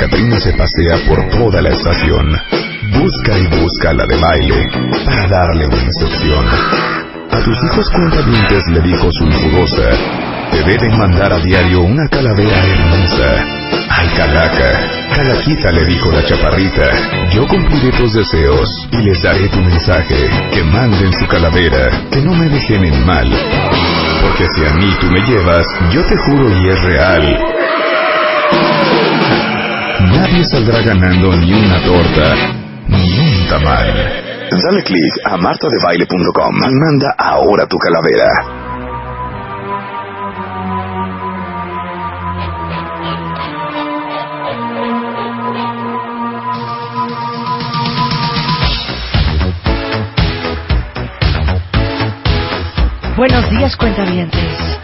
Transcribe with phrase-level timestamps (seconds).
[0.00, 2.32] Catrina se pasea por toda la estación.
[2.90, 4.70] Busca y busca la de baile
[5.04, 6.46] para darle una instrucción.
[7.30, 9.90] A tus hijos cuentavientes le dijo su infudosa,
[10.52, 13.44] te deben mandar a diario una calavera hermosa.
[13.90, 19.60] Ay, calaca, calaquita le dijo la chaparrita, yo cumpliré tus deseos y les daré tu
[19.60, 23.28] mensaje, que manden su calavera, que no me dejen en mal.
[24.22, 27.38] Porque si a mí tú me llevas, yo te juro y es real.
[30.20, 32.34] Nadie saldrá ganando ni una torta,
[32.88, 33.88] ni un tamal.
[34.50, 38.28] Dale click a martadebaile.com y manda ahora tu calavera.
[53.16, 54.79] Buenos días, cuentavientes.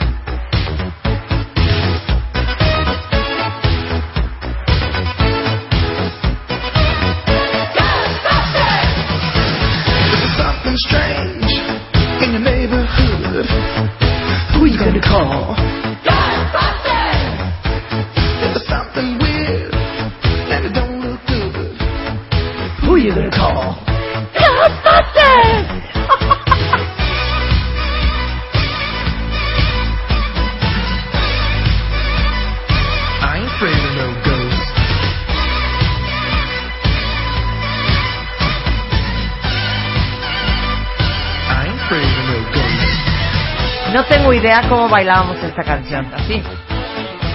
[44.57, 46.07] Idea cómo bailábamos esta canción.
[46.15, 46.43] Así.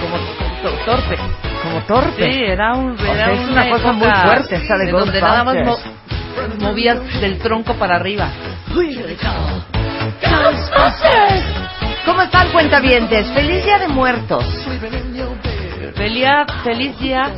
[0.00, 0.16] Como
[0.62, 1.16] to- torpe.
[1.62, 2.32] Como torpe.
[2.32, 2.92] Sí, era un.
[2.92, 5.78] O sea, Era es una cosa muy fuerte esta de donde nada más mo-
[6.60, 8.28] movías del tronco para arriba.
[12.04, 13.28] ¿Cómo están, cuentavientes?
[13.28, 14.44] ¡Feliz Día de Muertos!
[15.94, 16.26] Feliz,
[16.64, 17.30] feliz día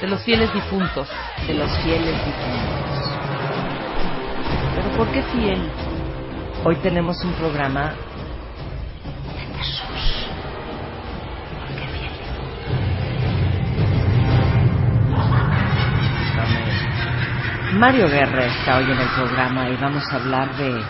[0.00, 1.08] de los fieles difuntos.
[1.46, 3.10] De los fieles difuntos.
[4.74, 5.70] Pero ¿por qué fiel?
[6.64, 7.94] Hoy tenemos un programa
[17.74, 20.82] Mario Guerra está hoy en el programa y vamos a hablar de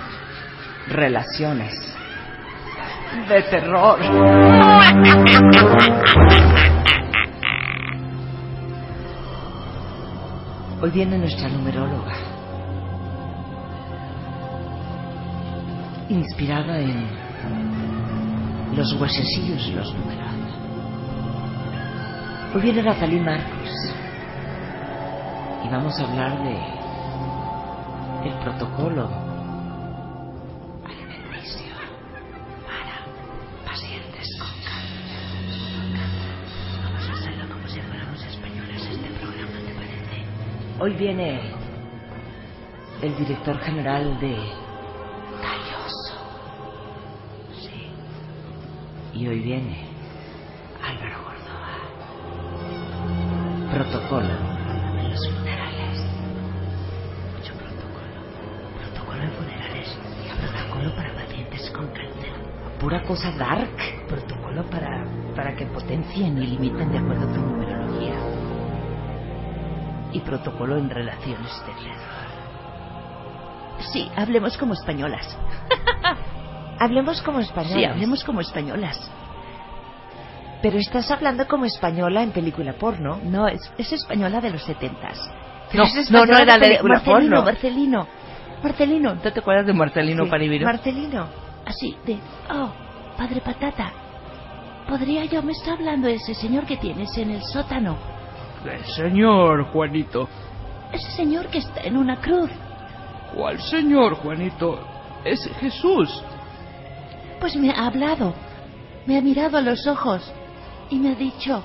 [0.88, 1.74] relaciones.
[3.28, 3.98] De terror.
[10.80, 12.14] Hoy viene nuestra numeróloga.
[16.08, 17.06] Inspirada en
[18.74, 20.30] los huesecillos y los números.
[22.54, 23.99] Hoy viene Natalie Marcos.
[25.64, 26.56] Y vamos a hablar de
[28.28, 29.08] el protocolo
[30.84, 31.74] alimenticio
[32.66, 33.04] para
[33.66, 35.24] pacientes con cáncer.
[36.82, 40.24] Vamos a hacerlo como si fuéramos españoles este programa, ¿te parece?
[40.80, 41.40] Hoy viene
[43.02, 44.36] el director general de
[45.40, 46.14] Calloso.
[47.58, 47.90] Sí.
[49.14, 49.86] Y hoy viene
[50.82, 51.78] Álvaro Gordoa.
[53.72, 54.59] Protocolo
[60.80, 62.32] protocolo para pacientes con cáncer.
[62.78, 63.76] Pura cosa dark.
[64.08, 65.04] Protocolo para,
[65.36, 68.14] para que potencien y limiten de acuerdo a tu numerología.
[70.12, 71.72] Y protocolo en relaciones de.
[73.92, 75.36] Sí, hablemos como españolas.
[76.78, 77.74] Hablemos como españolas.
[77.74, 79.10] Sí, hablemos como españolas.
[80.62, 83.20] Pero estás hablando como española en película porno.
[83.22, 85.18] No, es, es española de los setentas.
[85.74, 87.42] No, no, no era de película Marcelino, porno.
[87.42, 88.06] Marcelino.
[88.62, 89.14] Marcelino.
[89.14, 90.64] ¿No te acuerdas de Marcelino Sí?
[90.64, 91.26] Marcelino.
[91.64, 92.18] Así, de,
[92.50, 92.72] oh,
[93.16, 93.92] padre patata.
[94.88, 95.42] ¿Podría yo?
[95.42, 97.96] Me está hablando ese señor que tienes en el sótano.
[98.96, 100.28] Señor Juanito.
[100.92, 102.50] Ese señor que está en una cruz.
[103.34, 104.80] ¿Cuál señor Juanito?
[105.24, 106.22] Es Jesús.
[107.38, 108.34] Pues me ha hablado.
[109.06, 110.32] Me ha mirado a los ojos.
[110.90, 111.62] Y me ha dicho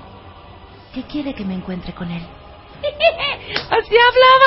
[0.94, 2.22] que quiere que me encuentre con él.
[3.72, 3.96] Así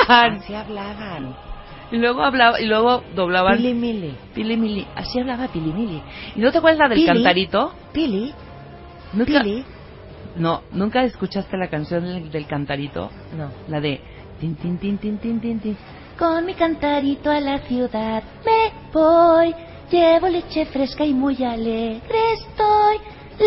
[0.06, 0.38] hablaban.
[0.38, 1.47] Así hablaban.
[1.90, 3.56] Y luego hablaba, y luego doblaban.
[3.56, 4.14] Pili Mili.
[4.34, 4.86] Pili Mili.
[4.94, 6.02] Así hablaba Pili Mili.
[6.36, 7.06] ¿Y no te acuerdas la del Pili.
[7.06, 7.72] cantarito?
[7.92, 8.34] Pili.
[9.14, 9.64] ¿Nunca, Pili.
[10.36, 13.10] No, ¿nunca escuchaste la canción del, del cantarito?
[13.36, 13.50] No.
[13.68, 14.00] La de
[14.38, 15.76] tin tin tin tin tin tin tin.
[16.18, 19.54] Con mi cantarito a la ciudad me voy.
[19.90, 22.98] Llevo leche fresca y muy alegre estoy.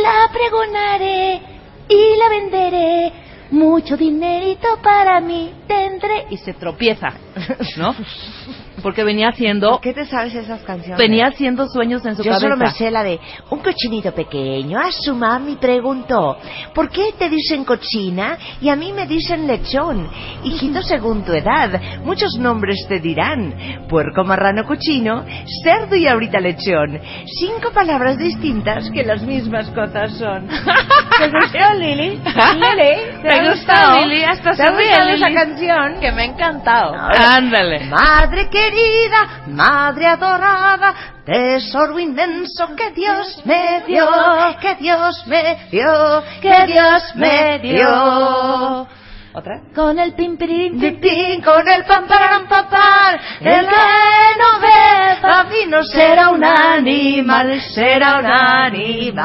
[0.01, 1.39] La pregonaré
[1.87, 3.13] y la venderé.
[3.51, 6.25] Mucho dinerito para mí tendré.
[6.29, 7.09] Y se tropieza,
[7.77, 7.93] ¿no?
[8.81, 10.97] Porque venía haciendo, ¿Por qué te sabes esas canciones?
[10.97, 12.41] venía haciendo sueños en su Yo cabeza.
[12.47, 13.19] solo me sé la de
[13.49, 14.79] un cochinito pequeño.
[14.79, 16.37] A su mami preguntó,
[16.73, 20.07] ¿por qué te dicen cochina y a mí me dicen lechón?
[20.43, 23.85] Hijito, según tu edad, muchos nombres te dirán.
[23.87, 25.25] Puerco, marrano, cochino,
[25.63, 26.99] cerdo y ahorita lechón.
[27.39, 30.47] Cinco palabras distintas que las mismas cosas son.
[31.19, 32.09] ¿Te gustó, Lili?
[32.11, 33.99] Lili, ¿te ha gustó?
[34.07, 35.99] Lili, hasta ¿Te ha gustado esa canción?
[35.99, 36.95] Que me ha encantado.
[36.95, 37.85] Ahora- Ándale.
[37.85, 40.93] Madre querida, madre adorada,
[41.25, 44.07] tesoro inmenso que Dios me dio,
[44.59, 48.87] que Dios me dio, que Dios me dio.
[49.33, 49.61] ¿Otra?
[49.73, 53.75] Con el pimpirín, Pim, pim, con el pam, param, pam, pam, el que
[54.37, 54.59] no
[55.49, 59.21] vino será un animal, será un animal.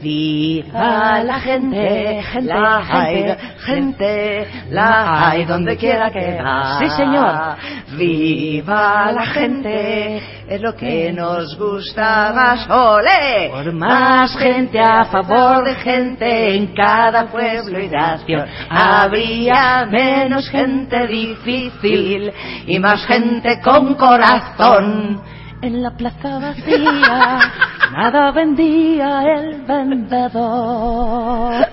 [0.00, 3.36] Viva la gente, la hay,
[3.66, 6.78] gente, la hay donde quiera que va.
[6.78, 7.56] Sí, señor.
[7.98, 12.66] Viva la gente, es lo que nos gusta más.
[12.70, 13.50] ¡Ole!
[13.50, 18.46] Por más gente a favor de gente en cada pueblo y nación.
[18.70, 22.32] Habría menos gente difícil
[22.66, 25.20] y más gente con corazón.
[25.60, 27.38] En la plaza vacía,
[27.92, 31.66] nada vendía el vendedor.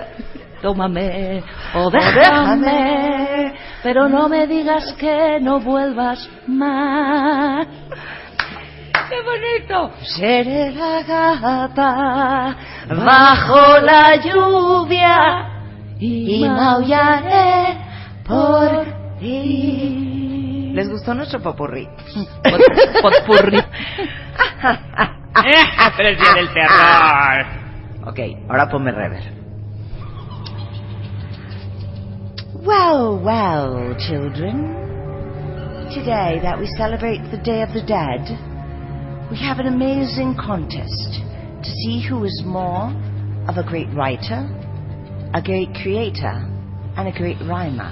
[0.62, 1.44] Tómame
[1.76, 3.54] o déjame, déjame.
[3.84, 7.68] pero no me digas que no vuelvas más.
[9.10, 9.92] ¡Qué bonito!
[10.18, 12.56] Seré la gata
[12.90, 15.50] bajo la lluvia
[16.00, 17.78] y maullaré
[18.26, 18.86] por
[19.20, 20.72] ti.
[20.74, 21.88] ¿Les gustó nuestro popurrí?
[22.44, 23.62] Pot- Potpurri.
[25.98, 27.46] Pero el día del terror.
[28.08, 28.20] Ok,
[28.50, 29.24] ahora ponme rever.
[32.64, 34.84] Well, well, children.
[35.94, 38.26] Today that we celebrate the Day of the Dead,
[39.32, 41.24] we have an amazing contest
[41.64, 42.94] to see who is more
[43.50, 44.48] of a great writer,
[45.34, 46.46] a great creator,
[46.96, 47.92] and a great rhymer.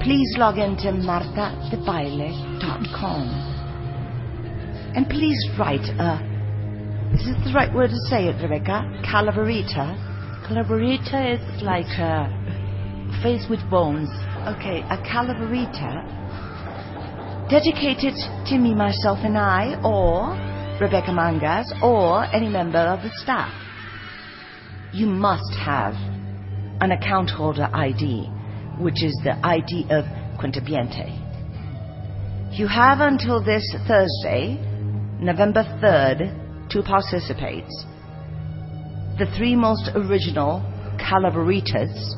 [0.00, 3.28] Please log into martadebaile.com
[4.96, 6.18] and please write a
[7.14, 8.82] is it the right word to say it, Rebecca?
[9.04, 9.96] Calaverita?
[10.48, 12.26] Collaborator is like a
[13.22, 14.08] face with bones.
[14.48, 16.21] Okay, a calaverita
[17.52, 18.14] dedicated
[18.46, 20.32] to me, myself, and I, or
[20.80, 23.52] Rebecca Mangas, or any member of the staff.
[24.94, 25.92] You must have
[26.80, 28.24] an account holder ID,
[28.80, 30.06] which is the ID of
[30.40, 31.12] Quintabiente.
[32.58, 34.56] You have until this Thursday,
[35.20, 37.68] November 3rd, to participate.
[39.18, 40.62] The three most original
[40.98, 42.16] Calaveritas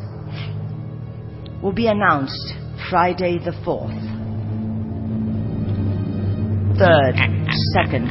[1.60, 2.54] will be announced
[2.88, 4.13] Friday the 4th.
[6.76, 7.15] Third,
[7.73, 8.11] second,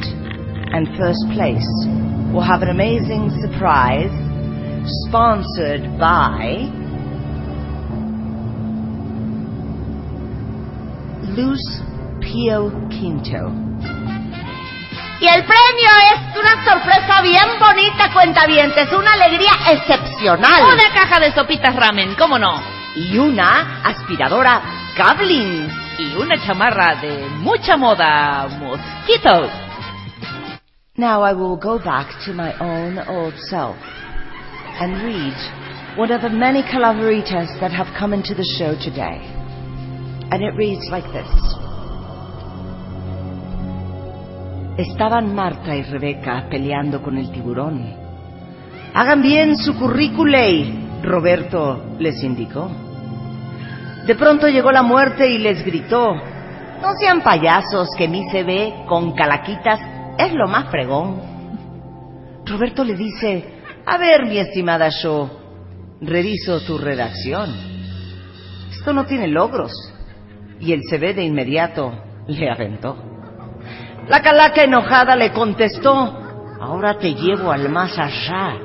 [0.72, 1.68] and first place
[2.32, 4.10] will have an amazing surprise
[5.04, 6.72] sponsored by
[11.36, 11.60] Luz
[12.22, 13.52] Pio Quinto.
[15.20, 20.62] Y el premio es una sorpresa bien bonita, cuentavientes, una alegría excepcional.
[20.72, 22.62] Una caja de sopitas ramen, ¿cómo no?
[22.96, 24.62] Y una aspiradora
[24.96, 25.83] Gablin.
[25.96, 29.48] Y una chamarra de mucha moda, Mosquito.
[30.96, 33.76] Now I will go back to my own old self
[34.80, 35.34] and read
[35.96, 39.20] one of the many calaveritas that have come into the show today.
[40.32, 41.30] And it reads like this.
[44.76, 47.94] Estaban Marta y Rebeca peleando con el tiburón.
[48.94, 52.83] Hagan bien su currículum, Roberto les indicó.
[54.06, 58.84] De pronto llegó la muerte y les gritó, no sean payasos que mi se ve
[58.86, 59.80] con calaquitas,
[60.18, 61.22] es lo más fregón.
[62.44, 65.30] Roberto le dice, a ver mi estimada Shaw,
[66.02, 67.50] reviso tu redacción.
[68.70, 69.72] Esto no tiene logros.
[70.60, 71.92] Y el ve de inmediato
[72.26, 72.96] le aventó.
[74.08, 76.18] La calaca enojada le contestó,
[76.60, 78.58] ahora te llevo al más allá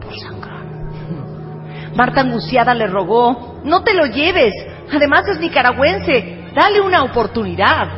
[0.00, 0.50] por sangrón.
[1.94, 4.52] Marta angustiada le rogó, no te lo lleves,
[4.92, 7.88] además es nicaragüense, dale una oportunidad.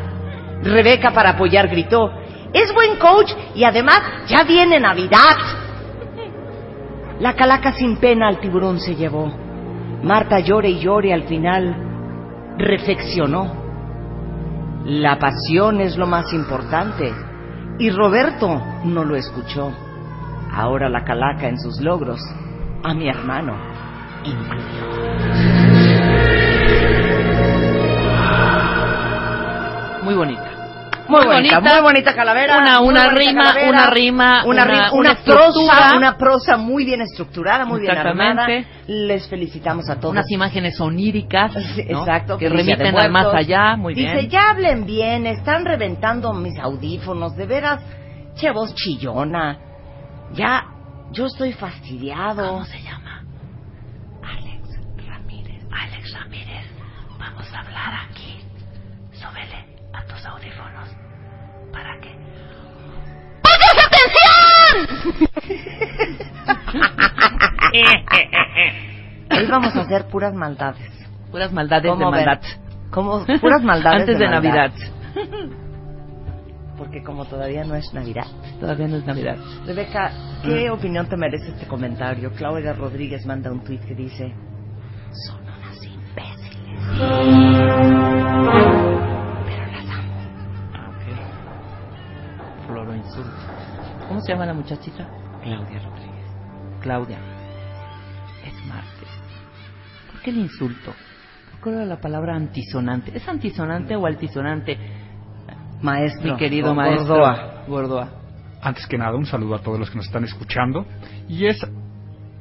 [0.63, 2.11] Rebeca para apoyar gritó,
[2.53, 5.37] es buen coach y además ya viene Navidad.
[7.19, 9.33] La calaca sin pena al tiburón se llevó.
[10.03, 11.77] Marta llore y llore al final
[12.59, 13.63] reflexionó.
[14.85, 17.13] La pasión es lo más importante.
[17.79, 19.73] Y Roberto no lo escuchó.
[20.53, 22.21] Ahora la calaca en sus logros
[22.83, 23.57] a mi hermano
[24.25, 25.03] incluyó.
[30.03, 30.51] Muy bonita.
[31.09, 31.75] Muy Muy bonita, bonita.
[31.75, 32.59] muy bonita calavera.
[32.59, 33.69] Una- una bonita rima, calavera.
[33.71, 38.47] una rima, una, una- una prosa, una prosa muy bien estructurada, muy bien armada.
[38.47, 38.69] Exactamente.
[38.87, 40.13] Les felicitamos a todos.
[40.13, 41.61] Unas imágenes oníricas, ¿no?
[42.01, 42.39] Exacto.
[42.39, 44.31] que remiten al más allá, muy Dice, bien.
[44.31, 47.83] ya hablen bien, están reventando mis audífonos, de veras,
[48.37, 49.59] che voz chillona.
[50.35, 50.65] Ya,
[51.11, 52.49] yo estoy fastidiado.
[52.49, 53.23] ¿Cómo se llama?
[54.23, 54.69] Alex
[55.07, 55.63] Ramírez.
[55.71, 56.65] Alex Ramírez,
[57.19, 58.32] vamos a hablar aquí.
[60.13, 60.89] Tus audífonos
[61.73, 62.11] para que...
[69.39, 70.91] Hoy vamos a hacer puras maldades.
[71.31, 72.41] Puras maldades de maldad.
[72.91, 74.43] Como puras maldades Antes de, maldad.
[74.43, 74.73] Navidad.
[76.77, 78.27] Porque como todavía no es Navidad.
[78.61, 79.39] Todavía no es Navidad.
[79.65, 80.11] Rebeca,
[80.43, 82.33] ¿qué opinión te merece este comentario?
[82.33, 84.35] Claudia Rodríguez manda un tuit que dice,
[85.27, 86.83] son unas imbéciles.
[94.09, 95.09] ¿Cómo se llama la muchachita?
[95.43, 96.27] Claudia Rodríguez.
[96.81, 97.19] Claudia.
[98.45, 99.09] Es martes.
[100.11, 100.93] ¿Por qué el insulto?
[101.55, 103.17] Recuerdo la palabra antisonante.
[103.17, 104.77] ¿Es antisonante o altisonante?
[105.81, 106.33] Maestro.
[106.33, 107.07] Mi querido maestro.
[107.15, 107.65] Gordoa.
[107.69, 108.09] Gordoa.
[108.63, 110.87] Antes que nada, un saludo a todos los que nos están escuchando.
[111.29, 111.65] Y es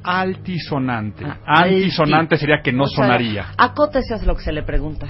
[0.04, 1.24] altisonante.
[1.26, 3.46] Ah, Antisonante alti- sería que no O sea, sonaría.
[3.56, 5.06] Acótese a lo que se le pregunta.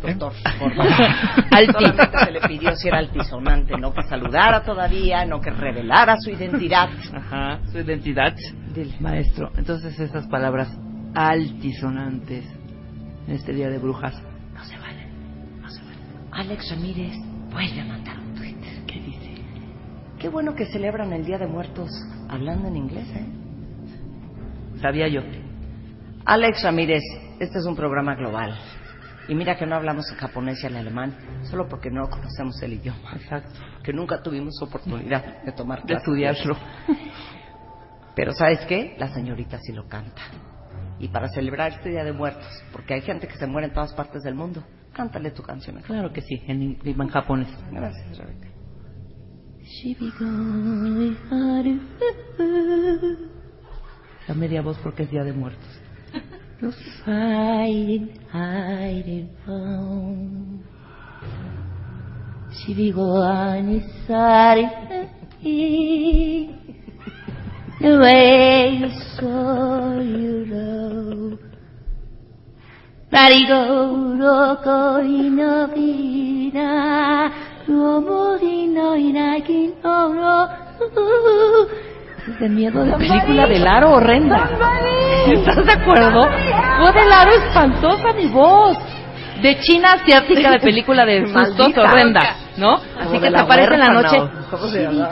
[0.00, 0.84] Doctor, Gordoa.
[1.50, 1.72] Alti.
[1.72, 6.30] Solamente se le pidió si era altisonante, no que saludara todavía, no que revelara su
[6.30, 6.88] identidad.
[7.14, 8.34] Ajá, su identidad.
[8.74, 8.94] Dile.
[9.00, 10.68] Maestro, entonces estas palabras
[11.14, 12.44] altisonantes
[13.26, 14.14] en este día de brujas
[14.54, 15.60] no se valen.
[15.60, 15.98] No se valen.
[16.32, 17.16] Alex Ramírez
[17.50, 18.56] vuelve a mandar un tuit.
[18.86, 19.34] ¿Qué dice?
[20.18, 21.90] Qué bueno que celebran el Día de Muertos
[22.28, 23.26] hablando en inglés, ¿eh?
[24.80, 25.20] Sabía yo.
[26.24, 27.02] Alex Ramírez,
[27.38, 28.56] este es un programa global.
[29.30, 32.72] Y mira que no hablamos el japonés y el alemán, solo porque no conocemos el
[32.72, 33.12] idioma.
[33.14, 33.60] Exacto.
[33.84, 36.56] Que nunca tuvimos oportunidad de tomar De clases estudiarlo.
[38.16, 38.96] Pero ¿sabes qué?
[38.98, 40.20] La señorita sí lo canta.
[40.98, 43.92] Y para celebrar este Día de Muertos, porque hay gente que se muere en todas
[43.92, 45.80] partes del mundo, cántale tu canción.
[45.82, 47.56] Claro que sí, en, en japonés.
[47.70, 48.48] Gracias, Rebeca.
[54.26, 55.79] La media voz porque es Día de Muertos.
[56.62, 56.72] No
[57.04, 60.62] fighting, hiding from.
[62.52, 64.66] Shibigowani sari
[67.80, 71.38] The way you saw you know.
[73.10, 73.60] Marigo
[74.20, 76.70] roko inobina.
[77.68, 80.48] 思いのいなきのろ。
[82.26, 84.48] De miedo de película de Laro horrenda.
[85.26, 86.22] ¿Estás de acuerdo?
[86.22, 88.76] Fue de Laro espantosa mi voz.
[89.42, 92.76] De China asiática de película de sustos horrenda, ¿no?
[92.76, 94.18] Como Así que te aparece en la noche.
[94.18, 95.08] ¿o cómo se llama?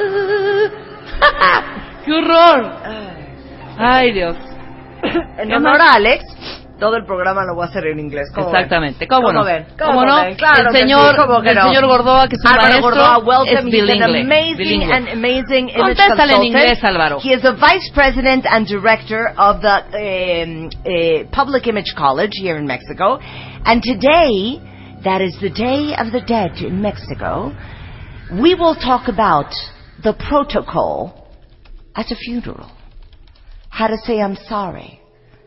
[2.04, 2.72] ¡Qué horror!
[3.78, 4.36] Ay, Dios.
[5.38, 6.24] En ¿Qué honor a Alex,
[6.80, 8.28] todo el programa lo voy a hacer en inglés.
[8.34, 9.00] ¿Cómo Exactamente.
[9.00, 9.08] ven?
[9.08, 9.44] ¿Cómo, no?
[9.44, 9.66] ven?
[9.78, 10.16] ¿Cómo, no?
[10.16, 10.34] ven?
[10.34, 11.62] Claro el señor, sí, ¿cómo que el no?
[11.62, 13.58] señor Gordoa, que es un Álvaro Gordoa, es welcome.
[13.58, 14.20] An bilingüe.
[14.22, 14.92] amazing bilingüe.
[14.92, 17.20] and amazing Contéstale en inglés, Álvaro.
[17.20, 22.56] He is the vice president and director of the um, uh, Public Image College here
[22.56, 23.18] in Mexico.
[23.20, 24.58] And today,
[25.04, 27.54] that is the Day of the Dead in Mexico,
[28.32, 29.52] we will talk about
[30.02, 31.28] the protocol
[31.94, 32.70] at a funeral.
[33.68, 35.00] How to say I'm sorry.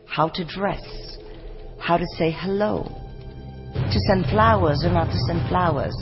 [0.06, 1.13] How to dress.
[1.84, 2.84] How to say hello.
[3.74, 5.94] To send flowers or not to send flowers.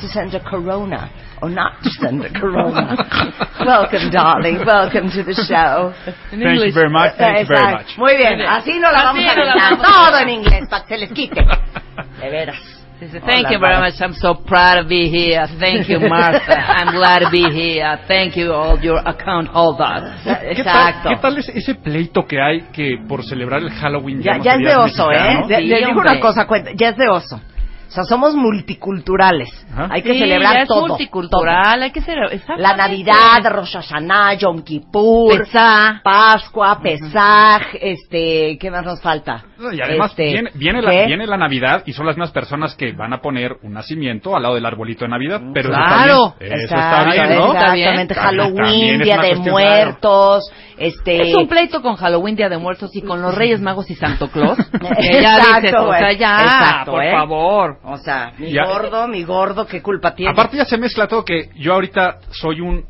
[0.00, 1.10] To send a corona
[1.42, 2.96] or not to send a corona.
[3.60, 4.64] Welcome, darling.
[4.64, 5.92] Welcome to the show.
[6.32, 7.18] En Thank you very much.
[7.18, 7.98] Thank you very much.
[7.98, 9.78] Muy bien, así no la vamos a no la aventar.
[9.78, 11.40] vamos a Todo en inglés para que se les quite.
[12.20, 12.77] De veras.
[13.00, 14.00] Dice, Thank Hola, you very much.
[14.00, 15.46] I'm so proud to be here.
[15.60, 16.52] Thank you, Martha.
[16.52, 17.96] I'm glad to be here.
[18.08, 20.20] Thank you, all your account holders.
[20.24, 21.08] ¿Qué tal, Exacto.
[21.10, 24.54] ¿Qué tal es ese pleito que hay que por celebrar el Halloween Ya, no ya
[24.54, 25.44] es de oso, ¿eh?
[25.46, 27.36] Sí, les digo una cosa, cuenta, ya es de oso.
[27.36, 29.48] O sea, somos multiculturales.
[29.72, 29.88] Ajá.
[29.92, 30.88] Hay que Sí, celebrar ya es todo.
[30.88, 31.82] multicultural.
[31.82, 32.16] Hay que todo.
[32.30, 32.62] exactamente.
[32.62, 36.00] La Navidad, Rosh Hashanah, Yom Kippur, Pesá.
[36.02, 39.44] Pascua, Pesaj, este, ¿qué más nos falta?
[39.72, 42.92] Y además Este, viene, viene, la, viene la Navidad y son las mismas personas que
[42.92, 45.40] van a poner un nacimiento al lado del arbolito de Navidad.
[45.52, 46.34] Pero Claro.
[46.38, 47.52] eso está bien, eso está bien, ¿no?
[47.54, 47.88] Está bien.
[48.00, 51.22] Exactamente, Halloween, es Día de Muertos, este...
[51.30, 54.28] Es un pleito con Halloween, Día de Muertos y con los Reyes Magos y Santo
[54.28, 54.56] Claus.
[55.00, 57.10] que ya Exacto, dices, o sea, ya, Exacto, por ¿eh?
[57.12, 57.78] favor.
[57.84, 60.32] O sea, mi Ya- gordo, mi gordo, ¿qué culpa tiene?
[60.32, 62.84] Aparte ya se mezcla todo que yo ahorita soy un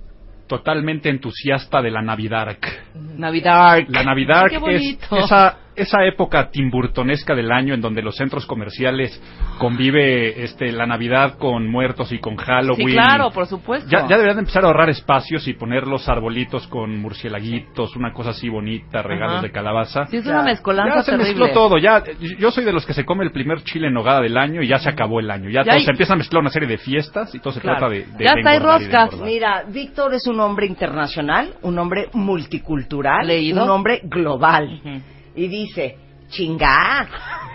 [0.47, 2.57] totalmente entusiasta de la Navidad.
[2.95, 3.81] Navidad.
[3.89, 5.17] La Navidad Qué es bonito.
[5.19, 9.21] esa, esa época timburtonesca del año en donde los centros comerciales
[9.59, 12.89] convive este, la Navidad con muertos y con Halloween.
[12.89, 13.89] Sí, claro, por supuesto.
[13.91, 18.31] Ya, ya deberían empezar a ahorrar espacios y poner los arbolitos con murcielaguitos, una cosa
[18.31, 19.43] así bonita, regalos Ajá.
[19.43, 20.07] de calabaza.
[20.07, 21.29] Sí, es una mezcolanza Ya se terrible.
[21.47, 22.03] mezcló todo, ya
[22.39, 24.69] yo soy de los que se come el primer chile en nogada del año y
[24.69, 25.49] ya se acabó el año.
[25.51, 27.61] Ya, Ya todo hay- se empieza a mezclar una serie de fiestas y todo se
[27.61, 27.79] Claro.
[27.79, 29.21] trata de, de Ya de está, hay roscas.
[29.21, 33.65] Mira, Víctor es un hombre internacional, un hombre multicultural, ¿Leído?
[33.65, 34.81] un hombre global.
[34.85, 35.01] Ujú.
[35.39, 35.97] Y dice,
[36.31, 37.07] chingá,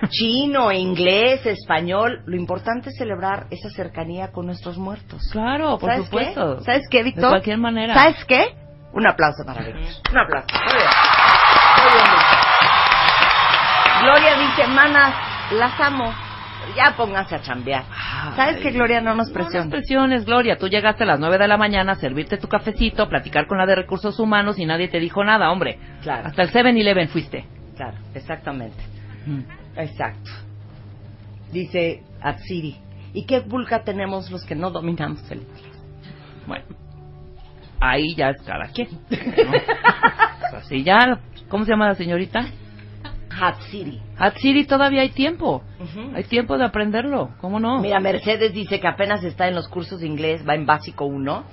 [0.10, 5.22] chino, inglés, español, lo importante es celebrar esa cercanía con nuestros muertos.
[5.32, 6.58] Claro, por ¿Sabes supuesto.
[6.60, 6.64] qué?
[6.64, 7.24] ¿Sabes qué, Víctor?
[7.26, 7.94] De cualquier manera.
[7.94, 8.56] ¿Sabes qué?
[8.94, 9.82] Un aplauso para Víctor.
[10.12, 10.48] Un aplauso.
[10.54, 10.88] Muy bien.
[11.84, 12.40] Muy bien, Víctor.
[14.04, 15.14] Gloria dice, manas,
[15.54, 16.14] las amo.
[16.78, 17.84] Ya pónganse a chambear.
[18.38, 19.02] ¿Sabes qué, Gloria?
[19.02, 19.66] No nos No presiona.
[19.66, 20.58] nos presiones, Gloria.
[20.58, 23.66] Tú llegaste a las 9 de la mañana a servirte tu cafecito, platicar con la
[23.66, 25.78] de recursos humanos y nadie te dijo nada, hombre.
[26.02, 26.28] Claro.
[26.28, 27.46] Hasta el 7-Eleven fuiste.
[27.84, 28.82] Claro, exactamente.
[29.76, 30.32] Exacto.
[31.52, 32.78] Dice Atsiri.
[33.14, 35.78] ¿Y qué vulca tenemos los que no dominamos el inglés?
[36.48, 36.66] Bueno,
[37.82, 38.88] ahí ya es cada quien.
[38.92, 39.08] ¿no?
[39.10, 41.20] Pues así ya.
[41.50, 42.46] ¿Cómo se llama la señorita?
[43.30, 44.00] Hatsiri.
[44.18, 45.62] Hatsiri todavía hay tiempo.
[46.16, 47.32] Hay tiempo de aprenderlo.
[47.42, 47.82] ¿Cómo no?
[47.82, 51.44] Mira, Mercedes dice que apenas está en los cursos de inglés, va en básico 1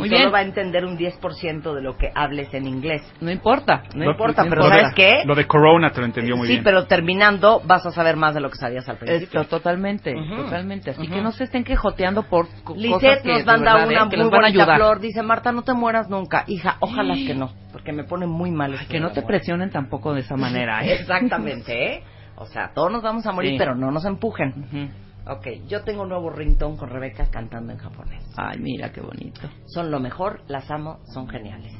[0.00, 0.34] y Muy solo bien.
[0.34, 3.02] va a entender un 10% de lo que hables en inglés.
[3.20, 3.82] No importa.
[3.94, 5.22] No Lo- importa, lo pero de- ¿sabes qué?
[5.24, 6.64] Lo de Corona te lo entendió muy sí, bien.
[6.64, 9.40] pero terminando vas a saber más de lo que sabías al principio.
[9.42, 10.90] Esto, totalmente, totalmente.
[10.90, 13.88] Así que no se estén quejoteando por co- cosas Lizeth que nos de manda verdad,
[13.88, 14.08] una ¿eh?
[14.10, 14.76] que muy van a ayudar.
[14.76, 15.00] flor.
[15.00, 16.44] Dice, Marta, no te mueras nunca.
[16.46, 18.74] Hija, ojalá que no, porque me pone muy mal.
[18.74, 19.26] esto Que de no te muerte.
[19.28, 20.92] presionen tampoco de esa manera, ¿eh?
[21.00, 22.02] Exactamente, ¿eh?
[22.36, 23.58] O sea, todos nos vamos a morir, Sí.
[23.58, 24.64] pero no nos empujen.
[24.66, 24.88] Ujú.
[25.30, 28.24] Ok, yo tengo un nuevo ringtone con Rebeca cantando en japonés.
[28.36, 29.42] Ay, mira qué bonito.
[29.66, 31.72] Son lo mejor, las amo, son geniales.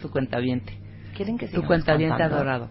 [0.00, 0.72] Tu cuentaviente.
[1.16, 2.36] ¿Quieren que Tu cuentaviente cantando?
[2.36, 2.70] adorado.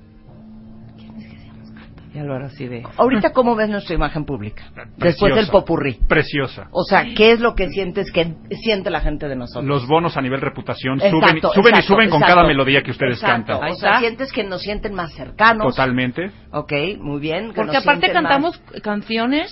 [2.20, 2.84] Ya lo hará así de...
[2.98, 4.64] Ahorita, ¿cómo ves nuestra imagen pública?
[4.76, 5.36] Después Preciosa.
[5.36, 5.94] del popurrí.
[6.06, 6.68] Preciosa.
[6.72, 9.64] O sea, ¿qué es lo que sientes que siente la gente de nosotros?
[9.66, 12.36] Los bonos a nivel reputación Exacto, suben, y- suben y exacto, suben con exacto.
[12.36, 13.54] cada melodía que ustedes Exacto.
[13.54, 13.64] cantan.
[13.64, 15.68] Ahí O sea, sientes que nos sienten más cercanos.
[15.68, 16.30] Totalmente.
[16.52, 17.50] Ok, muy bien.
[17.50, 19.50] que Porque aparte cantamos más- canciones,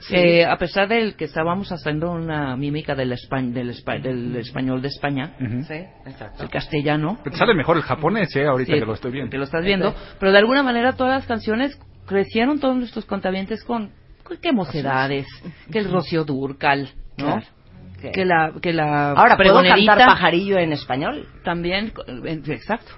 [0.00, 0.16] Sí.
[0.16, 4.82] eh, a pesar del que estábamos haciendo una mímica del, espa- del, espa- del español
[4.82, 5.62] de España, Ujú.
[5.62, 6.42] Sí, exacto.
[6.42, 8.44] el castellano, Pero Sale mejor el japonés, ¿eh?
[8.46, 9.30] Ahorita Sí, que lo estoy viendo.
[9.30, 13.62] que lo estás viendo, pero de alguna manera todas las canciones crecieron todos nuestros contabientes
[13.64, 13.90] con,
[14.22, 15.26] con que mocedades,
[15.70, 17.26] que el Rocío Durcal, ¿no?
[17.26, 17.46] Claro.
[18.12, 21.28] Que la, que la Ahora, ¿puedo cantar pajarillo en español?
[21.44, 21.92] también,
[22.46, 22.94] exacto.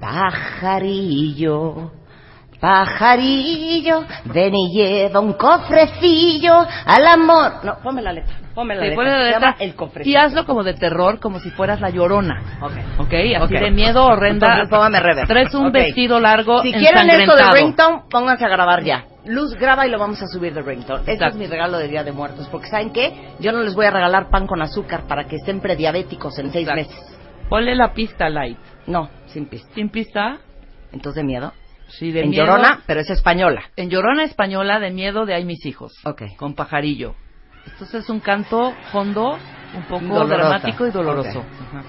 [0.00, 1.92] Pajarillo,
[2.64, 7.64] pajarillo, ven y lleva un cofrecillo al amor.
[7.64, 8.96] No, ponme la letra, ponme la Sí, letra.
[8.96, 10.12] ponle la Se letra llama el cofrecillo.
[10.12, 12.58] y hazlo como de terror, como si fueras la llorona.
[12.62, 12.72] Ok.
[13.00, 13.12] ¿Ok?
[13.12, 13.60] Así Ok.
[13.60, 14.46] de miedo horrenda.
[14.46, 15.26] Entonces, póngame reverb.
[15.28, 15.72] Traes un Ok.
[15.74, 19.04] vestido largo Si quieren esto de ringtone, pónganse a grabar ya.
[19.26, 21.00] Luz, graba y lo vamos a subir de ringtone.
[21.00, 21.38] Este es Exacto.
[21.38, 22.48] mi regalo de Día de Muertos.
[22.50, 23.34] Porque ¿saben qué?
[23.40, 26.66] Yo no les voy a regalar pan con azúcar para que estén prediabéticos en seis
[26.68, 26.90] Exacto.
[26.94, 27.18] meses.
[27.48, 28.58] Ponle la pista light.
[28.86, 29.68] No, sin pista.
[29.74, 30.38] Sin pista,
[30.92, 31.52] Entonces, de miedo.
[31.88, 32.46] Sí, de en miedo.
[32.46, 33.62] Llorona, pero es española.
[33.76, 35.92] En Llorona española, de miedo de Ay mis hijos.
[36.04, 36.22] Ok.
[36.36, 37.14] Con pajarillo.
[37.66, 39.38] Entonces es un canto hondo,
[39.74, 40.36] un poco Dolorosa.
[40.36, 41.44] dramático y doloroso.
[41.68, 41.82] Ajá.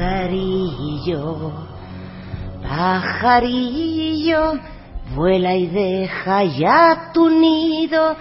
[0.00, 1.52] Pajarillo,
[2.62, 4.58] pajarillo,
[5.14, 8.16] vuela y deja ya tu nido,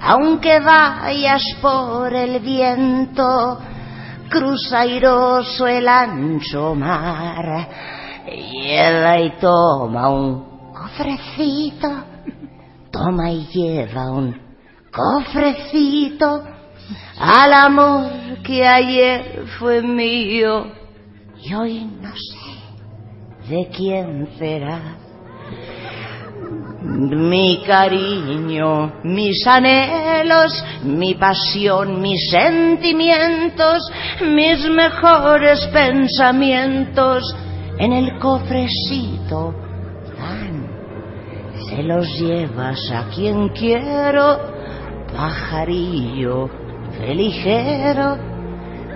[0.00, 3.60] aunque vayas por el viento,
[4.28, 7.68] cruza airoso el ancho mar,
[8.26, 11.88] lleva y toma un cofrecito,
[12.90, 14.36] toma y lleva un
[14.90, 16.42] cofrecito.
[17.18, 18.10] Al amor
[18.42, 20.66] que ayer fue mío.
[21.42, 22.50] Y hoy no sé
[23.48, 24.96] de quién será.
[26.82, 33.82] Mi cariño, mis anhelos, mi pasión, mis sentimientos,
[34.22, 37.22] mis mejores pensamientos
[37.80, 39.54] en el cofrecito
[40.20, 40.68] van.
[41.66, 44.38] Se los llevas a quien quiero,
[45.16, 46.50] pajarillo
[46.98, 48.18] de ligero,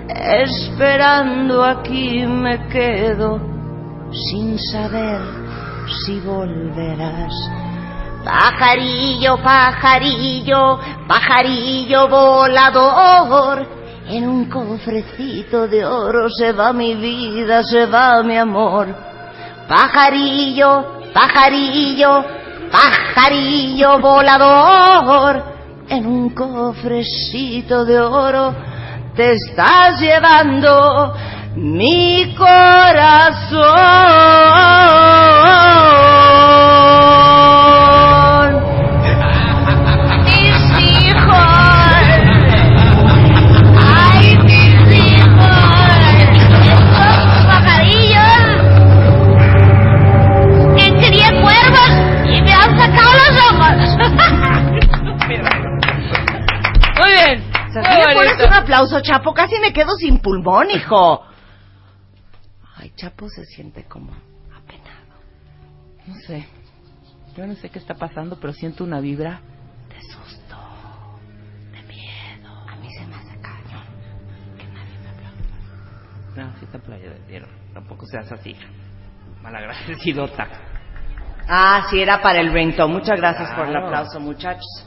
[0.09, 3.41] esperando aquí me quedo
[4.13, 5.21] sin saber
[6.05, 7.33] si volverás.
[8.23, 13.67] Pajarillo, pajarillo, pajarillo volador,
[14.09, 18.89] en un cofrecito de oro se va mi vida, se va mi amor.
[19.69, 22.25] Pajarillo, pajarillo,
[22.71, 25.43] pajarillo volador,
[25.89, 28.55] en un cofrecito de oro
[29.17, 31.15] te estás llevando
[31.57, 33.65] mi corazón.
[58.85, 59.35] Aplauso, Chapo?
[59.35, 61.25] Casi me quedo sin pulmón, hijo.
[62.77, 65.21] Ay, Chapo se siente como apenado.
[66.07, 66.47] No sé.
[67.37, 69.41] Yo no sé qué está pasando, pero siento una vibra.
[69.89, 70.57] De susto.
[71.73, 72.51] De miedo.
[72.69, 73.85] A mí se me hace cañón.
[74.57, 76.53] Que nadie me aplaude.
[76.53, 77.51] No, sí te aplaudieron.
[77.73, 78.57] Tampoco seas así.
[79.43, 80.49] Malagradecido,ta
[81.47, 82.93] Ah, sí, era para el ringtone.
[82.95, 84.87] Muchas gracias por el aplauso, muchachos.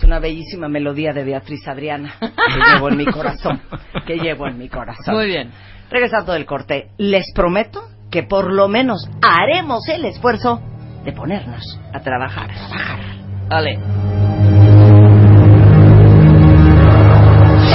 [0.00, 3.60] Es una bellísima melodía de Beatriz Adriana que llevo en mi corazón.
[4.06, 5.14] Que llevo en mi corazón.
[5.14, 5.50] Muy bien.
[5.90, 10.62] Regresando del corte, les prometo que por lo menos haremos el esfuerzo
[11.04, 12.48] de ponernos a trabajar.
[12.48, 12.98] trabajar.
[13.50, 13.72] Vale.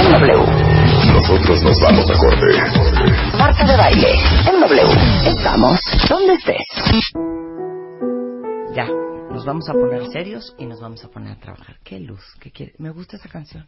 [0.00, 0.34] En W.
[1.14, 3.38] Nosotros nos vamos a corte.
[3.38, 4.14] Marta de baile.
[4.52, 4.82] En W.
[5.28, 6.66] Estamos donde estés.
[8.74, 8.88] Ya,
[9.36, 11.76] nos vamos a poner serios y nos vamos a poner a trabajar.
[11.84, 12.72] Qué luz, qué quiere.
[12.78, 13.66] Me gusta esa canción.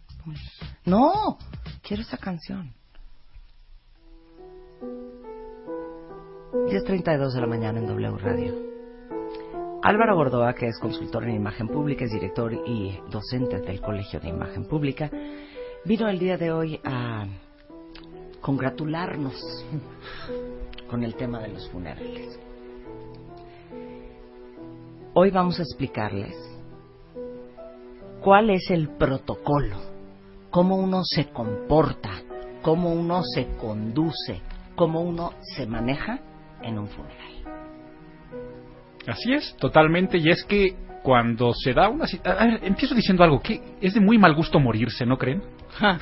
[0.86, 1.36] No,
[1.82, 2.72] quiero esa canción.
[6.52, 8.54] 10.32 de la mañana en W Radio.
[9.82, 14.30] Álvaro Gordoa, que es consultor en imagen pública, es director y docente del Colegio de
[14.30, 15.10] Imagen Pública,
[15.84, 17.26] vino el día de hoy a
[18.40, 19.34] congratularnos
[20.88, 22.47] con el tema de los funerales.
[25.20, 26.36] Hoy vamos a explicarles
[28.20, 29.76] cuál es el protocolo,
[30.48, 32.22] cómo uno se comporta,
[32.62, 34.40] cómo uno se conduce,
[34.76, 36.20] cómo uno se maneja
[36.62, 37.32] en un funeral.
[39.08, 40.18] Así es, totalmente.
[40.18, 42.04] Y es que cuando se da una...
[42.22, 45.42] A ver, empiezo diciendo algo, que es de muy mal gusto morirse, ¿no creen?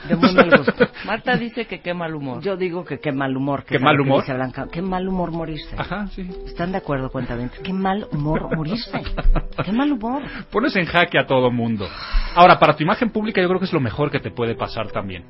[0.08, 0.88] De muy mal gusto.
[1.06, 2.42] Marta dice que qué mal humor.
[2.42, 3.64] Yo digo que qué mal humor.
[3.64, 4.20] que ¿Qué mal que humor?
[4.22, 4.66] dice Blanca.
[4.70, 5.74] Qué mal humor morirse.
[5.76, 6.28] Ajá, sí.
[6.46, 8.90] ¿Están de acuerdo, cuenta Qué mal humor morirse.
[9.64, 10.22] Qué mal humor.
[10.50, 11.86] Pones en jaque a todo mundo.
[12.34, 14.90] Ahora, para tu imagen pública yo creo que es lo mejor que te puede pasar
[14.90, 15.24] también.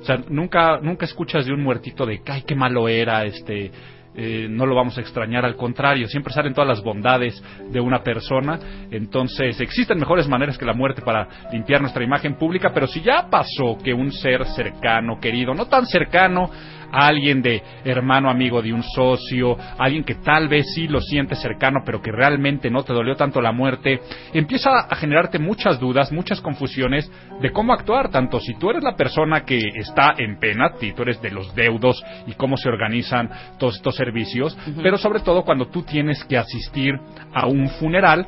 [0.00, 3.70] O sea, nunca, nunca escuchas de un muertito de, ay, qué malo era, este,
[4.14, 8.02] eh, no lo vamos a extrañar, al contrario, siempre salen todas las bondades de una
[8.02, 8.58] persona,
[8.90, 13.28] entonces existen mejores maneras que la muerte para limpiar nuestra imagen pública, pero si ya
[13.30, 16.50] pasó que un ser cercano, querido, no tan cercano,
[16.92, 21.34] a alguien de hermano amigo de un socio, alguien que tal vez sí lo siente
[21.34, 24.00] cercano, pero que realmente no te dolió tanto la muerte,
[24.32, 28.94] empieza a generarte muchas dudas, muchas confusiones de cómo actuar, tanto si tú eres la
[28.94, 33.30] persona que está en pena, si tú eres de los deudos y cómo se organizan
[33.58, 36.94] todos estos servicios, pero sobre todo cuando tú tienes que asistir
[37.32, 38.26] a un funeral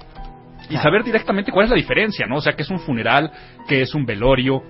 [0.70, 2.36] y saber directamente cuál es la diferencia, ¿no?
[2.36, 3.30] O sea, que es un funeral,
[3.68, 4.62] que es un velorio,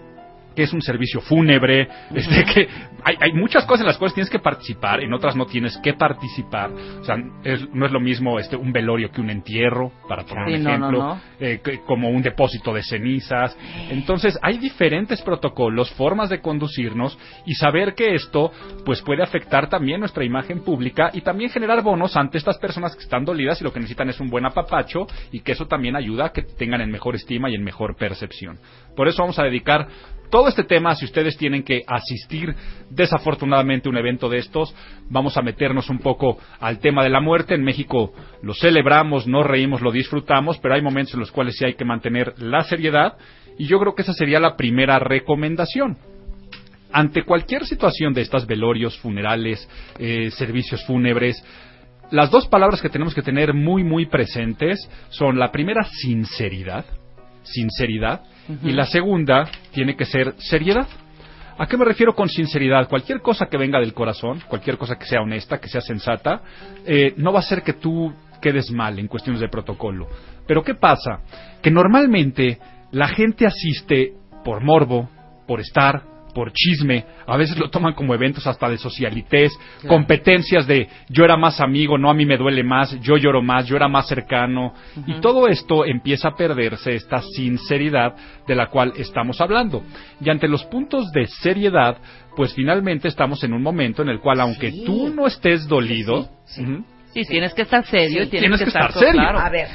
[0.54, 2.68] que es un servicio fúnebre, este, que
[3.04, 5.94] hay, hay muchas cosas en las cuales tienes que participar, en otras no tienes que
[5.94, 6.70] participar.
[7.00, 10.48] O sea, es- no es lo mismo este, un velorio que un entierro, para poner
[10.48, 11.20] Sí, un no, no, ejemplo, no.
[11.40, 13.56] eh, que- como un depósito de cenizas.
[13.90, 18.52] Entonces, hay diferentes protocolos, formas de conducirnos y saber que esto
[18.84, 23.02] pues puede afectar también nuestra imagen pública y también generar bonos ante estas personas que
[23.02, 26.26] están dolidas y lo que necesitan es un buen apapacho y que eso también ayuda
[26.26, 28.58] a que te tengan en mejor estima y en mejor percepción.
[28.96, 29.86] Por eso vamos a dedicar
[30.30, 32.54] todo este tema, si ustedes tienen que asistir
[32.90, 34.74] desafortunadamente a un evento de estos,
[35.08, 37.54] vamos a meternos un poco al tema de la muerte.
[37.54, 41.64] En México lo celebramos, nos reímos, lo disfrutamos, pero hay momentos en los cuales sí
[41.64, 43.16] hay que mantener la seriedad
[43.58, 45.98] y yo creo que esa sería la primera recomendación.
[46.92, 51.42] Ante cualquier situación de estas velorios, funerales, eh, servicios fúnebres,
[52.10, 56.84] las dos palabras que tenemos que tener muy, muy presentes son la primera, sinceridad,
[57.44, 58.22] sinceridad,
[58.62, 60.86] y la segunda tiene que ser seriedad.
[61.56, 62.88] ¿A qué me refiero con sinceridad?
[62.88, 66.42] Cualquier cosa que venga del corazón, cualquier cosa que sea honesta, que sea sensata,
[66.84, 70.08] eh, no va a ser que tú quedes mal en cuestiones de protocolo.
[70.46, 71.20] Pero ¿qué pasa?
[71.62, 72.58] Que normalmente
[72.90, 75.08] la gente asiste por morbo,
[75.46, 76.02] por estar,
[76.34, 79.52] por chisme, a veces lo toman como eventos hasta de socialités,
[79.88, 83.66] competencias de yo era más amigo, no a mí me duele más, yo lloro más,
[83.66, 84.74] yo era más cercano,
[85.06, 88.14] y todo esto empieza a perderse esta sinceridad
[88.46, 89.82] de la cual estamos hablando.
[90.20, 91.96] Y ante los puntos de seriedad,
[92.36, 94.82] pues finalmente estamos en un momento en el cual aunque Sí.
[94.84, 96.62] tú no estés dolido, Sí, sí.
[96.64, 99.20] ujú, Sí, tienes que estar serio tienes, Tienes que, que estar, estar serio.
[99.20, 99.38] claro.
[99.38, 99.68] A ver,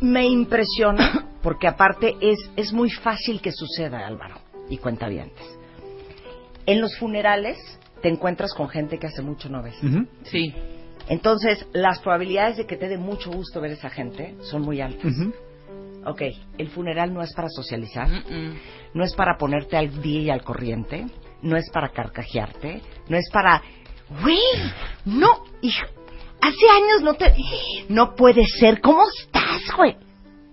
[0.00, 4.34] me impresiona porque aparte es, es muy fácil que suceda, Álvaro,
[4.68, 5.08] y cuenta
[6.66, 7.58] En los funerales
[8.02, 9.76] te encuentras con gente que hace mucho no ves.
[10.24, 10.54] Sí.
[11.08, 14.80] Entonces, las probabilidades de que te dé mucho gusto ver a esa gente son muy
[14.80, 15.04] altas.
[15.04, 15.32] Ujú.
[16.06, 16.22] Ok,
[16.56, 18.08] el funeral no es para socializar,
[18.94, 21.06] no es para ponerte al día y al corriente,
[21.42, 23.62] no es para carcajearte, no es para...
[24.22, 24.38] ¡Güey!
[25.04, 25.86] No, hija,
[26.40, 27.34] hace años no te...
[27.88, 29.96] No puede ser, ¿cómo estás, güey?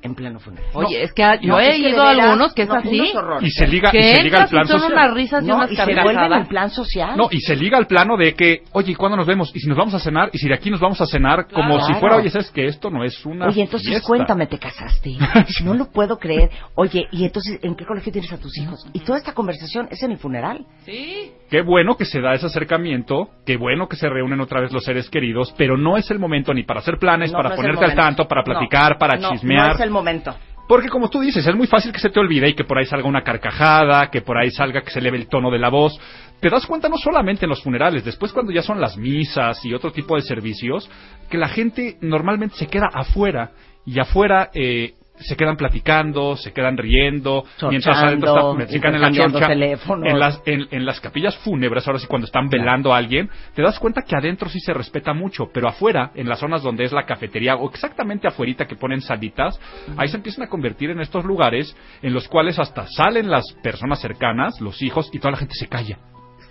[0.04, 0.70] En pleno funeral.
[0.74, 2.70] Oye, es que ha- yo No, he es que ido a veras, algunos que es
[2.70, 3.00] no, así.
[3.00, 3.44] unos horrores.
[3.48, 4.94] Y se liga, y Que se liga al entras plan y son social.
[4.94, 6.42] unas risas y No, unas y se vuelve en carcajadas.
[6.42, 7.18] el plan social.
[7.18, 9.52] No, y se liga al plano de que, oye, ¿y cuándo nos vemos?
[9.56, 11.78] Y si nos vamos a cenar, y si de aquí nos vamos a cenar, como
[11.80, 11.86] Claro.
[11.88, 13.48] si fuera, oye, sabes que esto no es una.
[13.48, 14.06] Oye, entonces fiesta.
[14.08, 15.16] cuéntame, ¿te casaste?
[15.64, 16.52] No lo puedo creer.
[16.76, 18.86] Oye, ¿y entonces en qué colegio tienes a tus hijos?
[18.94, 20.64] Y toda esta conversación es en el funeral.
[20.86, 21.32] Sí.
[21.50, 24.84] Qué bueno que se da ese acercamiento, qué bueno que se reúnen otra vez los
[24.84, 27.60] seres queridos, pero no es el momento ni para hacer planes, No, para no es
[27.60, 28.04] el ponerte al momento.
[28.06, 29.68] tanto, para No, platicar, para no, chismear.
[29.70, 30.36] No es el momento.
[30.68, 32.86] Porque como tú dices, es muy fácil que se te olvide y que por ahí
[32.86, 35.98] salga una carcajada, que por ahí salga que se eleve el tono de la voz.
[36.42, 39.74] Te das cuenta no solamente en los funerales, después cuando ya son las misas y
[39.74, 40.90] otro tipo de servicios,
[41.30, 43.52] que la gente normalmente se queda afuera
[43.86, 49.12] y afuera eh, se quedan platicando, se quedan riendo, mientras adentro está, mexican en la
[49.12, 53.30] chorcha, en las, en, en las capillas fúnebres, ahora sí cuando están velando a alguien,
[53.54, 56.84] te das cuenta que adentro sí se respeta mucho, pero afuera, en las zonas donde
[56.84, 59.60] es la cafetería o exactamente afuerita que ponen salitas,
[59.98, 64.00] ahí se empiezan a convertir en estos lugares en los cuales hasta salen las personas
[64.00, 65.98] cercanas, los hijos, y toda la gente se calla.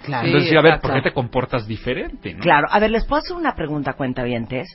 [0.04, 0.26] Claro.
[0.26, 0.88] Entonces, sí, a ver, exacto.
[0.88, 2.34] ¿por qué te comportas diferente?
[2.34, 2.40] no?
[2.40, 2.68] Claro.
[2.70, 4.68] A ver, les puedo hacer una pregunta, cuentavientes.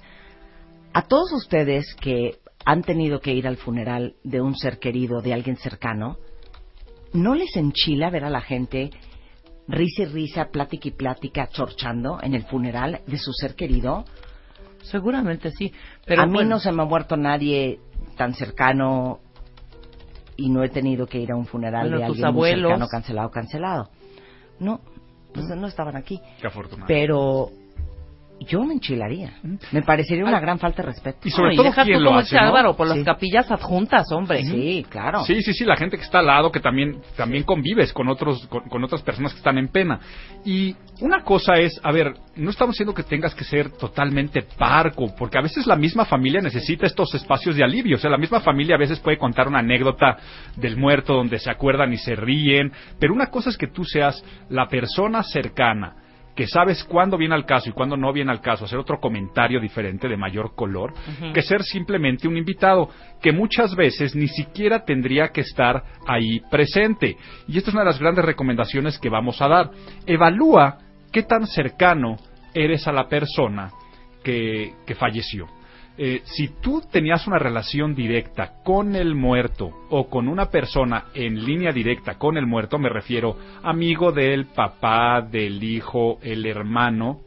[0.93, 5.34] A todos ustedes que han tenido que ir al funeral de un ser querido, de
[5.34, 6.17] alguien cercano,
[7.13, 8.91] ¿no les enchila ver a la gente
[9.67, 14.06] risa y risa, plática y plática, chorchando en el funeral de su ser querido?
[14.82, 15.71] Seguramente sí.
[16.06, 17.80] Pero a mí bueno, no se me ha muerto nadie
[18.17, 19.19] tan cercano
[20.38, 22.88] y no he tenido que ir a un funeral Bueno, de tus alguien muy cercano,
[22.88, 23.89] cancelado, cancelado.
[24.60, 24.82] No,
[25.34, 26.19] pues no estaban aquí.
[26.39, 26.88] Qué afortunado.
[26.88, 27.52] Pero
[28.45, 29.34] yo me enchilaría.
[29.71, 31.19] Me parecería una gran falta de respeto.
[31.23, 32.41] Y sobre no, todo, deja ¿quién tú lo hace, no?
[32.41, 32.95] Álvaro, por Sí.
[32.95, 34.43] las capillas adjuntas, hombre.
[34.43, 35.23] Sí, claro.
[35.25, 38.47] Sí, sí, sí, la gente que está al lado, que también, también convives con otros,
[38.47, 39.99] con, con otras personas que están en pena.
[40.45, 45.13] Y una cosa es, a ver, no estamos diciendo que tengas que ser totalmente parco,
[45.17, 47.97] porque a veces la misma familia necesita estos espacios de alivio.
[47.97, 50.17] O sea, la misma familia a veces puede contar una anécdota
[50.56, 54.23] del muerto donde se acuerdan y se ríen, pero una cosa es que tú seas
[54.49, 55.95] la persona cercana
[56.36, 59.60] que sabes cuándo viene al caso y cuándo no viene al caso, hacer otro comentario
[59.60, 60.94] diferente de mayor color,
[61.34, 62.89] que ser simplemente un invitado
[63.22, 67.17] que muchas veces ni siquiera tendría que estar ahí presente.
[67.48, 69.72] Y esta es una de las grandes recomendaciones que vamos a dar.
[70.06, 70.78] Evalúa
[71.12, 72.17] qué tan cercano
[72.54, 73.72] eres a la persona
[74.24, 75.48] que, que falleció.
[75.97, 81.45] Eh, si tú tenías una relación directa con el muerto o con una persona en
[81.45, 87.19] línea directa con el muerto, me refiero amigo del papá, del hijo, el hermano,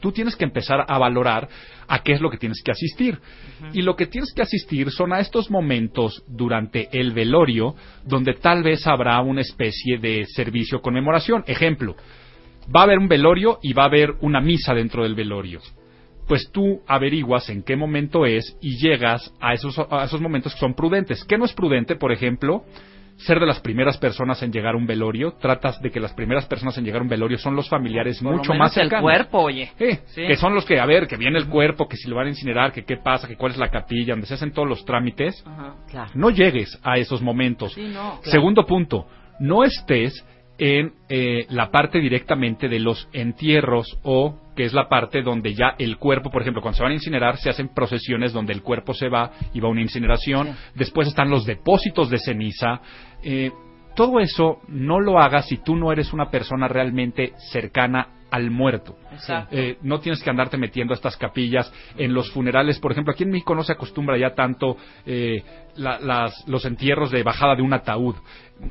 [0.00, 1.48] tú tienes que empezar a valorar
[1.88, 3.18] a qué es lo que tienes que asistir.
[3.72, 8.62] Y lo que tienes que asistir son a estos momentos durante el velorio donde tal
[8.62, 11.44] vez habrá una especie de servicio conmemoración.
[11.46, 11.96] Ejemplo,
[12.74, 15.60] va a haber un velorio y va a haber una misa dentro del velorio.
[16.26, 20.60] Pues tú averiguas en qué momento es y llegas a esos, a esos momentos que
[20.60, 21.24] son prudentes.
[21.24, 22.64] ¿Qué no es prudente, por ejemplo?
[23.18, 25.32] Ser de las primeras personas en llegar a un velorio.
[25.40, 28.32] Tratas de que las primeras personas en llegar a un velorio son los familiares Por
[28.32, 29.04] lo mucho menos más el cercanos.
[29.04, 29.70] cuerpo, oye.
[29.78, 30.26] Eh, Sí.
[30.26, 32.30] Que son los que, a ver, que viene el cuerpo, que si lo van a
[32.30, 35.42] incinerar, que qué pasa, que cuál es la capilla, donde se hacen todos los trámites.
[35.46, 35.76] Ajá.
[35.88, 36.10] Claro.
[36.14, 37.72] No llegues a esos momentos.
[37.72, 38.20] Sí, no, claro.
[38.24, 39.06] Segundo punto,
[39.40, 40.12] no estés
[40.58, 45.74] en eh, la parte directamente de los entierros o que es la parte donde ya
[45.78, 48.94] el cuerpo, por ejemplo, cuando se van a incinerar, se hacen procesiones donde el cuerpo
[48.94, 50.56] se va y va a una incineración.
[50.74, 52.80] Después están los depósitos de ceniza.
[53.22, 53.50] Eh,
[53.94, 58.96] todo eso no lo hagas si tú no eres una persona realmente cercana al muerto.
[59.52, 62.78] Eh, no tienes que andarte metiendo a estas capillas en los funerales.
[62.80, 65.42] Por ejemplo, aquí en México no se acostumbra ya tanto eh,
[65.76, 68.16] la- las- los entierros de bajada de un ataúd.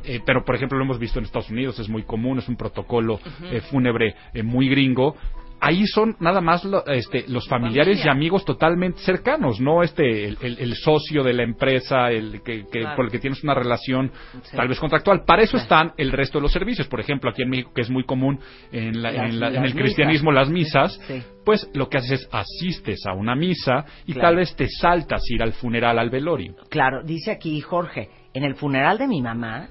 [0.03, 2.55] Eh, pero, por ejemplo, lo hemos visto en Estados Unidos, es muy común, es un
[2.55, 3.19] protocolo
[3.51, 5.15] eh, fúnebre eh, muy gringo.
[5.61, 8.05] Ahí son nada más lo- este, los familiares Familia.
[8.11, 12.65] y amigos totalmente cercanos, no este el, el- el socio de la empresa, el que,
[12.69, 12.95] que- Claro.
[12.97, 14.11] por el que tienes una relación
[14.43, 14.57] Sí.
[14.57, 15.23] tal vez contractual.
[15.25, 15.63] Para eso Claro.
[15.63, 16.87] están el resto de los servicios.
[16.87, 18.37] Por ejemplo, aquí en México, que es muy común
[18.71, 19.77] en, la- Las- en la- en el misas.
[19.81, 21.23] cristianismo, las misas, Sí.
[21.45, 24.27] pues lo que haces es asistes a una misa y Claro.
[24.29, 26.55] tal vez te saltas ir al funeral, al velorio.
[26.69, 29.69] Claro, dice aquí Jorge, en el funeral de mi mamá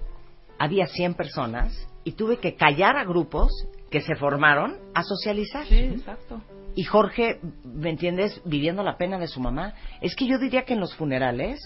[0.58, 3.52] había 100 personas y tuve que callar a grupos
[3.90, 5.66] que se formaron a socializar.
[5.66, 6.40] Sí, exacto.
[6.74, 8.40] Y Jorge, ¿me entiendes?
[8.46, 9.74] Viviendo la pena de su mamá.
[10.00, 11.60] Es que yo diría que en los funerales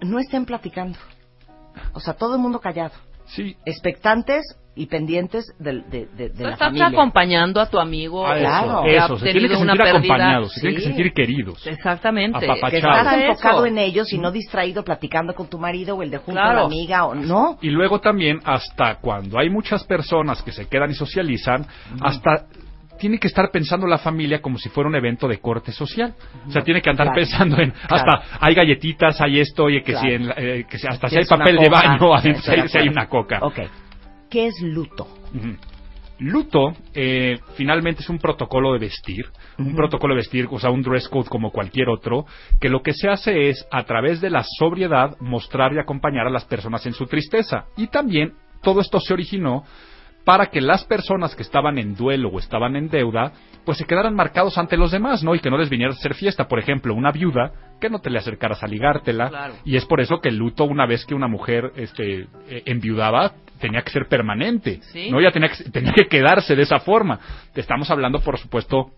[0.00, 0.98] no estén platicando.
[1.92, 2.94] O sea, todo el mundo callado.
[3.26, 6.86] Sí, expectantes y pendientes de, de, de, de Tú la estás familia.
[6.86, 8.26] acompañando a tu amigo.
[8.26, 8.84] Ah, claro.
[8.86, 9.98] eso, se tienen que una sentir pérdida.
[10.14, 10.86] acompañados, se tienen que Sí.
[10.88, 11.66] sentir queridos.
[11.66, 12.38] Exactamente.
[12.40, 13.66] Que estás enfocado eso.
[13.66, 16.62] en ellos y no distraído platicando con tu marido o el de junto a la
[16.62, 17.58] amiga o no.
[17.60, 21.66] Y luego también, hasta cuando hay muchas personas que se quedan y socializan,
[22.00, 22.46] hasta
[23.02, 26.14] tiene que estar pensando la familia como si fuera un evento de corte social.
[26.46, 27.16] O sea, tiene que andar Claro.
[27.20, 27.96] pensando en, Claro.
[27.96, 30.06] hasta hay galletitas, hay esto, oye, que Claro.
[30.08, 33.08] si, en eh, que si hasta si hay papel de baño, adentro, si hay una
[33.08, 33.40] coca.
[33.42, 33.58] Ok.
[34.30, 35.08] ¿Qué es luto?
[36.20, 39.26] Luto, eh, finalmente es un protocolo de vestir,
[39.58, 42.24] un protocolo de vestir, o sea, un dress code como cualquier otro,
[42.60, 46.30] que lo que se hace es, a través de la sobriedad, mostrar y acompañar a
[46.30, 47.64] las personas en su tristeza.
[47.76, 49.64] Y también todo esto se originó
[50.24, 53.32] para que las personas que estaban en duelo o estaban en deuda,
[53.64, 55.34] pues se quedaran marcados ante los demás, ¿no?
[55.34, 56.48] Y que no les viniera a hacer fiesta.
[56.48, 59.28] Por ejemplo, una viuda, que no te le acercaras a ligártela.
[59.28, 59.54] Claro.
[59.64, 63.32] Y es por eso que el luto, una vez que una mujer este, eh, enviudaba,
[63.60, 64.80] tenía que ser permanente.
[64.92, 65.10] Sí.
[65.10, 65.20] ¿no?
[65.20, 67.18] Ya tenía que, tenía que quedarse de esa forma.
[67.54, 68.90] Estamos hablando, por supuesto,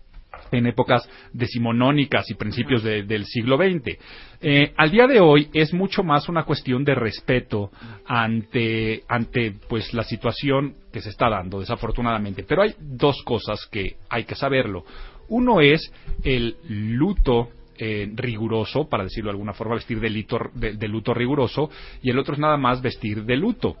[0.55, 3.97] en épocas decimonónicas y principios de- del siglo XX.
[4.41, 7.71] Eh, al día de hoy es mucho más una cuestión de respeto
[8.05, 12.43] ante, ante pues la situación que se está dando, desafortunadamente.
[12.43, 14.83] Pero hay dos cosas que hay que saberlo.
[15.29, 15.91] Uno es
[16.23, 21.13] el luto eh, riguroso, para decirlo de alguna forma, vestir de, lito- de- de luto
[21.13, 21.69] riguroso,
[22.01, 23.75] y el otro es nada más vestir de luto.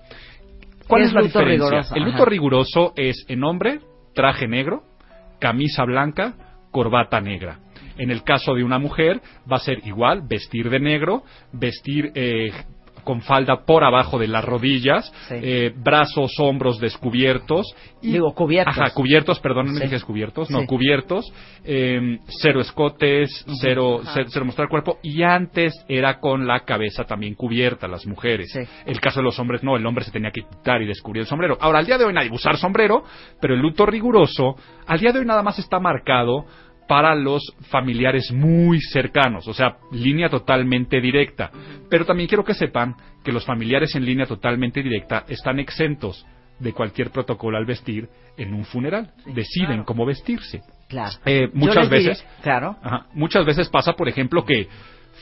[0.85, 1.65] ¿Cuál ¿Qué es, es la diferencia?
[1.69, 1.95] riguroso?
[1.95, 2.25] El luto Ajá.
[2.25, 3.79] riguroso es en hombre,
[4.13, 4.83] traje negro,
[5.39, 6.33] camisa blanca,
[6.75, 7.59] corbata negra.
[7.97, 12.51] En el caso de una mujer va a ser igual, vestir de negro, vestir eh,
[13.05, 15.35] con falda por abajo de las rodillas, Sí.
[15.39, 17.67] eh, brazos, hombros descubiertos.
[18.01, 18.75] Y, Digo, cubiertos.
[18.75, 19.81] Ajá, cubiertos, perdón, no Sí.
[19.81, 20.65] dije descubiertos, no, Sí.
[20.65, 21.31] cubiertos,
[21.63, 23.29] eh, cero escotes,
[23.61, 28.47] cero, ce- cero mostrar cuerpo, y antes era con la cabeza también cubierta, las mujeres.
[28.87, 31.27] El caso de los hombres no, el hombre se tenía que quitar y descubrir el
[31.27, 31.57] sombrero.
[31.61, 33.03] Ahora, al día de hoy nadie usar sombrero,
[33.39, 34.55] pero el luto riguroso,
[34.87, 36.45] al día de hoy nada más está marcado
[36.87, 41.51] para los familiares muy cercanos, o sea, línea totalmente directa.
[41.89, 46.25] Pero también quiero que sepan que los familiares en línea totalmente directa están exentos
[46.59, 49.11] de cualquier protocolo al vestir en un funeral.
[49.25, 49.85] Deciden claro.
[49.85, 50.61] cómo vestirse.
[50.87, 51.11] Claro.
[51.25, 52.77] Eh, muchas diré- veces- claro.
[52.81, 53.07] Ajá.
[53.13, 54.67] Muchas veces pasa, por ejemplo, que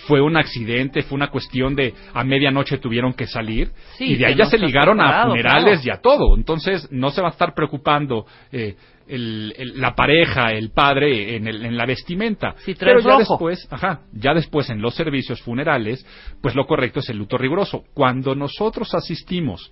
[0.07, 4.25] fue un accidente, fue una cuestión de a medianoche tuvieron que salir Sí, y de
[4.25, 5.85] ahí ya no se ligaron a funerales claro.
[5.85, 6.35] y a todo.
[6.35, 8.75] Entonces no se va a estar preocupando eh,
[9.07, 12.55] el- el- la pareja, el padre en, el- en la vestimenta.
[12.65, 13.19] Si Pero ya rojo.
[13.19, 16.05] después, ajá, ya después en los servicios funerales,
[16.41, 17.83] pues lo correcto es el luto riguroso.
[17.93, 19.71] Cuando nosotros asistimos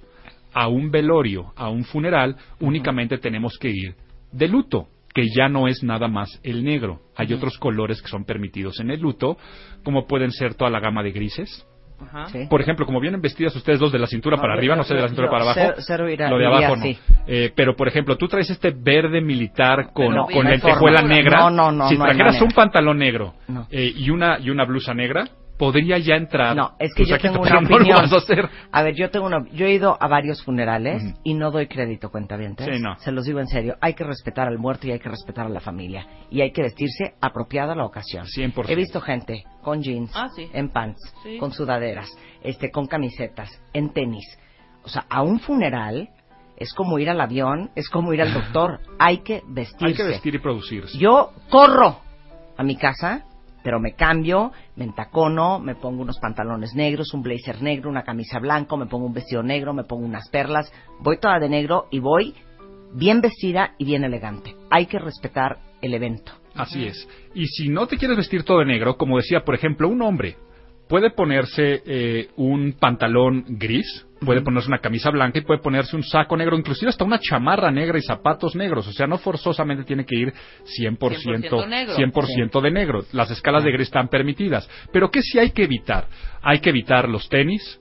[0.53, 3.95] a un velorio, a un funeral, únicamente tenemos que ir
[4.31, 7.01] de luto, que ya no es nada más el negro.
[7.17, 9.37] Hay otros colores que son permitidos en el luto,
[9.83, 11.65] como pueden ser toda la gama de grises.
[12.03, 12.27] Ajá.
[12.29, 12.47] Sí.
[12.49, 14.93] Por ejemplo, como vienen vestidas ustedes dos de la cintura No, para arriba, no sé
[14.95, 15.59] de la cintura para abajo.
[15.61, 16.85] cero- cero irá- lo de iría abajo no.
[17.27, 21.07] Eh, pero, por ejemplo, tú traes este verde militar con, Pero con bien, lentejuela no
[21.07, 21.39] negra.
[21.39, 23.67] No, no, no, si no trajeras un pantalón negro No.
[23.71, 25.25] eh, y, una, y una blusa negra,
[25.57, 26.55] podría ya entrar.
[26.55, 28.49] No, es que tu yo saquito, tengo una no lo vas a hacer.
[28.71, 32.09] A ver, yo tengo una, yo he ido a varios funerales y no doy crédito,
[32.09, 32.65] cuentavientes.
[32.65, 32.95] Sí, no.
[32.97, 33.75] Se los digo en serio.
[33.79, 36.07] Hay que respetar al muerto y hay que respetar a la familia.
[36.31, 38.25] Y hay que vestirse apropiado a la ocasión.
[38.25, 38.69] 100%.
[38.71, 40.49] He visto gente con jeans, Ah, sí.
[40.53, 41.37] en pants, Sí.
[41.37, 42.09] con sudaderas,
[42.43, 44.25] este, con camisetas, en tenis.
[44.83, 46.09] O sea, a un funeral
[46.57, 48.79] es como ir al avión, es como ir al doctor.
[48.99, 49.85] Hay que vestirse.
[49.85, 50.97] Hay que vestir y producirse.
[50.97, 51.99] Yo corro
[52.57, 53.25] a mi casa,
[53.63, 58.39] pero me cambio, me entacono, me pongo unos pantalones negros, un blazer negro, una camisa
[58.39, 61.99] blanca, me pongo un vestido negro, me pongo unas perlas, voy toda de negro y
[61.99, 62.35] voy
[62.93, 64.55] bien vestida y bien elegante.
[64.69, 66.33] Hay que respetar el evento.
[66.61, 67.09] Así es.
[67.33, 70.35] Y si no te quieres vestir todo de negro, como decía, por ejemplo, un hombre
[70.87, 76.03] puede ponerse eh, un pantalón gris, puede ponerse una camisa blanca y puede ponerse un
[76.03, 78.87] saco negro, inclusive hasta una chamarra negra y zapatos negros.
[78.87, 80.33] O sea, no forzosamente tiene que ir
[80.79, 81.95] 100%, 100% negro.
[81.95, 83.03] 100% de negro.
[83.13, 84.69] Las escalas de gris están permitidas.
[84.93, 86.05] Pero ¿qué sí hay que evitar?
[86.43, 87.79] Hay que evitar los tenis,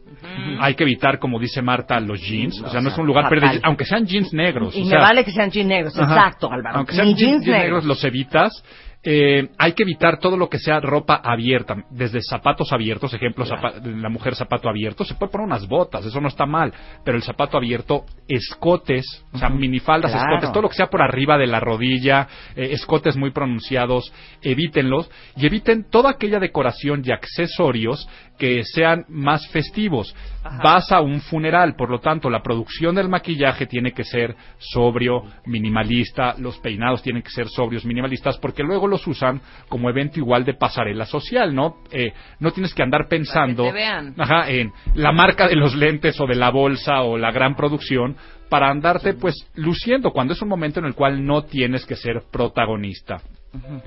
[0.61, 2.61] hay que evitar, como dice Marta, los jeans.
[2.63, 4.75] O sea, no es un lugar perdido, aunque sean jeans negros.
[4.77, 6.15] Y o me sea, vale que sean jeans negros, Ajá.
[6.15, 6.79] exacto, Álvaro.
[6.79, 8.63] Aunque sean jeans, negros, los evitas.
[9.03, 13.81] Eh, hay que evitar todo lo que sea ropa abierta, desde zapatos abiertos, ejemplo, zapa-
[13.83, 16.71] la mujer zapato abierto, se puede poner unas botas, eso no está mal,
[17.03, 20.29] pero el zapato abierto, escotes, o sea, minifaldas, Claro.
[20.35, 24.13] escotes, todo lo que sea por arriba de la rodilla, eh, escotes muy pronunciados,
[24.43, 28.07] evítenlos y eviten toda aquella decoración y accesorios
[28.41, 30.17] que sean más festivos.
[30.65, 35.25] Vas a un funeral, por lo tanto, la producción del maquillaje tiene que ser sobrio,
[35.45, 40.47] minimalista, los peinados tienen que ser sobrios, minimalistas, porque luego los usan como evento igual
[40.47, 41.83] de pasarela social, ¿no?
[41.93, 44.15] Eh, no tienes que andar pensando vean.
[44.17, 48.17] ajá, en la marca de los lentes o de la bolsa o la gran producción
[48.49, 52.23] para andarte pues luciendo cuando es un momento en el cual no tienes que ser
[52.33, 53.21] protagonista.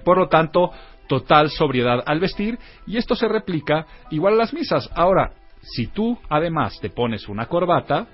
[0.04, 0.72] Por lo tanto,
[1.08, 4.90] total sobriedad al vestir y esto se replica igual a las misas.
[4.96, 5.32] Ahora,
[5.62, 8.08] si tú además te pones una corbata,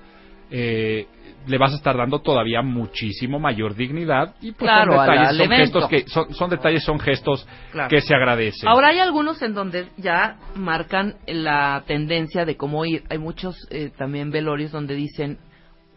[0.51, 1.07] eh,
[1.47, 5.29] le vas a estar dando todavía muchísimo mayor dignidad y pues Claro, son al- detalles,
[5.29, 7.89] al son gestos que son, son detalles, son gestos Claro.
[7.89, 8.67] que se agradecen.
[8.67, 13.03] Ahora hay algunos en donde ya marcan la tendencia de cómo ir.
[13.09, 15.37] Hay muchos eh, también velorios donde dicen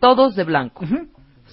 [0.00, 0.84] todos de blanco.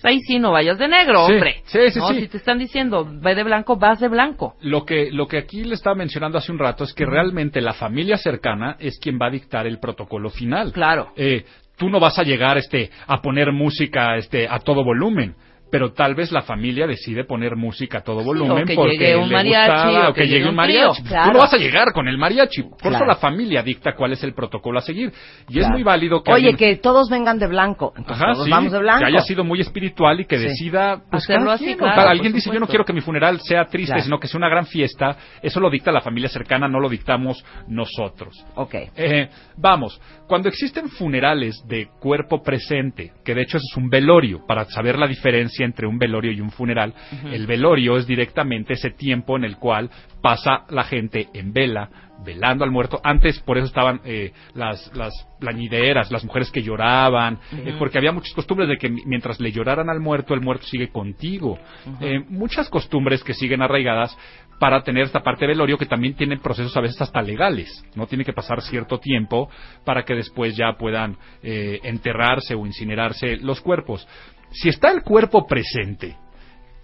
[0.03, 1.61] Ahí sí no vayas de negro, Sí, hombre.
[1.65, 2.21] sí, sí, No, sí.
[2.21, 4.55] Si te están diciendo ve de blanco, vas de blanco.
[4.61, 7.73] Lo que, lo que aquí le estaba mencionando hace un rato es que realmente la
[7.73, 10.71] familia cercana es quien va a dictar el protocolo final.
[10.71, 11.11] Claro.
[11.15, 11.45] Eh,
[11.77, 15.35] tú no vas a llegar este, a poner música este, a todo volumen.
[15.72, 19.30] Pero tal vez la familia decide poner música a todo volumen que porque llegue un
[19.30, 21.03] le mariachi, gustaba, o que llegue un mariachi.
[21.03, 22.63] Tú no vas a llegar con el mariachi.
[22.63, 25.11] Por eso la familia dicta cuál es el protocolo a seguir.
[25.47, 27.93] Y es muy válido que Oye, alguien- que todos vengan de blanco.
[27.95, 28.99] Entonces Ajá, todos sí, vamos de blanco.
[28.99, 30.45] que haya sido muy espiritual y que Sí.
[30.45, 34.20] decida pues, Hacerlo así, alguien dice yo no quiero que mi funeral sea triste sino
[34.20, 38.45] que sea una gran fiesta eso lo dicta la familia cercana no lo dictamos nosotros
[38.55, 38.76] Ok.
[38.95, 44.45] Eh, vamos, cuando existen funerales de cuerpo presente, que de hecho eso es un velorio,
[44.47, 46.93] para saber la diferencia entre un velorio y un funeral,
[47.32, 49.89] el velorio es directamente ese tiempo en el cual
[50.22, 51.89] pasa la gente en vela,
[52.26, 52.99] velando al muerto.
[53.03, 58.12] Antes por eso estaban eh, las, las plañideras, las mujeres que lloraban, eh, porque había
[58.12, 61.57] muchas costumbres de que mi- mientras le lloraran al muerto, el muerto sigue contigo.
[62.01, 64.18] Eh, muchas costumbres que siguen arraigadas
[64.60, 67.70] para tener esta parte de velorio que también tienen procesos a veces hasta legales.
[67.95, 69.49] No tiene que pasar cierto tiempo
[69.86, 74.05] para que después ya puedan enterrarse o incinerarse los cuerpos.
[74.51, 76.15] Si está el cuerpo presente,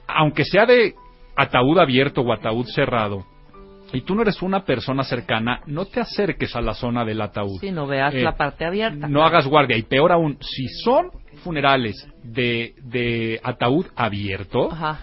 [0.07, 0.93] aunque sea de
[1.36, 3.26] ataúd abierto o ataúd cerrado,
[3.93, 7.59] y tú no eres una persona cercana, no te acerques a la zona del ataúd.
[7.61, 9.07] Si no veas Eh, la parte abierta.
[9.07, 9.78] No hagas guardia.
[9.78, 11.11] Y peor aún, si son
[11.43, 14.99] funerales de, de ataúd abierto, Ajá.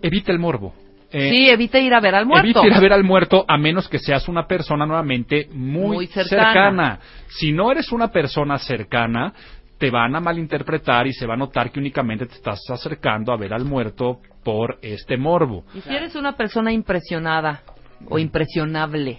[0.00, 0.72] evita el morbo.
[1.14, 2.46] Eh, sí, evita ir a ver al muerto.
[2.46, 6.06] Evita ir a ver al muerto a menos que seas una persona nuevamente muy, Muy
[6.06, 6.44] cercana.
[6.52, 6.98] cercana.
[7.28, 9.34] Si no eres una persona cercana,
[9.82, 13.36] te van a malinterpretar y se va a notar que únicamente te estás acercando a
[13.36, 15.64] ver al muerto por este morbo.
[15.74, 17.62] Y si eres una persona impresionada
[18.08, 19.18] o impresionable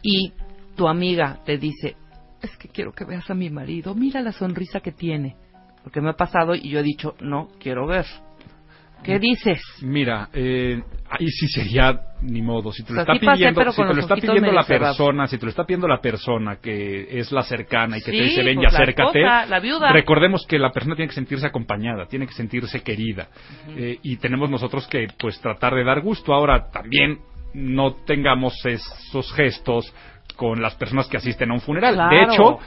[0.00, 0.32] y
[0.76, 1.96] tu amiga te dice,
[2.40, 5.34] es que quiero que veas a mi marido, mira la sonrisa que tiene.
[5.82, 8.06] Porque me ha pasado y yo he dicho, no, quiero ver.
[9.02, 9.60] ¿Qué dices?
[9.82, 10.84] Mira, eh,
[11.18, 12.72] ahí sí sería ni modo.
[12.72, 14.96] Si te lo O sea, está sí pidiendo, si te lo está pidiendo la cerrados.
[14.96, 18.16] persona, si te lo está pidiendo la persona que es la cercana y que Sí,
[18.18, 19.92] te dice ven y pues, la acércate, esposa, la viuda.
[19.92, 23.28] recordemos que la persona tiene que sentirse acompañada, tiene que sentirse querida
[23.76, 26.32] Eh, y tenemos nosotros que pues tratar de dar gusto.
[26.34, 27.18] Ahora también
[27.54, 29.92] no tengamos esos gestos
[30.36, 31.96] con las personas que asisten a un funeral.
[32.10, 32.58] De hecho,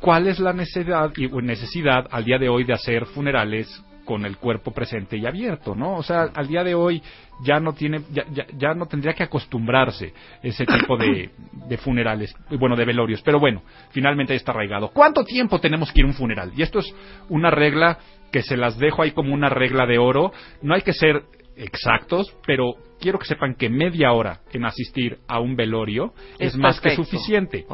[0.00, 3.68] ¿cuál es la necesidad y necesidad al día de hoy de hacer funerales
[4.08, 5.96] con el cuerpo presente y abierto, ¿no?
[5.96, 7.02] O sea, al día de hoy
[7.42, 8.24] ya no tiene, ya,
[8.56, 11.28] ya, no tendría que acostumbrarse ese tipo de,
[11.68, 13.20] de funerales, bueno, de velorios.
[13.20, 14.88] Pero bueno, finalmente está arraigado.
[14.94, 16.52] ¿Cuánto tiempo tenemos que ir a un funeral?
[16.56, 16.90] Y esto es
[17.28, 17.98] una regla
[18.32, 20.32] que se las dejo ahí como una regla de oro.
[20.62, 25.40] No hay que ser exactos, pero quiero que sepan que media hora en asistir a
[25.40, 27.66] un velorio es, Es más que suficiente.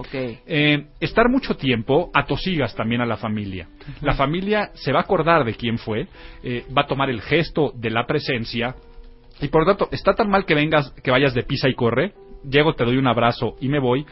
[0.46, 3.68] Eh, estar mucho tiempo atosigas también a la familia.
[4.00, 6.08] La familia se va a acordar de quién fue,
[6.42, 8.74] eh, va a tomar el gesto de la presencia
[9.40, 12.14] y por lo tanto está tan mal que vengas, que vayas de pisa y corre,
[12.48, 14.06] llego, te doy un abrazo y me voy,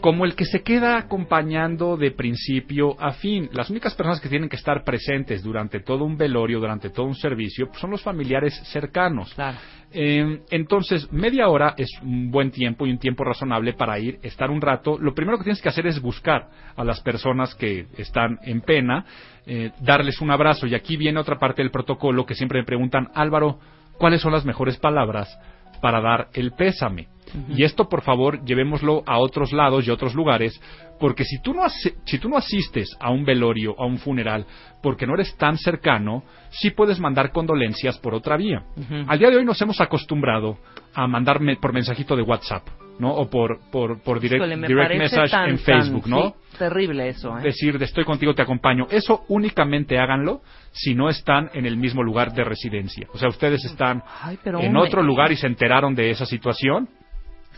[0.00, 3.48] como el que se queda acompañando de principio a fin.
[3.52, 7.14] Las únicas personas que tienen que estar presentes durante todo un velorio, durante todo un
[7.14, 9.32] servicio, pues son los familiares cercanos.
[9.34, 9.58] Claro.
[9.92, 14.50] Eh, entonces, media hora es un buen tiempo y un tiempo razonable para ir, estar
[14.50, 14.98] un rato.
[14.98, 19.04] Lo primero que tienes que hacer es buscar a las personas que están en pena,
[19.46, 20.66] eh, darles un abrazo.
[20.66, 23.58] Y aquí viene otra parte del protocolo que siempre me preguntan, Álvaro,
[23.98, 25.38] ¿cuáles son las mejores palabras
[25.80, 27.08] para dar el pésame?
[27.48, 30.60] Y esto, por favor, llevémoslo a otros lados y otros lugares,
[31.00, 34.46] porque si tú, no si tú no asistes a un velorio, a un funeral,
[34.82, 38.62] porque no eres tan cercano, sí puedes mandar condolencias por otra vía.
[39.08, 40.58] Al día de hoy nos hemos acostumbrado
[40.94, 42.62] a mandarme por mensajito de WhatsApp,
[42.98, 43.12] ¿no?
[43.12, 46.22] O por, por, por direct, Híjole, me direct message tan- en Facebook, tan- ¿no?
[46.52, 47.42] sí, terrible eso, ¿eh?
[47.42, 48.86] Decir, de estoy contigo, te acompaño.
[48.90, 50.40] Eso únicamente háganlo
[50.72, 53.06] si no están en el mismo lugar de residencia.
[53.12, 54.80] O sea, ustedes están Ay, en hombre.
[54.80, 56.88] otro lugar y se enteraron de esa situación.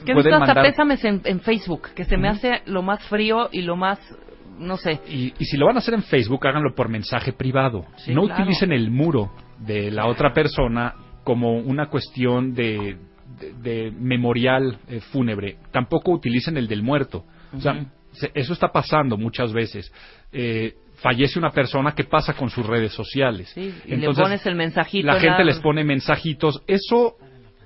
[0.05, 2.83] Que he pueden visto hasta mandar pésames en, en Facebook, que se me hace lo
[2.83, 3.99] más frío y lo más,
[4.59, 5.01] no sé.
[5.09, 7.85] Y, y si lo van a hacer en Facebook, háganlo por mensaje privado.
[7.97, 8.43] Sí, no claro.
[8.43, 10.95] utilicen el muro de la otra persona
[11.25, 12.97] como una cuestión de,
[13.41, 15.57] de- de memorial eh, fúnebre.
[15.73, 17.25] Tampoco utilicen el del muerto.
[17.57, 19.93] O sea, se- eso está pasando muchas veces.
[20.33, 23.51] Eh, fallece una persona, ¿qué pasa con sus redes sociales?
[23.55, 25.07] Sí, y le Entonces, pones el mensajito.
[25.07, 26.63] la en gente les pone mensajitos.
[26.67, 27.17] Eso,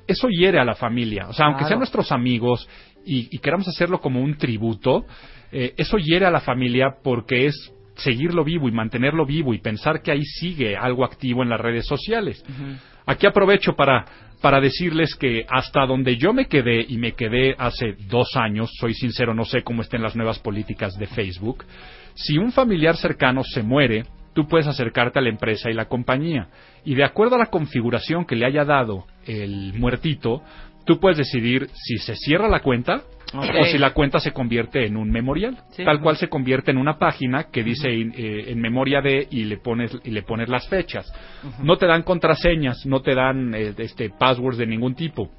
[0.06, 1.28] eso hiere a la familia.
[1.28, 2.68] O sea, aunque sean nuestros amigos
[3.04, 5.04] y, y queramos hacerlo como un tributo,
[5.52, 10.02] eh, eso hiere a la familia porque es seguirlo vivo y mantenerlo vivo y pensar
[10.02, 12.42] que ahí sigue algo activo en las redes sociales.
[13.04, 14.04] Aquí aprovecho para,
[14.40, 18.94] para decirles que hasta donde yo me quedé, y me quedé hace dos años, soy
[18.94, 21.64] sincero, no sé cómo estén las nuevas políticas de Facebook,
[22.14, 26.48] si un familiar cercano se muere, tú puedes acercarte a la empresa y la compañía.
[26.84, 30.42] Y de acuerdo a la configuración que le haya dado el muertito,
[30.84, 33.02] tú puedes decidir si se cierra la cuenta
[33.34, 35.58] o si la cuenta se convierte en un memorial.
[35.70, 35.84] Sí.
[35.84, 39.56] Tal cual se convierte en una página que dice eh, en memoria de y le
[39.56, 41.10] pones y le pones las fechas.
[41.62, 45.30] No te dan contraseñas, no te dan eh, este passwords de ningún tipo.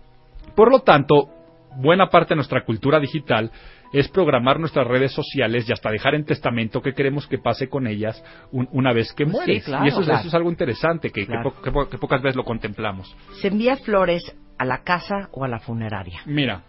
[0.56, 1.30] Por lo tanto,
[1.78, 3.52] buena parte de nuestra cultura digital
[3.94, 7.88] es programar nuestras redes sociales y hasta dejar en testamento qué queremos que pase con
[7.88, 8.22] ellas
[8.52, 9.64] un- una vez que Sí, mueres.
[9.64, 10.20] claro, y eso, claro.
[10.20, 11.52] eso es algo interesante que, que Claro.
[11.54, 13.16] po- que po- que pocas veces lo contemplamos.
[13.42, 14.24] ¿Se envía flores
[14.58, 16.22] a la casa o a la funeraria?
[16.26, 16.64] Mira,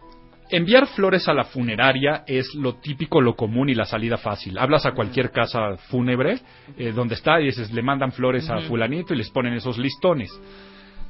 [0.51, 4.59] enviar flores a la funeraria es lo típico, lo común y la salida fácil.
[4.59, 6.39] Hablas a cualquier casa fúnebre
[6.77, 10.31] eh, donde está y dices, le mandan flores a fulanito y les ponen esos listones.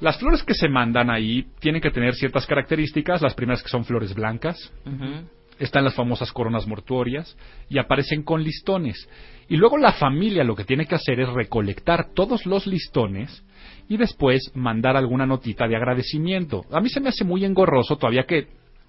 [0.01, 3.23] Las flores que se mandan ahí tienen que tener ciertas características.
[3.23, 5.27] Las primeras que son flores blancas, Ujú.
[5.59, 7.37] Están las famosas coronas mortuorias
[7.69, 9.09] y aparecen con listones.
[9.49, 13.45] Y luego la familia lo que tiene que hacer es recolectar todos los listones
[13.89, 16.63] y después mandar alguna notita de agradecimiento.
[16.73, 18.47] A mí se me hace muy engorroso todavía que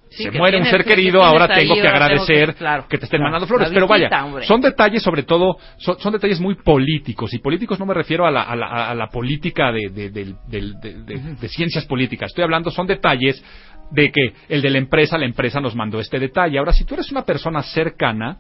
[0.08, 2.88] Sí, se que muere un ser que querido, ahora tengo que tengo agradecer que- claro,
[2.88, 3.24] que te estén claro.
[3.32, 3.70] mandando flores.
[3.74, 4.46] Pero vaya, hombre.
[4.46, 7.34] son detalles sobre todo, son, son detalles muy políticos.
[7.34, 11.36] Y políticos no me refiero a la, a la- a la política de, de- de-
[11.42, 12.28] de ciencias políticas.
[12.30, 13.44] Estoy hablando, son detalles
[13.92, 16.58] de que el de la empresa, la empresa nos mandó este detalle.
[16.58, 18.40] Ahora, si tú eres una persona cercana,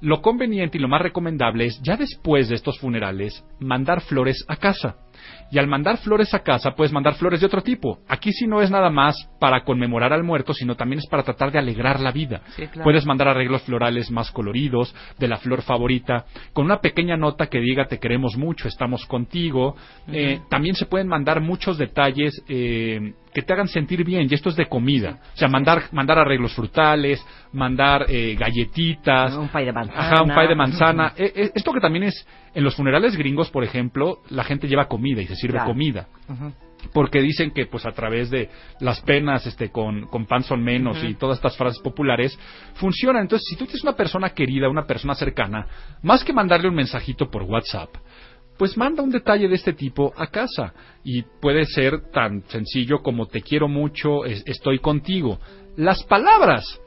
[0.00, 4.56] lo conveniente y lo más recomendable es, ya después de estos funerales, mandar flores a
[4.56, 4.96] casa.
[5.50, 7.98] Y al mandar flores a casa, puedes mandar flores de otro tipo.
[8.08, 11.52] Aquí sí no es nada más para conmemorar al muerto, sino también es para tratar
[11.52, 12.42] de alegrar la vida.
[12.56, 12.84] Sí, claro.
[12.84, 17.60] Puedes mandar arreglos florales más coloridos, de la flor favorita, con una pequeña nota que
[17.60, 19.76] diga te queremos mucho, estamos contigo.
[20.08, 24.50] Eh, también se pueden mandar muchos detalles eh, que te hagan sentir bien, y esto
[24.50, 25.18] es de comida.
[25.34, 30.00] O sea, mandar, mandar arreglos frutales, mandar eh, galletitas, Un pay de manzana.
[30.00, 31.12] Ajá, un pay de manzana.
[31.16, 34.86] Eh, eh, esto que también es, en los funerales gringos, por ejemplo, la gente lleva
[34.86, 35.70] comida y se sirve Claro.
[35.70, 36.08] comida.
[36.92, 38.48] Porque dicen que, pues, a través de
[38.80, 42.36] las penas, este, con, con pan son menos y todas estas frases populares,
[42.74, 43.20] funciona.
[43.20, 45.66] Entonces, si tú tienes una persona querida, una persona cercana,
[46.02, 47.90] más que mandarle un mensajito por WhatsApp,
[48.58, 50.74] pues manda un detalle de este tipo a casa.
[51.04, 55.38] Y puede ser tan sencillo como te quiero mucho, es- estoy contigo.
[55.76, 56.80] Las palabras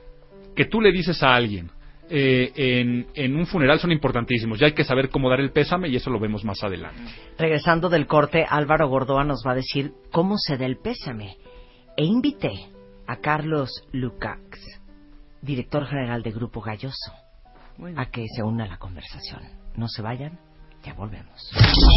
[0.57, 1.72] que tú le dices a alguien
[2.10, 4.60] eh, en, en un funeral son importantísimos.
[4.60, 7.01] Ya hay que saber cómo dar el pésame y eso lo vemos más adelante.
[7.38, 11.38] Regresando del corte, Álvaro Gordoa nos va a decir cómo se da el pésame.
[11.97, 12.51] E invité
[13.08, 14.60] a Carlos Lucax,
[15.41, 17.14] director general de Grupo Galloso,
[17.78, 17.97] bien.
[17.97, 19.41] a que se una a la conversación.
[19.76, 20.38] No se vayan,
[20.84, 21.51] ya volvemos.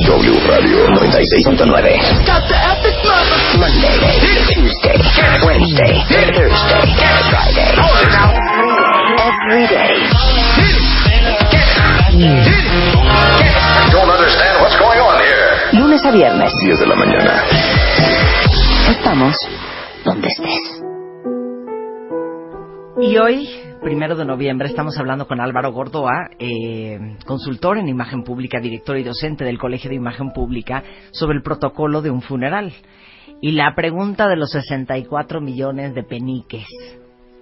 [0.07, 2.27] W Radio 96.9.
[2.27, 3.39] Got the epic mother.
[3.59, 3.99] Monday,
[4.55, 4.99] Tuesday,
[5.45, 6.49] Wednesday, Thursday,
[7.31, 8.48] Friday.
[9.29, 9.93] Every day.
[13.93, 15.79] Don't understand what's going on here.
[15.79, 16.51] Lunes a viernes.
[16.65, 17.45] 10 de la mañana.
[18.89, 19.37] Estamos
[20.03, 20.83] donde estés.
[23.03, 23.51] Y hoy,
[23.83, 29.05] primero de noviembre, estamos hablando con Álvaro Gordoa, eh, consultor en imagen pública, director y
[29.05, 32.73] docente del Colegio de Imagen Pública, sobre el protocolo de un funeral.
[33.43, 36.67] Y la pregunta de los 64 millones de peniques.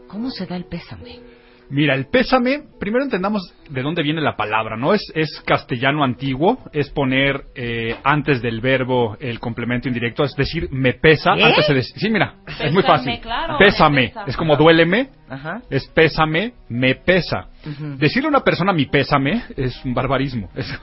[0.08, 1.35] ¿Cómo se da el pésame?
[1.68, 4.94] Mira, el pésame, primero entendamos de dónde viene la palabra, ¿no?
[4.94, 10.68] Es, es castellano antiguo, es poner eh, antes del verbo el complemento indirecto, es decir,
[10.70, 11.42] me pesa, ¿Eh?
[11.42, 13.18] antes de decir, sí, mira, es muy fácil.
[13.20, 15.62] claro, pésame, es como duéleme, Ajá.
[15.68, 17.48] es pésame, me pesa.
[17.66, 17.96] Ujú.
[17.96, 20.78] Decirle a una persona mi pésame es un barbarismo, es-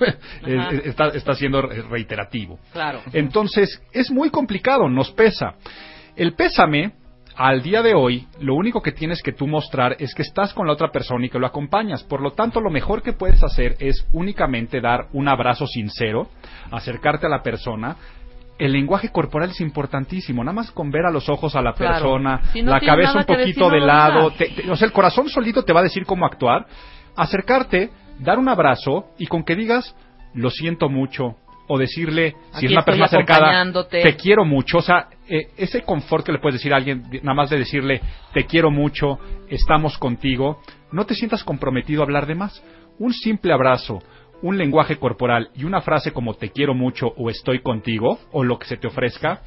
[0.85, 2.59] está, está siendo reiterativo.
[2.73, 3.01] Claro.
[3.13, 5.53] Entonces, es muy complicado, nos pesa.
[6.15, 6.91] El pésame,
[7.35, 10.67] al día de hoy, lo único que tienes que tú mostrar es que estás con
[10.67, 12.03] la otra persona y que lo acompañas.
[12.03, 16.27] Por lo tanto, lo mejor que puedes hacer es únicamente dar un abrazo sincero,
[16.71, 17.95] acercarte a la persona
[18.59, 20.43] el lenguaje corporal es importantísimo.
[20.43, 21.93] Nada más con ver a los ojos a la Claro.
[21.93, 24.29] persona, Si no la cabeza un poquito de lado.
[24.31, 26.67] te- o sea, el corazón solito te va a decir cómo actuar.
[27.15, 29.95] Acercarte, dar un abrazo y con que digas,
[30.35, 31.35] lo siento mucho.
[31.67, 34.79] O decirle, si Aquí es una persona cercana, te quiero mucho.
[34.79, 38.01] O sea, eh, ese confort que le puedes decir a alguien, nada más de decirle,
[38.33, 40.61] te quiero mucho, estamos contigo,
[40.91, 42.61] no te sientas comprometido a hablar de más.
[42.99, 43.99] Un simple abrazo,
[44.41, 48.59] un lenguaje corporal y una frase como te quiero mucho o estoy contigo o lo
[48.59, 49.41] que se te ofrezca,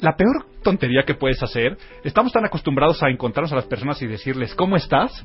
[0.00, 4.06] la peor tontería que puedes hacer, estamos tan acostumbrados a encontrarnos a las personas y
[4.06, 5.24] decirles, ¿cómo estás?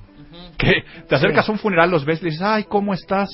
[0.57, 3.29] Que te acercas a un funeral, los ves y dices, ay, ¿cómo estás?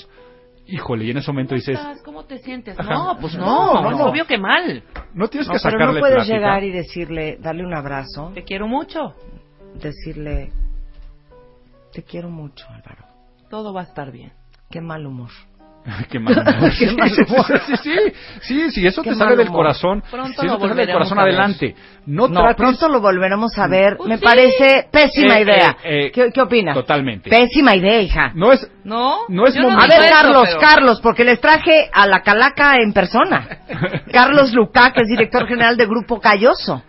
[0.72, 2.02] Híjole, y en ese momento dices, estás?
[2.04, 2.80] ¿Cómo te sientes?
[2.80, 2.94] Ajá.
[2.94, 4.06] No, pues No, no, no, es no.
[4.06, 4.84] obvio que mal.
[5.14, 6.36] no tienes No, que pero sacarle no puedes plática.
[6.36, 9.16] llegar y decirle, darle un abrazo, Te quiero mucho.
[9.82, 10.52] decirle,
[11.94, 13.06] te quiero mucho, Álvaro.
[13.50, 14.34] Todo va a estar bien.
[14.70, 15.30] Qué mal humor.
[16.10, 16.72] Qué mal humor.
[16.80, 17.62] Qué mal Sí, sí, humor.
[17.66, 17.96] sí, sí,
[18.42, 20.02] sí, sí, eso Qué te sale del corazón.
[20.10, 21.34] Pronto si eso lo te sale del volveremos corazón a ver.
[21.34, 21.76] adelante.
[22.06, 23.98] No, No, trates- pronto lo volveremos a ver.
[23.98, 24.24] Pues Me sí.
[24.24, 25.78] parece pésima Eh, idea.
[25.84, 26.74] eh, eh, ¿Qué, qué opinas?
[26.76, 27.30] Totalmente.
[27.30, 28.32] Pésima idea, hija.
[28.36, 29.20] No es, ¿No?
[29.28, 29.84] No es momento.
[29.84, 33.48] A ver, eso, Carlos, pero- Carlos, porque les traje a la calaca en persona.
[34.12, 36.84] Carlos Lucá, que es director general de Grupo Calloso.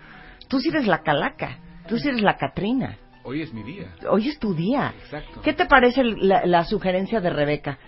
[0.48, 1.58] Tú sí eres la calaca.
[1.88, 2.96] Tú sí eres la Catrina.
[3.22, 3.88] Hoy es mi día.
[4.08, 4.94] Hoy es tu día.
[5.04, 5.42] Exacto.
[5.42, 7.78] ¿Qué te parece la sugerencia de Rebeca?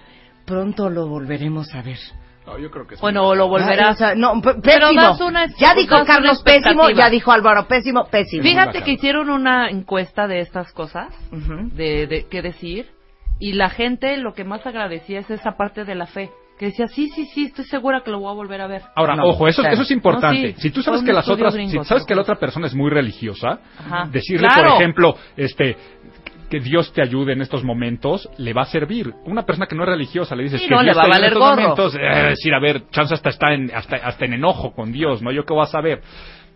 [0.47, 1.99] Pronto lo volveremos a ver.
[2.47, 4.01] No, yo creo que es Bueno, o lo volverás.
[4.16, 5.01] No, Pero pésimo.
[5.01, 8.43] das una- ya dijo das una Carlos pésimo, ya dijo Álvaro pésimo, pésimo.
[8.43, 12.86] Fíjate que hicieron una encuesta de estas cosas, de, de qué decir,
[13.38, 16.30] y la gente lo que más agradecía es esa parte de la fe.
[16.59, 18.82] Que decía, sí, sí, sí, estoy segura que lo voy a volver a ver.
[18.95, 19.74] Ahora, No, ojo, eso, claro.
[19.74, 20.40] eso es importante.
[20.43, 20.55] No, sí.
[20.59, 22.88] Si tú sabes que las otras, gringo, si sabes que la otra persona es muy
[22.90, 24.09] religiosa, Ajá.
[24.12, 24.72] decirle, Claro.
[24.74, 25.76] por ejemplo, este,
[26.53, 29.11] que Dios te ayude en estos momentos, le va a servir.
[29.24, 31.11] Una persona que no es religiosa le dices Sí, que no, Dios le va a
[31.11, 31.62] te ayude en estos gorro.
[31.62, 35.22] momentos, eh, decir, a ver, chance hasta está en, hasta, hasta en enojo con Dios,
[35.22, 35.32] ¿no?
[35.32, 36.03] Yo qué voy a saber.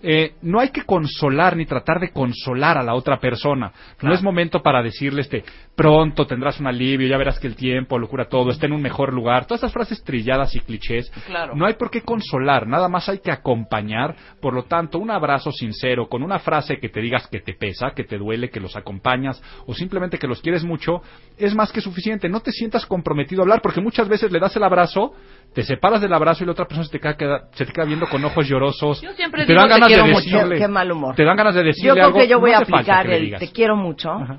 [0.02, 3.72] Eh, no hay que consolar ni tratar de consolar a la otra persona.
[4.02, 5.44] No es momento para decirle este
[5.74, 8.82] pronto tendrás un alivio, ya verás que el tiempo lo cura todo, está en un
[8.82, 9.46] mejor lugar.
[9.46, 11.10] Todas esas frases trilladas y clichés.
[11.26, 11.54] Claro.
[11.54, 14.16] No hay por qué consolar, nada más hay que acompañar.
[14.40, 17.92] Por lo tanto, un abrazo sincero con una frase que te digas que te pesa,
[17.94, 21.02] que te duele, que los acompañas o simplemente que los quieres mucho,
[21.36, 22.28] es más que suficiente.
[22.28, 25.14] No te sientas comprometido a hablar porque muchas veces le das el abrazo,
[25.56, 27.86] te separas del abrazo y la otra persona se te queda, queda- se te queda
[27.86, 29.00] viendo con ojos llorosos.
[29.00, 30.18] Yo siempre te digo, dan "Te ganas de quiero mucho".
[30.36, 31.14] decirle, Qué- qué mal humor.
[31.16, 32.18] Te dan ganas de decirle Yo creo algo.
[32.18, 33.40] que yo voy no a aplicar el digas.
[33.40, 34.10] te quiero mucho.
[34.12, 34.38] Ajá.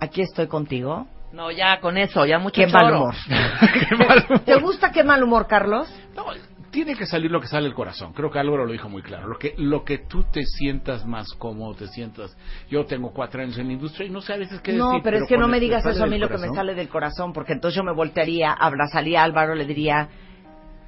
[0.00, 1.08] Aquí estoy contigo.
[1.32, 2.96] No, ya con eso, ya mucho Qué mal choro.
[3.00, 3.14] humor.
[3.88, 4.38] Qué mal humor.
[4.44, 5.92] ¿Te gusta qué mal humor, Carlos?
[6.14, 6.24] No,
[6.76, 8.12] tiene que salir lo que sale del corazón.
[8.12, 9.26] Creo que Álvaro lo dijo muy claro.
[9.28, 12.36] Lo que, lo que tú te sientas más cómodo, te sientas.
[12.68, 15.00] Yo tengo cuatro años en la industria y no sé a veces qué No, decir,
[15.02, 16.90] pero es que no me el digas eso a mí lo que me sale del
[16.90, 20.08] corazón, porque entonces yo me voltearía, abrazaría a Álvaro, le diría,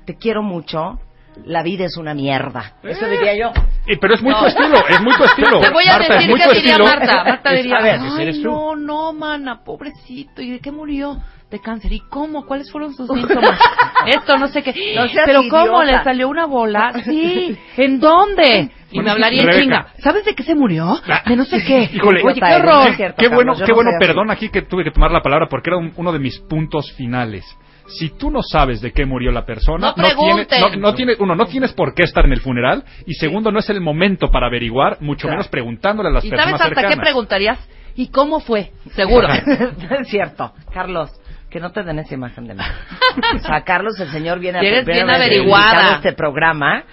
[0.04, 1.00] te quiero mucho,
[1.46, 2.74] la vida es una mierda.
[2.82, 3.52] Eso diría yo.
[3.86, 5.60] Eh, pero es muy tu estilo, es muy tu estilo.
[5.62, 6.84] Te voy a Marta, es decir muy tu diría estilo.
[6.84, 7.24] Marta.
[7.24, 10.42] Marta Es- diría, ay, no, no, mana, pobrecito.
[10.42, 11.16] ¿Y de qué murió?
[11.50, 11.92] De cáncer.
[11.92, 12.44] ¿Y cómo?
[12.44, 13.58] ¿Cuáles fueron sus síntomas?
[14.06, 14.74] Esto, no sé qué.
[14.94, 15.82] No Pero ¿cómo?
[15.82, 16.92] ¿Le salió una bola?
[17.04, 17.56] Sí.
[17.78, 18.70] ¿En dónde?
[18.90, 19.86] Y Bueno, me hablaría en chinga.
[20.02, 20.98] ¿Sabes de qué se murió?
[21.26, 21.88] De no sé qué.
[21.94, 22.94] Híjole, Oye, qué horror.
[22.96, 25.46] cierto, qué bueno, Carlos, qué no bueno, perdón aquí que tuve que tomar la palabra
[25.48, 27.44] porque era un- uno de mis puntos finales.
[27.86, 30.60] Si tú no sabes de qué murió la persona, No tienes, pregunten.
[30.60, 33.58] no, no tienes- uno, no tienes por qué estar en el funeral y segundo, no
[33.60, 35.36] es el momento para averiguar, mucho Claro.
[35.38, 37.58] menos preguntándole a las ¿Y sabes personas hasta qué preguntarías?
[37.96, 38.70] ¿Y cómo fue?
[38.94, 39.26] Seguro.
[39.28, 40.52] es cierto.
[40.72, 41.10] Carlos,
[41.50, 42.60] que no te den esa imagen de mí.
[43.36, 45.96] O sea, Carlos, el señor viene a bien averiguada.
[45.96, 46.84] este programa,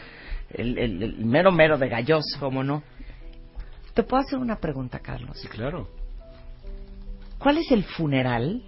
[0.49, 2.39] el, el- el mero mero de galloso.
[2.39, 2.84] ¿Cómo no?
[3.93, 5.38] ¿Te puedo hacer una pregunta, Carlos?
[5.39, 5.88] Sí, claro.
[7.38, 8.64] ¿Cuál es el funeral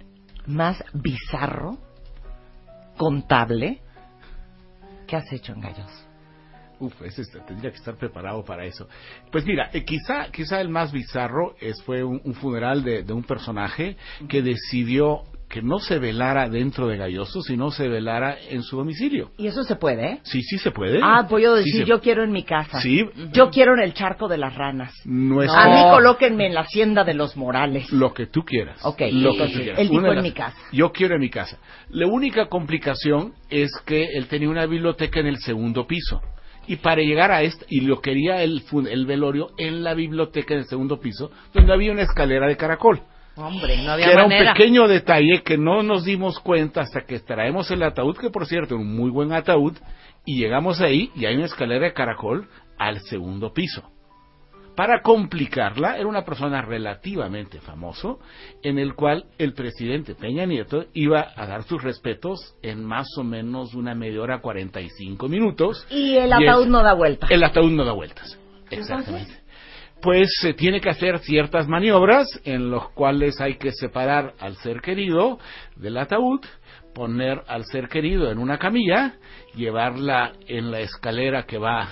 [0.46, 1.78] más bizarro,
[2.96, 3.80] contable,
[5.06, 6.04] que has hecho en Gallos?
[6.80, 8.88] Uf, ese está- tendría que estar preparado para eso.
[9.32, 13.12] Pues mira, eh, quizá, quizá el más bizarro es, fue un, un funeral de, de
[13.12, 13.96] un personaje
[14.28, 19.30] que decidió que no se velara dentro de Galloso, sino se velara en su domicilio.
[19.38, 20.20] Y eso se puede.
[20.24, 21.00] Sí, sí se puede.
[21.02, 22.80] Ah, puedo Sí decir, se- yo quiero en mi casa.
[22.80, 23.04] Sí.
[23.32, 24.92] Yo quiero en el charco de las ranas.
[25.06, 27.90] Nuestro- A mí colóquenme en la hacienda de los Morales.
[27.92, 28.78] Lo que tú quieras.
[28.84, 29.00] Ok.
[29.10, 29.78] Lo que tú quieras.
[29.78, 30.58] Él dijo en las- mi casa.
[30.72, 31.58] Yo quiero en mi casa.
[31.88, 36.20] La única complicación es que él tenía una biblioteca en el segundo piso.
[36.66, 40.60] Y para llegar a este, y lo quería el, el velorio en la biblioteca en
[40.60, 43.00] el segundo piso, donde había una escalera de caracol.
[43.38, 44.50] Hombre, no Que era manera.
[44.50, 48.46] un pequeño detalle que no nos dimos cuenta hasta que traemos el ataúd, que por
[48.46, 49.76] cierto un muy buen ataúd,
[50.24, 53.82] y llegamos ahí y hay una escalera de caracol al segundo piso.
[54.76, 58.20] para complicarla, era una persona relativamente famoso,
[58.62, 63.24] en el cual el presidente Peña Nieto iba a dar sus respetos en más o
[63.24, 65.84] menos una media hora, 45 minutos.
[65.90, 67.26] Y el ataúd es- no da vuelta.
[67.28, 68.38] El ataúd no da vueltas.
[68.70, 69.32] Exactamente.
[70.00, 74.80] Pues se tiene que hacer ciertas maniobras en los cuales hay que separar al ser
[74.80, 75.38] querido
[75.76, 76.40] del ataúd,
[76.94, 79.14] poner al ser querido en una camilla,
[79.54, 81.88] llevarla en la escalera que va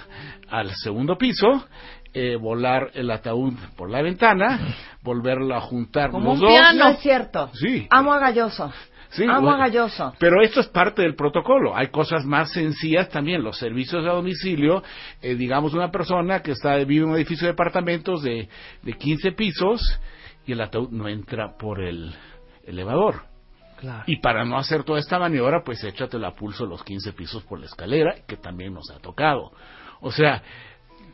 [0.48, 1.66] al segundo piso,
[2.14, 6.50] eh, volar el ataúd por la ventana, volverlo a juntar Como los un dos.
[6.50, 6.84] piano.
[6.84, 7.50] No es cierto.
[7.54, 7.86] Sí.
[7.90, 8.72] Amo a Galloso.
[9.10, 9.56] Sí, Amo bueno.
[9.56, 10.14] a Galloso.
[10.18, 11.76] Pero esto es parte del protocolo.
[11.76, 13.42] Hay cosas más sencillas también.
[13.42, 14.82] Los servicios a domicilio,
[15.22, 18.48] eh, digamos, una persona que está vive en un edificio de departamentos de,
[18.82, 20.00] de 15 pisos
[20.46, 22.14] y el ataúd no entra por el
[22.64, 23.24] elevador.
[24.06, 27.60] Y para no hacer toda esta maniobra, pues échate a pulso los 15 pisos por
[27.60, 29.52] la escalera, que también nos ha tocado.
[30.00, 30.42] O sea,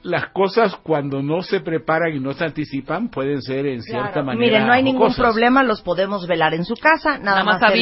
[0.02, 4.26] las cosas cuando no se preparan y no se anticipan pueden ser en cierta Claro.
[4.26, 4.44] manera.
[4.46, 7.72] Miren, no hay ningún problema, los podemos velar en su casa, nada, Nada más, más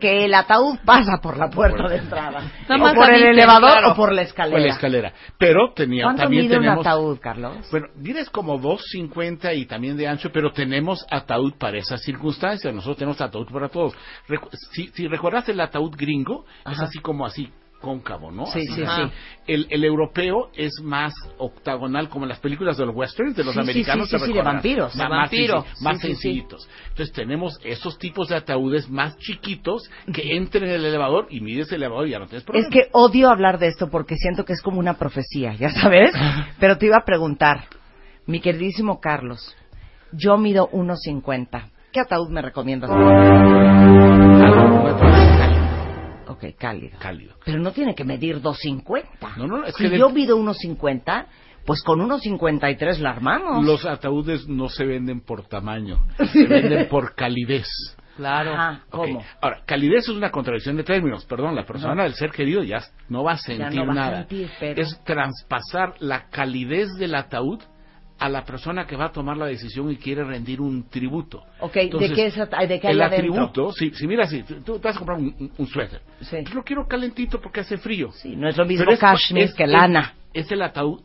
[0.00, 2.40] que el ataúd pasa por la puerta de entrada.
[2.68, 3.92] Nada o más por el elevador claro.
[3.92, 4.56] o por la escalera.
[4.56, 5.12] Por la escalera.
[5.38, 6.78] Pero tenía, ¿Cuánto también mide tenemos...
[6.78, 7.68] un ataúd, Carlos?
[7.70, 12.72] Bueno, tienes como 2.50 y también de ancho, pero tenemos ataúd para esas circunstancias.
[12.74, 13.94] Nosotros tenemos ataúd para todos.
[14.28, 18.46] Recu- si, si recuerdas el ataúd gringo, es así como así, cóncavo, ¿no?
[18.46, 18.74] Sí, Así.
[18.74, 19.12] sí, sí.
[19.46, 23.54] El, el europeo es más octagonal, como en las películas de los westerns, de los
[23.54, 24.08] Sí, americanos.
[24.10, 24.94] sí, sí, sí, de vampiros.
[24.96, 25.64] Más, vampiro.
[26.00, 26.68] sencillitos.
[26.90, 31.68] Entonces tenemos esos tipos de ataúdes más chiquitos que entren en el elevador y mides
[31.72, 32.68] el elevador y ya no tienes problema.
[32.68, 36.12] Es que odio hablar de esto porque siento que es como una profecía, ya sabes.
[36.60, 37.64] Pero te iba a preguntar,
[38.26, 39.56] mi queridísimo Carlos,
[40.12, 41.70] yo mido 1.50.
[41.92, 42.90] ¿Qué ataúd me recomiendas?
[46.30, 46.98] Ok, cálido.
[46.98, 47.34] Cálido.
[47.44, 49.36] Pero no tiene que medir 2.50.
[49.36, 51.26] No, no, es si que de- yo mido 1.50,
[51.66, 53.64] pues con 1.53 la armamos.
[53.64, 57.66] Los ataúdes no se venden por tamaño, se venden por calidez.
[58.16, 58.52] Claro.
[58.52, 58.82] Ajá.
[58.90, 59.24] ¿cómo?
[59.40, 61.24] Ahora, calidez es una contradicción de términos.
[61.24, 64.18] Perdón, la persona del ser querido ya no va a sentir no va a nada.
[64.18, 67.60] sentir, pero- Es traspasar la calidez del ataúd
[68.20, 71.42] a la persona que va a tomar la decisión y quiere rendir un tributo.
[71.60, 73.32] Ok, ¿de qué es de qué hay el adentro?
[73.32, 76.36] atributo, si, si mira, si tú, vas a comprar un, un- suéter, Sí.
[76.46, 78.12] yo lo quiero calentito porque hace frío.
[78.12, 80.14] Sí, no es lo mismo es- cashmere es- que es- lana.
[80.34, 81.00] Es el ataúd,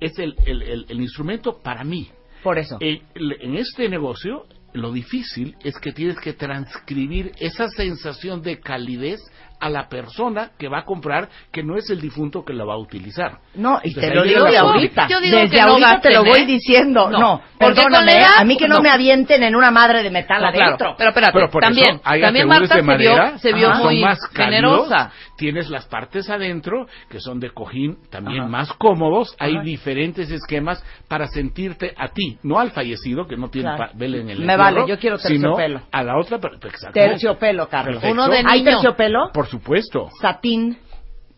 [0.00, 2.08] es el, el- el- el instrumento para mí.
[2.42, 2.76] Por eso.
[2.80, 9.20] Eh, en este negocio, lo difícil es que tienes que transcribir esa sensación de calidez
[9.60, 12.74] a la persona que va a comprar, que no es el difunto que la va
[12.74, 13.38] a utilizar.
[13.54, 15.08] No, y Entonces, te lo digo de ahorita.
[15.08, 17.08] Yo digo Desde que no ahorita te lo voy diciendo.
[17.10, 18.18] No, No, porque perdóname, con la ¿eh?
[18.18, 18.82] edad- a mí que no, no.
[18.82, 20.64] me avienten en una madre de metal No, claro.
[20.66, 20.94] adentro.
[20.98, 23.68] Pero espérate, Pero por también, eso hay también Marta de se madera, vio, se vio
[23.70, 25.12] ajá, muy son más cálidos, generosa.
[25.36, 28.48] Tienes las partes adentro que son de cojín también Ajá.
[28.50, 29.34] más cómodos.
[29.38, 29.62] Hay Ajá.
[29.64, 33.92] diferentes esquemas para sentirte a ti, no al fallecido que no tiene Claro.
[33.94, 35.82] vela en el Me entierro, vale, yo quiero terciopelo.
[35.90, 37.00] a la otra, pero, exactamente.
[37.10, 37.94] Terciopelo, Carlos.
[37.96, 38.12] Perfecto.
[38.14, 38.64] Uno de ¿Hay niño.
[38.72, 39.30] terciopelo?
[39.32, 40.08] Por supuesto.
[40.20, 40.78] Satín.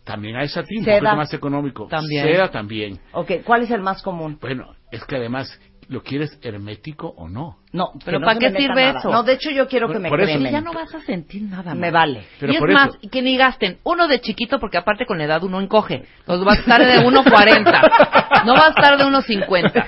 [0.04, 1.86] También hay satín, un poquito más económico.
[1.88, 2.24] También.
[2.26, 3.00] Seda también.
[3.12, 4.38] Ok, ¿cuál es el más común?
[4.40, 5.48] Bueno, es que además,
[5.88, 7.58] ¿lo quieres hermético o no?
[7.72, 8.98] No, ¿Pero no para qué me sirve nada.
[9.00, 9.10] eso?
[9.10, 10.32] No, de hecho yo quiero que me por eso.
[10.32, 10.50] cremen.
[10.52, 11.92] Ya no vas a sentir nada Me más.
[11.92, 12.24] vale.
[12.40, 15.24] Pero y es más, eso- que ni gasten uno de chiquito porque aparte con la
[15.24, 16.06] edad uno encoge.
[16.26, 18.44] Los va a estar de 1.40.
[18.46, 19.86] No va a estar de 1.50.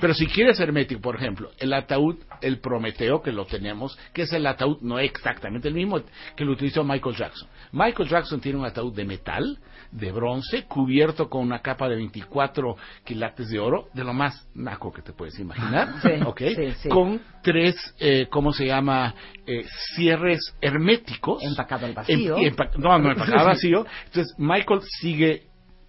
[0.00, 4.32] Pero si quieres hermético, por ejemplo, el ataúd, el Prometeo, que lo tenemos, que es
[4.32, 6.00] el ataúd, no exactamente el mismo
[6.36, 7.48] que lo utilizó Michael Jackson.
[7.72, 9.58] Michael Jackson tiene un ataúd de metal,
[9.92, 14.90] de bronce, cubierto con una capa de 24 quilates de oro, de lo más naco
[14.92, 16.40] que te puedes imaginar, Sí, ¿ok?
[16.56, 16.88] sí, sí.
[16.88, 19.14] Con tres, eh, ¿cómo se llama?
[19.46, 19.64] Eh,
[19.94, 21.42] cierres herméticos.
[21.44, 22.36] Empacado al vacío.
[22.38, 23.86] Em- empa- no, no, empacado al vacío.
[24.06, 25.44] Entonces, Michael sigue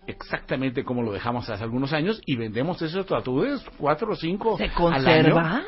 [0.06, 4.66] exactamente como lo dejamos hace algunos años y vendemos esos ataúdes cuatro o cinco ¿Se
[4.66, 5.56] al conserva?
[5.58, 5.64] año.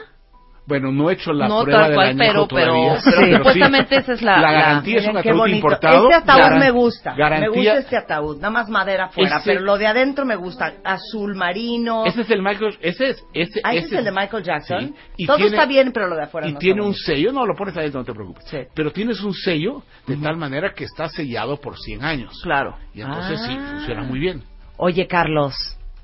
[0.68, 2.98] Bueno, no he hecho la No prueba tal del cual, añejo pero- todavía.
[3.06, 3.36] pero- pero sí.
[3.36, 5.56] supuestamente esa es la- la- garantía es un ataúd bonito.
[5.58, 6.04] importado.
[6.10, 7.12] Este ataúd Garan- me gusta.
[7.12, 7.50] Me Garantía.
[7.52, 8.36] gusta este ataúd.
[8.38, 9.38] Nada más madera afuera.
[9.38, 10.74] Ese- Pero lo de adentro me gusta.
[10.84, 12.06] Azul marino.
[12.08, 14.88] Ese es el Michael, ese es, ese, Ah, ese ese es el de Michael Jackson.
[14.88, 14.94] Sí.
[15.18, 17.04] Y Todo tiene- está bien, pero lo de afuera y no tiene un bonito.
[17.06, 18.44] sello, no lo pones adentro, no te preocupes.
[18.46, 18.58] Sí.
[18.74, 22.40] Pero tienes un sello de tal manera que está sellado por 100 años.
[22.42, 22.76] Claro.
[22.94, 23.68] Y entonces sí, Ah.
[23.76, 24.42] funciona muy bien.
[24.78, 25.54] Oye, Carlos.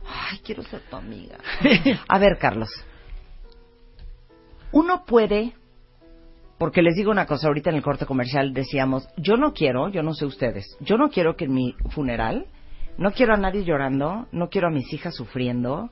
[0.07, 1.37] Ay, quiero ser tu amiga.
[2.07, 2.69] A ver, Carlos.
[4.71, 5.53] Uno puede,
[6.57, 10.03] porque les digo una cosa, ahorita en el corte comercial decíamos, yo no quiero, yo
[10.03, 12.45] no sé ustedes, yo no quiero que en mi funeral,
[12.97, 15.89] no quiero a nadie llorando, no quiero a mis hijas sufriendo,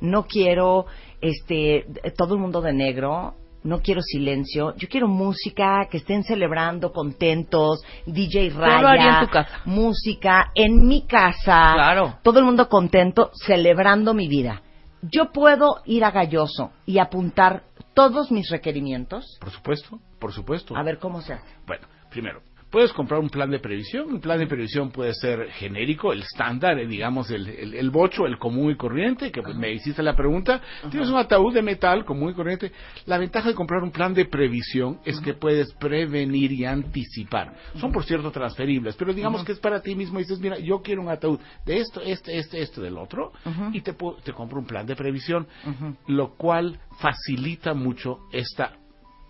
[0.00, 0.86] no quiero
[1.20, 1.84] este
[2.16, 7.82] todo el mundo de negro, no quiero silencio, yo quiero música, que estén celebrando, contentos,
[8.06, 9.60] DJ Raya, lo haría en tu casa.
[9.64, 12.14] música, en mi casa, Claro.
[12.22, 14.62] todo el mundo contento, celebrando mi vida.
[15.02, 17.62] yo puedo ir a Galloso y apuntar
[17.98, 19.38] todos mis requerimientos.
[19.40, 20.76] Por supuesto, por supuesto.
[20.76, 21.48] A ver cómo se hace.
[21.66, 24.12] Bueno, primero, puedes comprar un plan de previsión.
[24.12, 28.26] Un plan de previsión puede ser genérico, el estándar, eh, digamos, el, el, el bocho,
[28.26, 30.60] el común y corriente, que pues, me hiciste la pregunta.
[30.90, 32.72] Tienes un ataúd de metal común y corriente.
[33.06, 37.54] La ventaja de comprar un plan de previsión es que puedes prevenir y anticipar.
[37.76, 40.18] Son, por cierto, transferibles, pero digamos que es para ti mismo.
[40.18, 43.32] Y dices, mira, yo quiero un ataúd de esto, este, este, este, del otro,
[43.72, 43.94] y te,
[44.24, 45.46] te compro un plan de previsión,
[46.06, 48.72] lo cual facilita mucho esta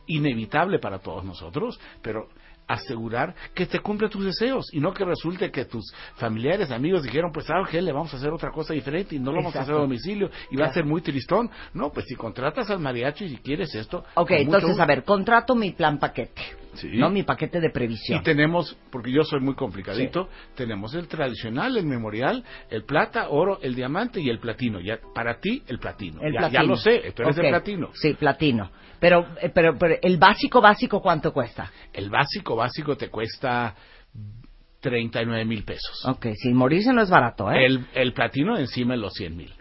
[0.07, 2.29] inevitable para todos nosotros, pero
[2.69, 7.33] asegurar que te cumple tus deseos y no que resulte que tus familiares, amigos dijeron,
[7.33, 7.81] pues ¿sabes qué?
[7.81, 9.83] Le vamos a hacer otra cosa diferente y no lo vamos a hacer a Exacto.
[9.83, 11.51] domicilio y va a ser muy tristón.
[11.73, 14.05] No, pues si contratas al mariachi y si quieres esto...
[14.15, 16.68] Ok, mucho entonces, a ver, contrato mi plan paquete.
[16.75, 16.91] Sí.
[16.95, 17.11] ¿No?
[17.11, 18.21] Mi paquete de previsión.
[18.21, 23.59] Y tenemos, porque yo soy muy complicadito, tenemos el tradicional, el memorial, el plata, oro,
[23.63, 24.81] el diamante y el platino.
[24.81, 26.21] Ya, para ti, el platino.
[26.23, 26.63] El ya, platino.
[26.63, 27.91] ya lo sé, tú eres el platino.
[27.95, 28.71] Sí, platino.
[29.01, 31.71] Pero, eh, pero, pero, el básico, básico, ¿cuánto cuesta?
[31.93, 33.75] El básico, básico te cuesta
[34.81, 36.05] 39 mil pesos.
[36.07, 37.65] Ok, sin morirse no es barato, ¿eh?
[37.65, 39.55] El, el platino encima de los 100 mil.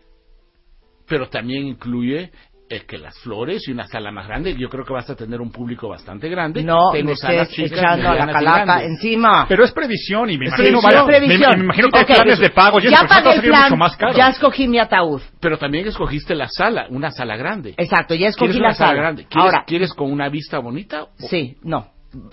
[1.07, 2.31] Pero también incluye
[2.69, 4.55] el que las flores y una sala más grande.
[4.57, 6.63] Yo creo que vas a tener un público bastante grande.
[6.63, 9.45] No, Tengo me salas estés chicas, echando a la calaca encima.
[9.47, 11.51] Pero es previsión y me Es imagino, previsión, vaya, es previsión.
[11.51, 13.77] me, me imagino que hay planes de pago y ya eso pagué el plan, mucho
[13.77, 14.13] más caro.
[14.17, 15.21] ya escogí mi ataúd.
[15.39, 17.73] Pero también escogiste la sala, una sala grande.
[17.77, 19.01] Exacto, ya escogí ¿Quieres la una sala sala.
[19.01, 19.25] grande?
[19.29, 21.03] ¿Quieres, Ahora, ¿Quieres con una vista bonita?
[21.03, 21.87] O- sí, no.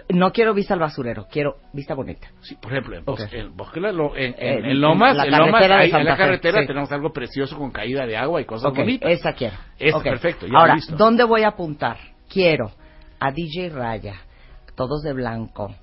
[0.09, 2.29] No quiero vista al basurero, quiero vista bonita.
[2.43, 3.29] Sí, por ejemplo, en, Bos- Ok.
[3.33, 5.61] en Lomas, la en Lomas,
[6.05, 6.66] la carretera sí.
[6.68, 9.11] tenemos algo precioso con caída de agua y cosas bonitas.
[9.11, 9.57] esa quiero.
[9.95, 10.03] Ok.
[10.05, 10.95] perfecto, ya Ahora, listo.
[10.97, 11.99] ¿dónde voy a apuntar?
[12.29, 12.70] Quiero
[13.18, 14.14] a DJ Raya,
[14.77, 15.75] todos de blanco,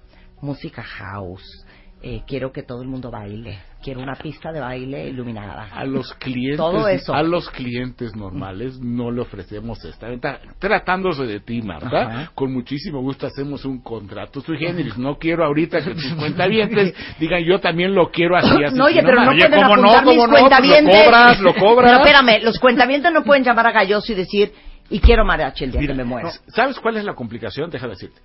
[0.42, 1.66] música house,
[2.02, 5.68] eh, quiero que todo el mundo baile, quiero una pista de baile iluminada.
[5.74, 7.14] A los clientes, Todo eso.
[7.14, 10.40] a los clientes normales no le ofrecemos esta ventaja.
[10.60, 12.32] Tratándose de ti, Marta, Ajá.
[12.36, 14.98] con muchísimo gusto hacemos un contrato sui generis.
[14.98, 18.76] No quiero ahorita que tus cuentavientes digan yo también lo quiero así, así.
[18.76, 19.32] No, oye, pero no.
[19.32, 20.04] Oye, pueden ¿cómo no?
[20.04, 20.34] ¿Cómo no?
[20.34, 21.92] Pues lo cobras, lo cobras.
[21.94, 24.52] No, espérame, los cuentavientes no pueden llamar a Galloso y decir,
[24.90, 26.28] y quiero mariachi el día Mira, que me muera.
[26.30, 27.70] no, ¿Sabes cuál es la complicación?
[27.70, 28.20] Déjame decirte.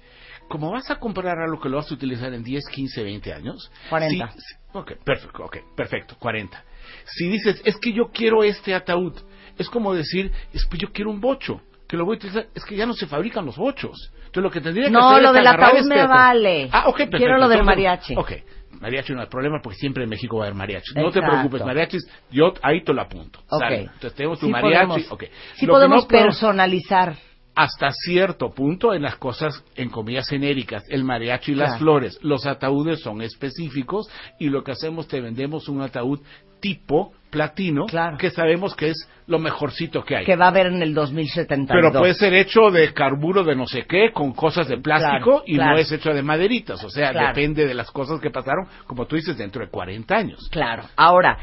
[0.49, 3.71] Como vas a comprar algo que lo vas a utilizar en 10, 15, 20 años.
[3.89, 4.29] 40.
[4.29, 6.65] sí, sí, ok, perfecto, ok, perfecto, 40.
[7.05, 9.15] Si dices, es que yo quiero este ataúd,
[9.59, 12.65] es como decir, es que yo quiero un bocho, que lo voy a utilizar, es
[12.65, 14.13] que ya no se fabrican los bochos.
[14.27, 16.15] Entonces lo que tendría que No, hacer lo es del ataúd este me ataúd.
[16.15, 16.69] vale.
[16.73, 17.17] Ah, ok, perfecto.
[17.19, 18.15] Quiero lo del mariachi.
[18.17, 18.33] Ok,
[18.81, 20.95] mariachi no hay problema porque siempre en México va a haber mariachi.
[20.95, 23.41] No te preocupes, mariachis, yo ahí te lo apunto.
[23.49, 23.61] Ok.
[23.61, 23.81] ¿sale?
[23.83, 25.21] Entonces tenemos tu Sí mariachi, podemos,
[25.55, 27.17] sí Lo podemos no personalizar.
[27.57, 32.19] Hasta cierto punto en las cosas, en comillas genéricas, el mariachi y las flores.
[32.23, 36.21] Los ataúdes son específicos y lo que hacemos, te vendemos un ataúd
[36.61, 38.17] tipo platino, Claro.
[38.19, 40.25] que sabemos que es lo mejorcito que hay.
[40.25, 41.69] que va a haber en el 2072.
[41.93, 45.43] Pero puede ser hecho de carburo de no sé qué, con cosas de plástico Claro,
[45.47, 45.73] y claro.
[45.73, 46.83] no es hecho de maderitas.
[46.85, 50.49] O sea, depende de las cosas que pasaron, como tú dices, dentro de 40 años.
[50.51, 50.85] Claro.
[50.97, 51.39] Ahora,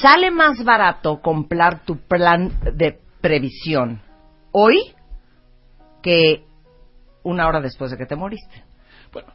[0.00, 4.00] sale más barato comprar tu plan de previsión
[4.52, 4.78] hoy
[6.02, 6.44] que
[7.22, 8.64] una hora después de que te moriste.
[9.12, 9.32] Bueno,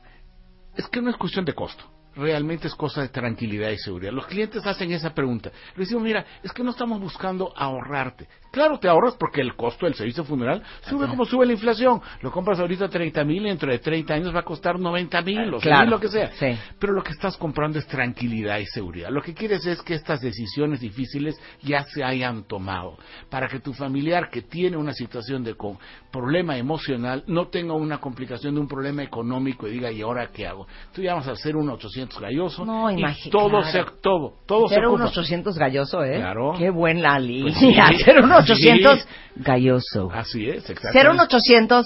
[0.76, 1.84] es que no es cuestión de costo.
[2.16, 4.12] Realmente es cosa de tranquilidad y seguridad.
[4.12, 5.52] Los clientes hacen esa pregunta.
[5.76, 8.28] Le decimos, mira, es que no estamos buscando ahorrarte.
[8.52, 12.02] Claro, te ahorras porque el costo del servicio funeral sube como sube la inflación.
[12.22, 15.54] Lo compras ahorita 30 mil y dentro de 30 años va a costar 90 mil
[15.54, 16.32] o 100 Claro, mil, lo que sea.
[16.32, 16.58] sí.
[16.80, 19.10] Pero lo que estás comprando es tranquilidad y seguridad.
[19.10, 22.98] Lo que quieres es que estas decisiones difíciles ya se hayan tomado.
[23.30, 25.78] Para que tu familiar que tiene una situación de con
[26.12, 30.48] problema emocional no tenga una complicación de un problema económico y diga, ¿y ahora qué
[30.48, 30.68] hago?
[30.94, 33.66] Tú llamas al 01800 galloso No, y todo claro.
[33.66, 36.18] se, todo, todo se unos 800 galloso, ¿eh?
[36.18, 36.54] Claro.
[36.58, 37.44] Qué buen la línea.
[37.44, 37.74] Pues sí.
[38.46, 39.06] Cero unos 800 Sí.
[39.38, 40.12] galloso.
[40.14, 41.00] Así es, exactamente.
[41.00, 41.86] Cero unos 800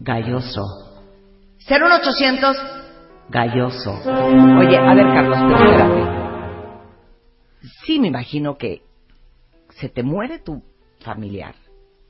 [0.00, 0.62] galloso.
[1.58, 2.56] Cero unos 800
[3.30, 3.90] galloso.
[4.58, 6.14] Oye, a ver, Carlos, pero espérate.
[7.84, 8.82] Sí, me imagino que
[9.70, 10.62] se te muere tu
[11.00, 11.54] familiar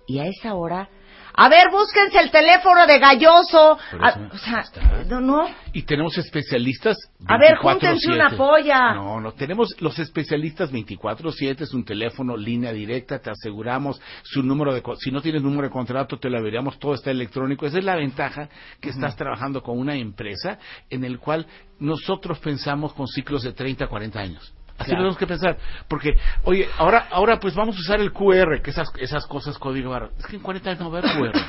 [0.06, 0.88] y a esa hora.
[1.36, 3.78] A ver, búsquense el teléfono de Galloso.
[4.00, 4.64] A- o sea,
[5.08, 5.48] no, no.
[5.72, 6.96] Y tenemos especialistas.
[7.26, 7.58] A ver, 24/7.
[7.60, 8.94] júntense una polla.
[8.94, 14.72] No, no, tenemos los especialistas 24-7, es un teléfono, línea directa, te aseguramos su número
[14.72, 14.82] de.
[15.00, 17.66] Si no tienes número de contrato, te lo averíamos, todo está electrónico.
[17.66, 18.48] Esa es la ventaja
[18.80, 20.58] que estás trabajando con una empresa
[20.88, 21.46] en el cual
[21.80, 24.54] nosotros pensamos con ciclos de 30, 40 años.
[24.76, 24.98] Así Claro.
[25.02, 25.56] tenemos que pensar.
[25.88, 29.90] Porque, oye, ahora, ahora pues vamos a usar el QR, que esas, esas cosas código
[29.90, 30.10] barra.
[30.18, 31.40] Es que en 40 años no va a haber QR.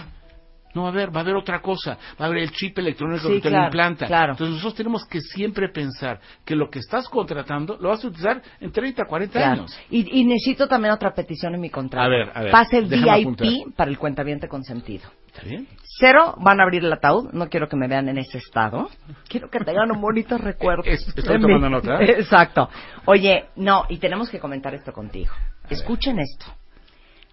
[0.76, 3.30] No va a haber, va a haber otra cosa, va a haber el chip electrónico
[3.30, 4.07] Sí, que te claro, lo implanta.
[4.07, 4.32] claro.
[4.34, 8.41] Entonces nosotros tenemos que siempre pensar que lo que estás contratando lo vas a utilizar
[8.59, 9.51] en 30, 40 Claro.
[9.61, 9.80] años.
[9.89, 12.05] Y, y necesito también otra petición en mi contrato.
[12.05, 13.47] A ver, a ver, Pase el VIP apuntar.
[13.78, 15.09] para el cuentaviente consentido.
[15.36, 15.68] ¿Está bien?
[16.00, 17.32] Cero, van a abrir el ataúd.
[17.34, 18.90] No quiero que me vean en ese estado.
[19.28, 20.84] Quiero que tengan un bonito recuerdo.
[20.86, 21.98] Es- estoy tomando nota.
[22.04, 22.70] Exacto.
[23.06, 25.34] Oye, no, y tenemos que comentar esto contigo.
[25.70, 26.46] Escuchen esto.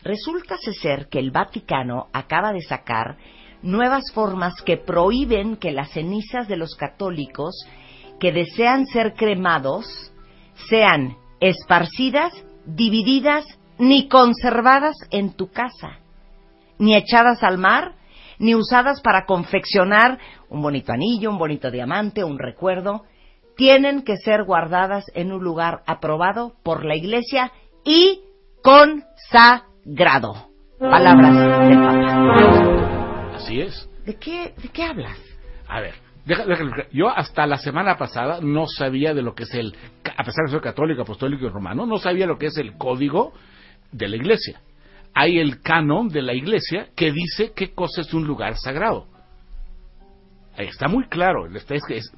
[0.02, 3.16] Resulta ser que el Vaticano acaba de sacar
[3.62, 7.54] nuevas formas que prohíben que las cenizas de los católicos
[8.18, 10.12] que desean ser cremados
[10.68, 12.32] sean esparcidas,
[12.66, 13.44] divididas
[13.78, 15.98] ni conservadas en tu casa
[16.82, 17.92] ni echadas al mar,
[18.40, 20.18] ni usadas para confeccionar
[20.48, 23.04] un bonito anillo, un bonito diamante, un recuerdo.
[23.56, 27.52] Tienen que ser guardadas en un lugar aprobado por la Iglesia
[27.84, 28.20] y
[28.64, 30.48] consagrado.
[30.80, 33.36] Palabras del Papa.
[33.36, 33.88] Así es.
[34.04, 35.16] ¿De qué, de qué hablas?
[35.68, 35.94] A ver,
[36.90, 39.72] yo hasta la semana pasada no sabía de lo que es el,
[40.04, 43.32] a pesar de ser católico, apostólico y romano, no sabía lo que es el código
[43.92, 44.60] de la iglesia.
[45.14, 49.06] Hay el canon de la iglesia que dice qué cosa es un lugar sagrado.
[50.56, 51.48] Está muy claro,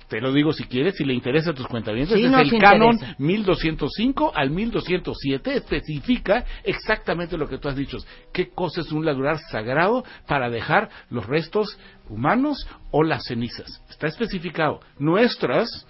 [0.09, 2.95] te lo digo si quieres, si le interesa a tus cuentavientes, Sí, es el canon
[2.95, 3.15] interesa.
[3.19, 7.99] 1205 al 1207 especifica exactamente lo que tú has dicho,
[8.33, 11.79] qué cosa es un lugar sagrado para dejar los restos
[12.09, 13.81] humanos o las cenizas.
[13.89, 14.81] Está especificado.
[14.99, 15.87] Nuestras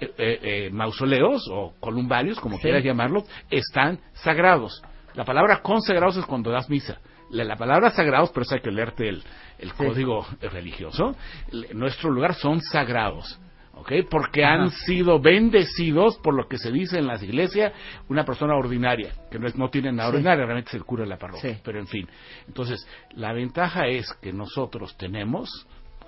[0.00, 2.62] eh, eh, eh, mausoleos o columbarios, como Sí.
[2.62, 4.82] quieras llamarlos, están sagrados.
[5.18, 7.00] La palabra consagrados es cuando das misa.
[7.30, 9.20] La, la palabra sagrados, pero eso hay que leerte el,
[9.58, 11.16] el código religioso.
[11.50, 13.36] Le- nuestro lugar son sagrados.
[13.74, 13.92] ¿ok?
[14.08, 17.72] Porque han sido bendecidos por lo que se dice en las iglesias
[18.08, 20.16] una persona ordinaria, que no, es, no tiene nada Sí.
[20.16, 21.60] ordinaria, realmente es el cura de la parroquia, Sí.
[21.64, 22.08] pero en fin.
[22.46, 25.50] Entonces, la ventaja es que nosotros tenemos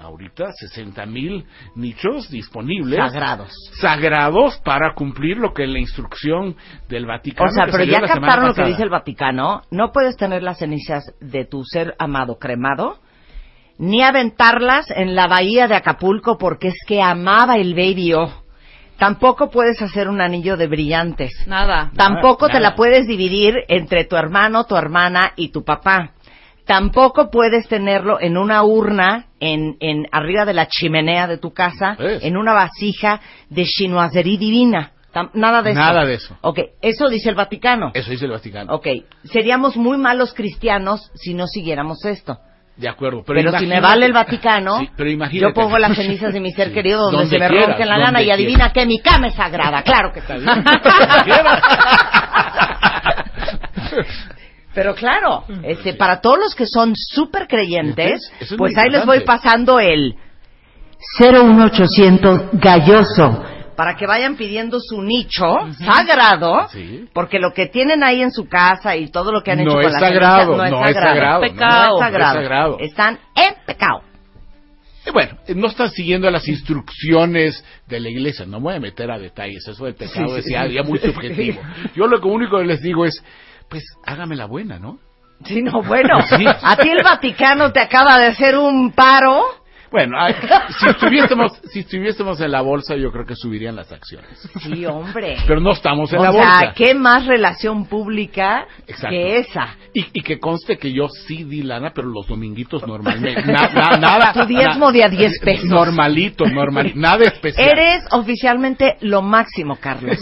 [0.00, 1.44] ahorita 60 mil
[1.74, 3.50] nichos disponibles Sagrados.
[3.80, 6.56] sagrados para cumplir lo que es la instrucción
[6.88, 9.62] del Vaticano O sea, pero ya captaron lo que dice el Vaticano.
[9.70, 12.98] No puedes tener las cenizas de tu ser amado cremado,
[13.78, 18.30] ni aventarlas en la bahía de Acapulco porque es que amaba el baby O.
[18.98, 21.32] Tampoco puedes hacer un anillo de brillantes.
[21.46, 21.90] Nada.
[21.96, 22.70] Tampoco te nada.
[22.70, 26.10] la puedes dividir entre tu hermano, tu hermana y tu papá.
[26.70, 31.96] Tampoco puedes tenerlo en una urna en, en arriba de la chimenea de tu casa,
[31.98, 34.92] en una vasija de chinoiserie divina.
[35.12, 35.80] Tam- nada de eso.
[35.80, 36.36] Nada de eso.
[36.42, 37.90] Ok, eso dice el Vaticano.
[37.92, 38.72] Eso dice el Vaticano.
[38.72, 38.86] Ok,
[39.24, 42.38] seríamos muy malos cristianos si no siguiéramos esto.
[42.76, 43.24] De acuerdo.
[43.26, 45.48] Pero, Pero, si me imagínate- vale el Vaticano, Sí, pero imagínate.
[45.48, 46.74] yo pongo las cenizas de mi ser Sí.
[46.74, 48.38] querido donde, Donde se me quieras, ronque la donde gana y quieras.
[48.38, 49.82] adivina que mi cama es sagrada.
[49.82, 50.32] Claro que sí.
[54.74, 58.88] Pero claro, este, para todos los que son súper creyentes, Eso es muy pues ahí
[58.90, 59.24] les voy importante.
[59.44, 60.14] pasando el
[61.18, 63.44] 01800 galloso
[63.76, 65.46] para que vayan pidiendo su nicho
[65.82, 67.06] sagrado, Sí.
[67.14, 69.74] porque lo que tienen ahí en su casa y todo lo que han hecho No
[69.76, 71.14] con es las sagrado, no es no es sagrado.
[71.14, 71.98] sagrado, Pecado.
[71.98, 72.76] No es no es sagrado.
[72.80, 74.02] Están en pecado.
[75.06, 78.44] Eh, Bueno, eh, no están siguiendo las instrucciones de la iglesia.
[78.44, 79.66] No me voy a meter a detalles.
[79.66, 80.74] Eso del pecado Sí, es sí, ya, sí.
[80.74, 81.62] ya muy subjetivo.
[81.96, 83.24] Yo lo que único que les digo es,
[83.70, 84.98] pues hágame la buena, ¿no?
[85.44, 86.44] Sí, no, bueno, Sí.
[86.46, 89.42] a ti el Vaticano te acaba de hacer un paro.
[89.90, 90.34] Bueno, ay,
[90.78, 94.48] si estuviésemos, si estuviésemos en la bolsa, yo creo que subirían las acciones.
[94.62, 95.36] Sí, hombre.
[95.46, 96.72] Pero no estamos en o la sea, bolsa.
[96.76, 99.08] ¿qué más relación pública Exacto.
[99.10, 99.76] que esa?
[99.92, 103.42] Y, y que conste que yo sí di lana, pero los dominguitos normalmente.
[103.44, 104.32] Na- na- nada.
[104.40, 105.64] Tu diezmo de a 10 pesos.
[105.66, 107.68] Normalito, normal, nada especial.
[107.70, 110.18] Eres oficialmente lo máximo, Carlos.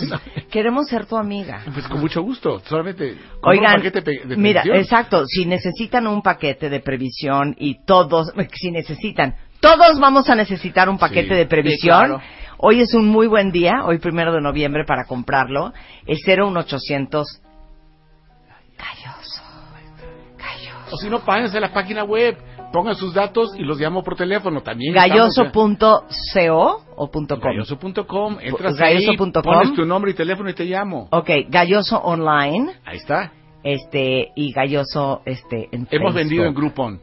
[0.51, 1.61] Queremos ser tu amiga.
[1.75, 2.61] Pues con mucho gusto.
[2.61, 3.16] Solamente.
[3.43, 8.71] Oigan, un paquete de mira, exacto, si necesitan un paquete de previsión y todos, si
[8.71, 11.98] necesitan, todos vamos a necesitar un paquete Sí, de sí, previsión.
[11.98, 12.20] claro.
[12.59, 15.72] Hoy es un muy buen día, hoy primero de noviembre para comprarlo.
[16.06, 17.40] El 01800
[18.76, 19.42] Calloso.
[20.36, 20.94] Calloso.
[20.94, 22.36] O si no, páguense la página web.
[22.72, 24.61] Pongan sus datos y los llamo por teléfono.
[24.62, 24.92] También.
[24.94, 27.44] Galloso.co o punto com.
[27.50, 28.38] Galloso.com.
[28.40, 29.32] Entras Galloso.com.
[29.52, 31.09] ahí, pones tu nombre y teléfono y te llamo.
[31.11, 33.32] Ok, Galloso Online, Ahí está.
[33.62, 36.14] este, y Galloso, este, en Hemos Facebook.
[36.14, 37.00] vendido en Groupon.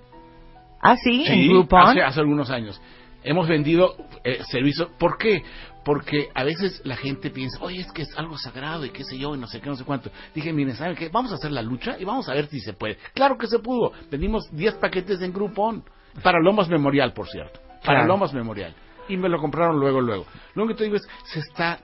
[0.86, 1.82] Ah, sí, en Sí, Groupon.
[1.82, 2.80] Hace, hace algunos años.
[3.24, 4.90] Hemos vendido eh, servicios.
[5.00, 5.44] ¿Por qué?
[5.84, 9.18] Porque a veces la gente piensa, oye, es que es algo sagrado y qué sé
[9.18, 10.10] yo, y no sé qué, no sé cuánto.
[10.34, 11.10] Dije, miren, ¿saben qué?
[11.10, 12.98] Vamos a hacer la lucha y vamos a ver si se puede.
[13.14, 13.92] Claro que se pudo.
[14.10, 15.84] Vendimos 10 paquetes en Groupon.
[16.24, 17.60] Para Lomas Memorial, por cierto.
[17.84, 18.08] Para Claro.
[18.08, 18.74] Lomas Memorial.
[19.10, 20.26] Y me lo compraron luego, luego.
[20.56, 21.80] Lo único que te digo es, se está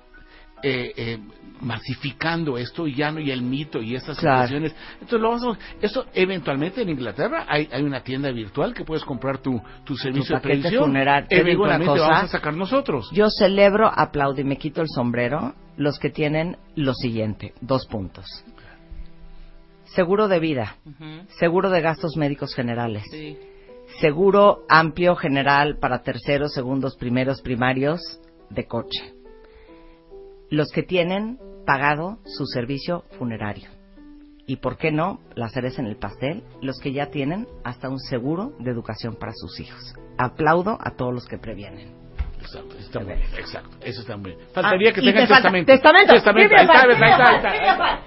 [0.63, 1.19] eh, eh,
[1.61, 4.47] masificando esto y ya no y el mito y estas Claro.
[4.47, 4.75] situaciones.
[4.95, 9.05] Entonces lo vamos a- esto eventualmente en Inglaterra hay, hay una tienda virtual que puedes
[9.05, 10.83] comprar tu, tu servicio de paquete previsión.
[10.85, 11.27] funerario.
[11.29, 12.11] Te digo una Eventualmente cosa.
[12.11, 13.09] vamos a sacar nosotros.
[13.13, 18.25] Yo celebro, aplaudo y me quito el sombrero los que tienen lo siguiente, dos puntos.
[19.95, 20.75] Seguro de vida,
[21.39, 23.37] seguro de gastos médicos generales, Sí.
[23.99, 27.99] seguro amplio general para terceros, segundos, primeros, primarios
[28.49, 29.13] de coche.
[30.49, 33.69] Los que tienen pagado su servicio funerario.
[34.47, 37.99] Y por qué no, la cereza en el pastel, los que ya tienen hasta un
[37.99, 39.93] seguro de educación para sus hijos.
[40.17, 42.01] Aplaudo a todos los que previenen.
[42.41, 44.47] Exacto, está muy bien, exacto, eso está muy bien.
[44.51, 45.71] Faltaría Ah, que tengan te testamento.
[45.71, 46.13] Testamento.
[46.13, 47.99] Testamento, ahí está, ahí está, ahí está, ahí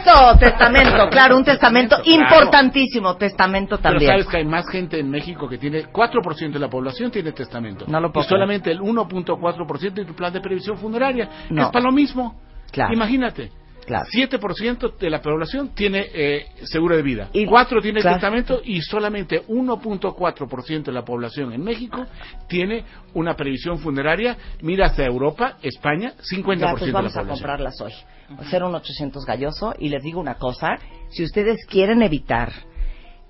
[0.00, 0.32] está.
[0.32, 4.10] Eso, testamento, claro, un testamento importantísimo, testamento Pero también.
[4.12, 7.84] sabes que hay más gente en México que tiene 4% de la población tiene testamento.
[7.86, 11.28] No lo puedo y solamente el 1.4% de tu plan de previsión funeraria.
[11.50, 11.64] No.
[11.64, 12.40] Es para lo mismo.
[12.72, 12.92] Claro.
[12.94, 13.52] Imagínate.
[13.86, 14.04] Claro.
[14.16, 17.30] 7% de la población tiene eh, seguro de vida.
[17.32, 18.16] Y- 4 tiene claro.
[18.16, 22.06] testamento y solamente 1.4% de la población en México
[22.48, 24.36] tiene una previsión funeraria.
[24.62, 27.28] Mira hacia Europa, España, 50% Ya, pues de la vamos a población.
[27.28, 27.92] comprarlas hoy.
[28.38, 30.76] Hacer un 800 galloso y les digo una cosa,
[31.10, 32.52] si ustedes quieren evitar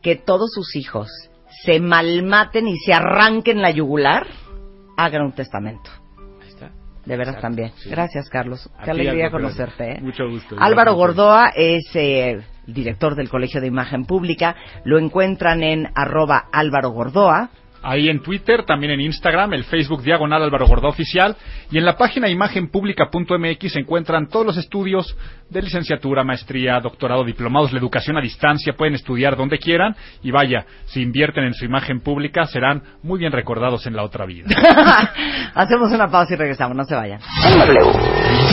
[0.03, 1.09] que todos sus hijos
[1.65, 4.27] se malmaten y se arranquen la yugular,
[4.99, 5.91] hagan un testamento.
[7.05, 7.73] De veras Exacto, también.
[7.77, 7.91] sí.
[7.91, 8.71] Gracias, Carlos.
[8.85, 9.93] Qué alegría conocerte.
[9.93, 10.01] ¿eh?
[10.01, 10.57] Mucho gusto.
[10.59, 10.95] Álvaro.
[10.95, 14.55] Gordoa es eh, director del Colegio de Imagen Pública.
[14.85, 17.51] Lo encuentran en arroba Álvaro Gordoa.
[17.83, 21.37] Ahí en Twitter, también en Instagram, el Facebook Diagonal Álvaro Gordoa Oficial
[21.71, 25.17] y en la página imagenpublica.mx se encuentran todos los estudios
[25.51, 30.65] de licenciatura, maestría, doctorado, diplomados, la educación a distancia, pueden estudiar donde quieran y vaya,
[30.87, 34.49] si invierten en su imagen pública serán muy bien recordados en la otra vida.
[35.55, 37.21] Hacemos una pausa y regresamos, no se vayan.
[37.45, 37.81] En W.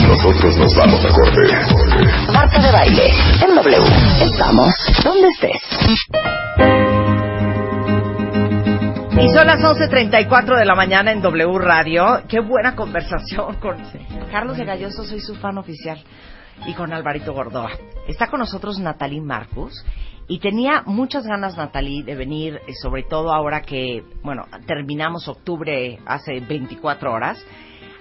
[0.08, 2.32] Nosotros nos vamos a corte.
[2.32, 3.10] Marta de baile.
[3.42, 3.76] En W.
[4.22, 4.74] Estamos
[5.04, 6.89] donde estés.
[9.22, 12.22] Y son las 11.34 de la mañana en W Radio.
[12.26, 13.76] Qué buena conversación con
[14.32, 16.02] Carlos de Galloso, soy su fan oficial.
[16.66, 17.70] Y con Alvarito Gordoa.
[18.08, 19.84] Está con nosotros Natalie Marcus.
[20.26, 25.98] Y tenía muchas ganas, Natalie, de venir, eh, sobre todo ahora que, bueno, terminamos octubre
[26.06, 27.44] hace 24 horas,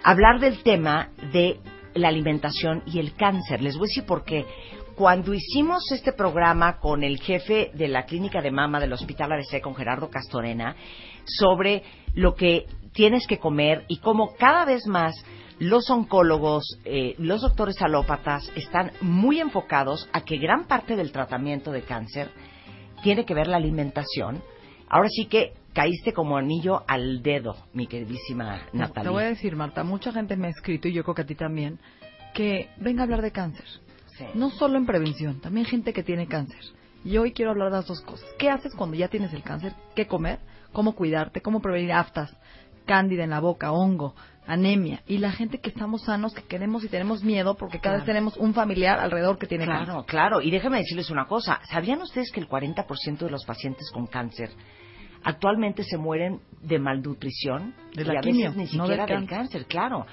[0.03, 1.59] hablar del tema de
[1.95, 3.61] la alimentación y el cáncer.
[3.61, 4.45] Les voy a decir por qué.
[4.95, 9.61] Cuando hicimos este programa con el jefe de la clínica de mama del Hospital ABC,
[9.61, 10.75] con Gerardo Castorena,
[11.37, 15.15] sobre lo que tienes que comer y cómo cada vez más
[15.59, 21.71] los oncólogos, eh, los doctores alópatas están muy enfocados a que gran parte del tratamiento
[21.71, 22.29] de cáncer
[23.03, 24.41] tiene que ver la alimentación.
[24.87, 29.03] Ahora sí que caíste como anillo al dedo, mi queridísima Natalia.
[29.03, 31.25] Te voy a decir, Marta, mucha gente me ha escrito, y yo creo que a
[31.25, 31.79] ti también,
[32.33, 33.65] que venga a hablar de cáncer.
[34.17, 34.25] Sí.
[34.33, 36.59] No solo en prevención, también gente que tiene cáncer.
[37.05, 38.27] Y hoy quiero hablar de las dos cosas.
[38.37, 39.73] ¿Qué haces cuando ya tienes el cáncer?
[39.95, 40.39] ¿Qué comer?
[40.71, 41.41] ¿Cómo cuidarte?
[41.41, 42.35] ¿Cómo prevenir aftas?
[42.85, 44.15] Cándida en la boca, hongo,
[44.47, 45.01] anemia.
[45.07, 48.35] Y la gente que estamos sanos, que queremos y tenemos miedo porque cada vez tenemos
[48.37, 50.05] un familiar alrededor que tiene Claro, cáncer.
[50.07, 50.41] claro.
[50.41, 51.59] Y déjenme decirles una cosa.
[51.69, 54.49] ¿Sabían ustedes que el 40% de los pacientes con cáncer
[55.23, 57.75] actualmente se mueren de malnutrición?
[57.93, 59.37] De y la a quimio, veces ni no siquiera del del cáncer.
[59.37, 60.05] cáncer, claro.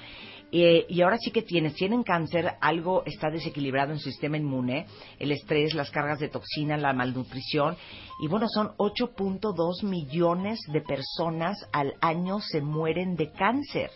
[0.51, 4.85] Eh, y ahora sí que tienes, tienen cáncer, algo está desequilibrado en su sistema inmune,
[5.19, 7.75] el estrés, las cargas de toxina, la malnutrición.
[8.21, 13.91] Y bueno, son 8.2 millones de personas al año se mueren de cáncer.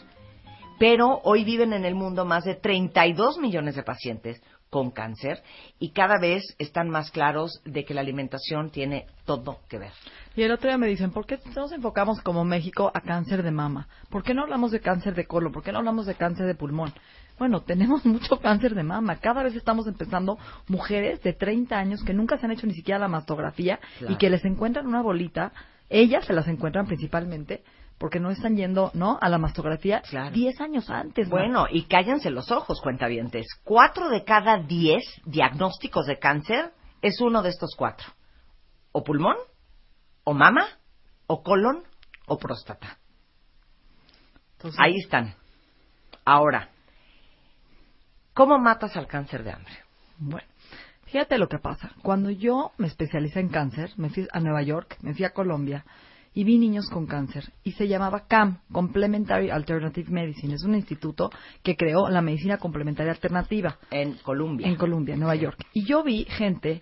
[0.78, 4.42] Pero hoy viven en el mundo más de 32 millones de pacientes
[4.72, 5.44] con cáncer
[5.80, 9.92] y cada vez están más claros de que la alimentación tiene todo que ver.
[10.36, 13.52] Y el otro día me dicen, ¿por qué nos enfocamos como México a cáncer de
[13.52, 13.88] mama?
[14.10, 15.52] ¿Por qué no hablamos de cáncer de colon?
[15.52, 16.94] ¿Por qué no hablamos de cáncer de pulmón?
[17.38, 19.18] Bueno, tenemos mucho cáncer de mama.
[19.18, 20.38] Cada vez estamos empezando
[20.70, 24.14] mujeres de 30 años que nunca se han hecho ni siquiera la mastografía Claro.
[24.14, 25.52] y que les encuentran una bolita.
[25.90, 27.62] Ellas se las encuentran principalmente
[28.02, 29.20] porque no están yendo, ¿no?
[29.22, 30.32] A la mastografía Claro.
[30.32, 31.30] 10 años antes.
[31.30, 33.46] Bueno, y cállense los ojos, cuentavientes.
[33.64, 36.74] Cuatro de cada diez diagnósticos de cáncer
[37.04, 38.08] es uno de estos cuatro.
[38.92, 39.36] O pulmón,
[40.24, 40.66] o mama,
[41.28, 41.84] o colon,
[42.26, 42.98] o próstata.
[44.54, 45.36] Entonces, Ahí están.
[46.26, 46.70] Ahora,
[48.34, 49.74] ¿cómo matas al cáncer de hambre?
[50.18, 50.48] Bueno,
[51.06, 51.92] fíjate lo que pasa.
[52.02, 55.86] Cuando yo me especialicé en cáncer, me fui a Nueva York, me fui a Colombia
[56.34, 60.56] y vi niños con cáncer y se llamaba CAM, Complementary Alternative Medicine.
[60.56, 61.30] Es un instituto
[61.64, 64.68] que creó la medicina complementaria alternativa En Colombia.
[64.68, 65.66] en Colombia, Nueva York.
[65.74, 66.82] Y yo vi gente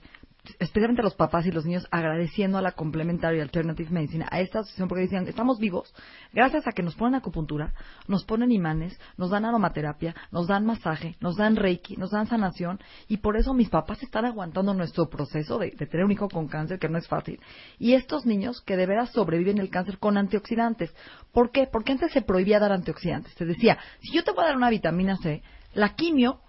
[0.59, 4.87] especialmente los papás y los niños, agradeciendo a la Complementary Alternative Medicine, a esta asociación,
[4.87, 5.93] porque decían, estamos vivos
[6.33, 7.73] gracias a que nos ponen acupuntura,
[8.07, 12.79] nos ponen imanes, nos dan aromaterapia, nos dan masaje, nos dan reiki, nos dan sanación,
[13.07, 16.47] y por eso mis papás están aguantando nuestro proceso de, de tener un hijo con
[16.47, 17.39] cáncer, que no es fácil.
[17.77, 20.93] Y estos niños que de veras sobreviven el cáncer con antioxidantes.
[21.31, 21.67] ¿Por qué?
[21.71, 23.33] Porque antes se prohibía dar antioxidantes.
[23.33, 25.43] Se decía, si yo te voy a dar una vitamina C,
[25.73, 26.39] la quimio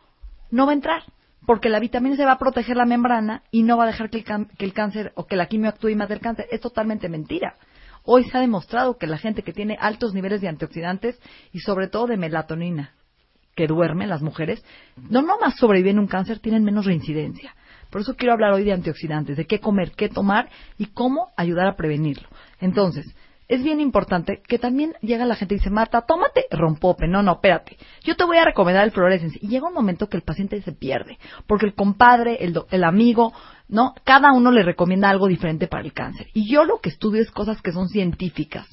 [0.50, 1.02] no va a entrar
[1.46, 4.18] porque la vitamina C va a proteger la membrana y no va a dejar que
[4.18, 6.46] el, que el cáncer o que la quimio actúe y mate el cáncer.
[6.50, 7.56] Es totalmente mentira.
[8.04, 11.20] Hoy se ha demostrado que la gente que tiene altos niveles de antioxidantes
[11.52, 12.94] y sobre todo de melatonina,
[13.54, 14.64] que duerme, las mujeres,
[14.96, 17.54] no nomás sobreviven un cáncer, tienen menos reincidencia.
[17.90, 20.48] Por eso quiero hablar hoy de antioxidantes, de qué comer, qué tomar
[20.78, 22.28] y cómo ayudar a prevenirlo.
[22.60, 23.04] Entonces,
[23.50, 27.08] es bien importante que también llega la gente y dice, Marta, tómate rompope.
[27.08, 27.76] No, no, espérate.
[28.04, 29.38] Yo te voy a recomendar el fluorescence.
[29.42, 31.18] Y llega un momento que el paciente se pierde.
[31.46, 33.32] Porque el compadre, el, do- el amigo,
[33.68, 33.94] ¿no?
[34.04, 36.28] Cada uno le recomienda algo diferente para el cáncer.
[36.32, 38.66] Y yo lo que estudio es cosas que son científicas.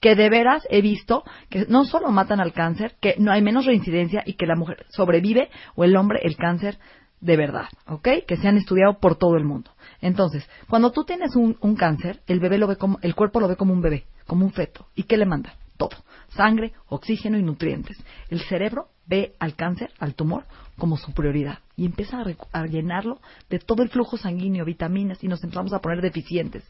[0.00, 3.66] Que de veras he visto que no solo matan al cáncer, que no hay menos
[3.66, 6.78] reincidencia y que la mujer sobrevive o el hombre el cáncer
[7.20, 8.08] de verdad, ¿ok?
[8.28, 9.70] Que se han estudiado por todo el mundo.
[10.00, 13.48] Entonces, cuando tú tienes un, un cáncer, el bebé lo ve como, el cuerpo lo
[13.48, 14.86] ve como un bebé, como un feto.
[14.94, 15.54] ¿Y qué le manda?
[15.76, 15.96] Todo.
[16.28, 17.96] Sangre, oxígeno y nutrientes.
[18.28, 20.44] El cerebro ve al cáncer, al tumor,
[20.78, 21.58] como su prioridad.
[21.76, 25.80] Y empieza a, a llenarlo de todo el flujo sanguíneo, vitaminas, y nos empezamos a
[25.80, 26.64] poner deficientes.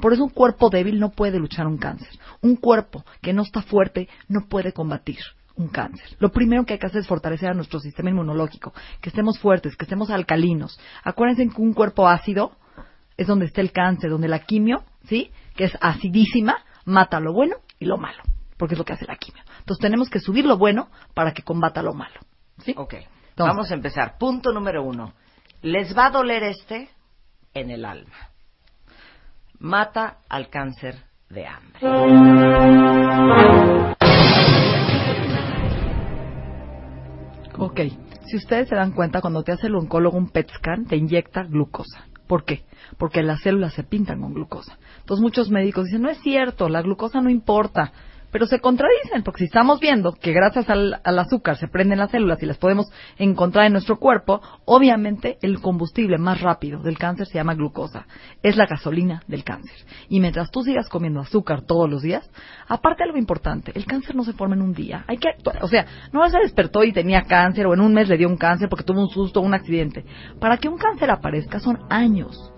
[0.00, 2.08] Por eso un cuerpo débil no puede luchar un cáncer.
[2.42, 5.18] Un cuerpo que no está fuerte no puede combatir
[5.56, 6.16] un cáncer.
[6.18, 9.76] Lo primero que hay que hacer es fortalecer a nuestro sistema inmunológico, que estemos fuertes,
[9.76, 10.78] que estemos alcalinos.
[11.04, 12.52] Acuérdense que un cuerpo ácido
[13.20, 15.30] es donde está el cáncer, donde la quimio, ¿sí?
[15.54, 18.22] Que es acidísima, mata lo bueno y lo malo,
[18.56, 19.42] porque es lo que hace la quimio.
[19.58, 22.18] Entonces tenemos que subir lo bueno para que combata lo malo.
[22.64, 22.74] ¿Sí?
[22.78, 22.94] Ok.
[23.36, 24.16] Vamos a empezar.
[24.18, 25.12] Punto número uno.
[25.60, 26.88] Les va a doler este
[27.52, 28.30] en el alma.
[29.58, 30.96] Mata al cáncer
[31.28, 31.80] de hambre.
[37.58, 37.80] Ok,
[38.26, 41.42] si ustedes se dan cuenta, cuando te hace el oncólogo un PET scan, te inyecta
[41.42, 42.09] glucosa.
[42.30, 42.62] ¿Por qué?
[42.96, 44.78] Porque las células se pintan con glucosa.
[45.00, 47.92] Entonces muchos médicos dicen, no es cierto, la glucosa no importa.
[48.30, 52.42] Pero se contradicen, porque si estamos viendo que gracias al, azúcar se prenden las células
[52.42, 57.34] y las podemos encontrar en nuestro cuerpo, obviamente el combustible más rápido del cáncer se
[57.34, 58.06] llama glucosa.
[58.42, 59.76] Es la gasolina del cáncer.
[60.08, 62.30] Y mientras tú sigas comiendo azúcar todos los días,
[62.68, 65.04] aparte algo importante, el cáncer no se forma en un día.
[65.08, 65.62] Hay que actuar.
[65.62, 68.36] O sea, no se despertó y tenía cáncer o en un mes le dio un
[68.36, 70.04] cáncer porque tuvo un susto o un accidente.
[70.38, 72.52] Para que un cáncer aparezca son años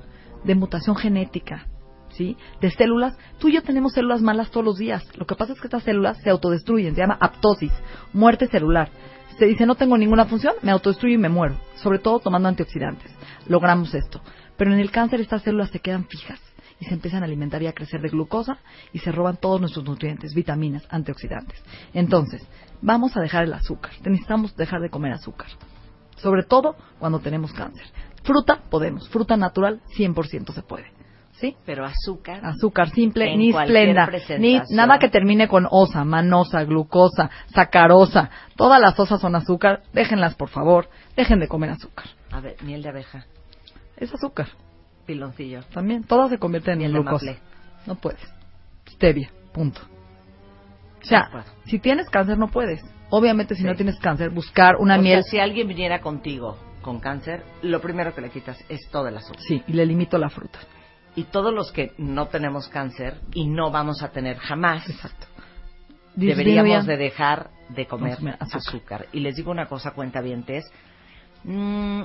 [0.44, 1.66] de mutación genética,
[2.12, 2.36] ¿sí?
[2.60, 3.16] De células.
[3.38, 5.04] Tú y yo tenemos células malas todos los días.
[5.16, 7.72] Lo que pasa es que estas células se autodestruyen, se llama aptosis,
[8.12, 8.90] muerte celular.
[9.38, 11.56] Se dice, no tengo ninguna función, me autodestruyo y me muero.
[11.76, 13.10] Sobre todo tomando antioxidantes.
[13.46, 14.20] Logramos esto.
[14.56, 16.40] Pero en el cáncer estas células se quedan fijas
[16.78, 18.58] y se empiezan a alimentar y a crecer de glucosa
[18.92, 21.62] y se roban todos nuestros nutrientes, vitaminas, antioxidantes.
[21.94, 22.46] Entonces,
[22.80, 23.92] vamos a dejar el azúcar.
[24.04, 25.48] Necesitamos dejar de comer azúcar.
[26.16, 27.86] Sobre todo cuando tenemos cáncer.
[28.22, 29.08] Fruta, podemos.
[29.08, 31.01] Fruta natural, 100% se puede.
[31.42, 31.56] ¿Sí?
[31.66, 32.40] Pero azúcar.
[32.44, 34.08] Azúcar simple, ni esplenda,
[34.38, 38.30] ni nada que termine con osa, manosa, glucosa, sacarosa.
[38.56, 39.82] Todas las osas son azúcar.
[39.92, 40.88] Déjenlas, por favor.
[41.16, 42.06] Dejen de comer azúcar.
[42.30, 43.26] A ver, miel de abeja.
[43.96, 44.46] Es azúcar.
[45.04, 45.64] Piloncillo.
[45.74, 46.04] También.
[46.04, 47.26] Todas se convierten en Miel de glucosa.
[47.26, 47.42] maple.
[47.86, 48.22] No puedes.
[48.88, 49.28] Stevia.
[49.52, 49.80] Punto.
[51.02, 51.28] O sea,
[51.64, 52.84] si tienes cáncer no puedes.
[53.10, 55.24] Obviamente si no tienes cáncer, buscar una O miel.
[55.24, 59.16] sea, si alguien viniera contigo con cáncer, lo primero que le quitas es todo el
[59.16, 59.40] azúcar.
[59.40, 60.60] Sí, y le limito la fruta.
[61.14, 64.84] Y todos los que no tenemos cáncer y no vamos a tener jamás,
[66.14, 68.36] deberíamos de dejar de comer azúcar.
[68.40, 69.06] azúcar.
[69.12, 70.70] Y les digo una cosa, cuentavientes,
[71.44, 72.02] mm,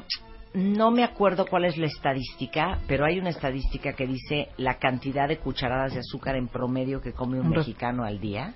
[0.54, 5.28] no me acuerdo cuál es la estadística, pero hay una estadística que dice la cantidad
[5.28, 8.54] de cucharadas de azúcar en promedio que come un mexicano al día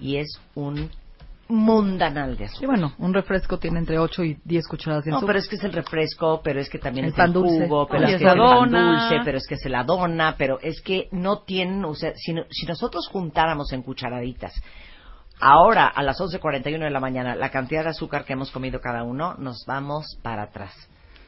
[0.00, 0.90] y es un
[1.50, 2.60] mundanal de azúcar.
[2.60, 5.34] Sí, bueno, un refresco tiene entre 8 y 10 cucharadas de No, azúcar.
[5.34, 7.64] pero es que es el refresco, pero es que también El es pan el dulce.
[7.66, 10.58] jugo, pero es que es el pan dulce, pero es que se la dona, pero
[10.60, 14.52] es que no tienen, o sea, si, no- si nosotros juntáramos en cucharaditas
[15.40, 19.02] ahora a las 11.41 de la mañana la cantidad de azúcar que hemos comido cada
[19.04, 20.74] uno, nos vamos para atrás.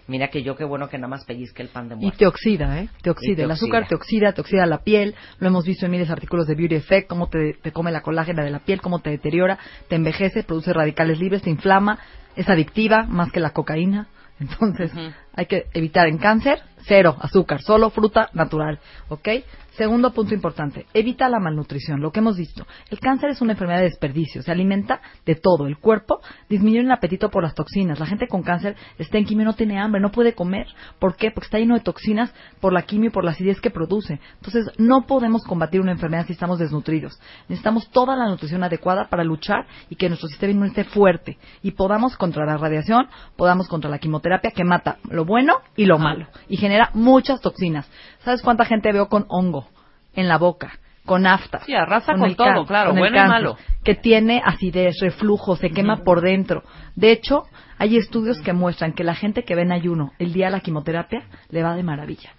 [0.09, 2.19] Mira que yo qué bueno que nada más pellizque el pan de Y muerto.
[2.19, 2.89] te oxida, ¿eh?
[3.03, 3.33] Te oxida.
[3.33, 5.15] Y te el azúcar te oxida, te oxida la piel.
[5.39, 8.03] Lo hemos visto en miles de artículos de Beauty Effect, cómo te, te come la
[8.03, 9.59] colágena de la piel, cómo te deteriora,
[9.89, 11.99] te envejece, produce radicales libres, te inflama,
[12.37, 14.09] es adictiva más que la cocaína.
[14.41, 14.91] Entonces,
[15.35, 18.79] hay que evitar en cáncer, cero azúcar, solo fruta natural,
[19.09, 19.29] ¿ok?
[19.77, 22.67] Segundo punto importante, evita la malnutrición, lo que hemos visto.
[22.91, 25.67] El cáncer es una enfermedad de desperdicio, se alimenta de todo.
[25.67, 27.99] El cuerpo disminuye el apetito por las toxinas.
[27.99, 30.67] La gente con cáncer está en quimio, no tiene hambre, no puede comer.
[30.99, 31.31] ¿Por qué?
[31.31, 34.21] Porque está lleno de toxinas por la quimio y por la acidez que produce.
[34.35, 37.19] Entonces, no podemos combatir una enfermedad si estamos desnutridos.
[37.49, 41.71] Necesitamos toda la nutrición adecuada para luchar y que nuestro sistema inmune esté fuerte y
[41.71, 46.57] podamos contra la radiación, podamos contra la quimioterapia que mata bueno y lo malo y
[46.57, 47.91] genera muchas toxinas.
[48.25, 49.69] ¿Sabes cuánta gente veo con hongo
[50.15, 50.79] en la boca?
[51.05, 51.61] Con afta.
[51.65, 53.57] Sí, arrasa con todo, can- claro, con bueno y malo.
[53.83, 56.63] Que tiene acidez, reflujo, se quema por dentro.
[56.95, 57.45] De hecho,
[57.79, 60.61] hay estudios que muestran que la gente que ve en ayuno el día de la
[60.61, 62.31] quimioterapia le va de maravilla.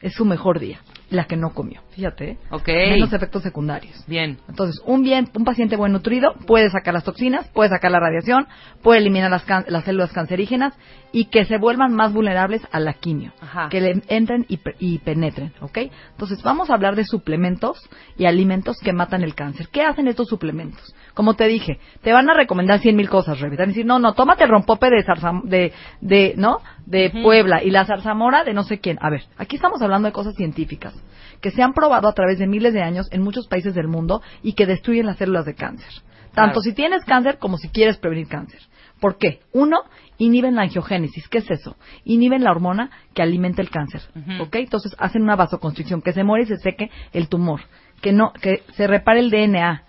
[0.00, 0.78] Es su mejor día,
[1.10, 1.82] la que no comió.
[1.90, 2.38] Fíjate, ¿eh?
[2.50, 2.66] Ok.
[2.68, 4.04] Menos efectos secundarios.
[4.06, 4.38] Bien.
[4.48, 8.46] Entonces, un bien, un paciente buen nutrido puede sacar las toxinas, puede sacar la radiación,
[8.82, 10.74] puede eliminar las, can- las células cancerígenas
[11.12, 13.68] y que se vuelvan más vulnerables a la quimio, Ajá.
[13.68, 15.78] que le entren y, y penetren, ¿ok?
[16.10, 17.78] Entonces, vamos a hablar de suplementos
[18.18, 19.68] y alimentos que matan el cáncer.
[19.70, 20.94] ¿Qué hacen estos suplementos?
[21.14, 23.56] Como te dije, te van a recomendar cien mil cosas, Revi.
[23.56, 26.58] Te van a decir, no, no, tómate el rompope de, zarzam- de, de, ¿no?
[26.86, 28.98] De Puebla y la zarzamora de no sé quién.
[29.00, 30.94] A ver, aquí estamos hablando de cosas científicas
[31.40, 34.22] que se han probado a través de miles de años en muchos países del mundo
[34.42, 35.90] y que destruyen las células de cáncer.
[36.32, 36.60] Tanto Claro.
[36.62, 38.60] si tienes cáncer como si quieres prevenir cáncer.
[39.00, 39.40] ¿Por qué?
[39.52, 39.78] Uno,
[40.18, 41.28] inhiben la angiogénesis.
[41.28, 41.76] ¿Qué es eso?
[42.04, 44.02] Inhiben la hormona que alimenta el cáncer.
[44.40, 44.56] ¿Ok?
[44.56, 47.60] Entonces hacen una vasoconstricción, que se muere y se seque el tumor,
[48.00, 49.84] que no, que se repare el DNA,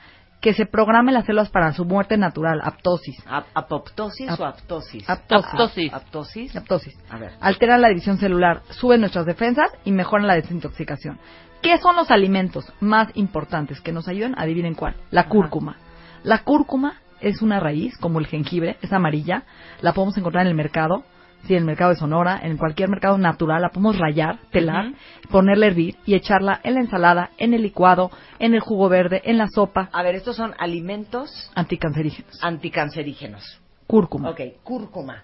[0.45, 3.17] que se programe las células para su muerte natural, aptosis.
[3.25, 5.09] ¿Ap- ¿Apoptosis Ap- o aptosis?
[5.09, 5.49] Aptosis.
[5.49, 5.91] Aptosis.
[5.91, 6.55] ¿Aptosis?
[6.55, 6.95] Aptosis.
[7.09, 7.31] A ver.
[7.41, 11.17] Alteran la división celular, suben nuestras defensas y mejoran la desintoxicación.
[11.63, 14.35] ¿Qué son los alimentos más importantes que nos ayudan?
[14.37, 14.93] Adivinen cuál.
[15.09, 15.77] La cúrcuma.
[16.21, 19.45] La cúrcuma es una raíz, como el jengibre, es amarilla.
[19.81, 21.05] La podemos encontrar en el mercado,
[21.45, 23.61] sí, en el mercado de Sonora, en cualquier mercado natural.
[23.61, 24.93] La podemos rayar, pelar,
[25.29, 29.21] ponerla a hervir y echarla en la ensalada, en el licuado, en el jugo verde,
[29.25, 29.89] en la sopa.
[29.91, 32.43] A ver, estos son alimentos Anticancerígenos.
[32.43, 33.59] anticancerígenos.
[33.87, 34.29] Cúrcuma.
[34.31, 35.23] Ok, cúrcuma.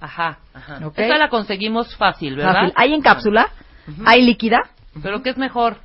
[0.00, 0.38] Ajá.
[0.54, 0.86] Ajá.
[0.86, 0.98] ¿Ok?
[0.98, 2.54] Esa la conseguimos fácil, ¿verdad?
[2.54, 2.72] Fácil.
[2.76, 3.48] Hay en cápsula,
[4.06, 4.58] hay líquida.
[5.02, 5.76] Pero ¿qué es mejor?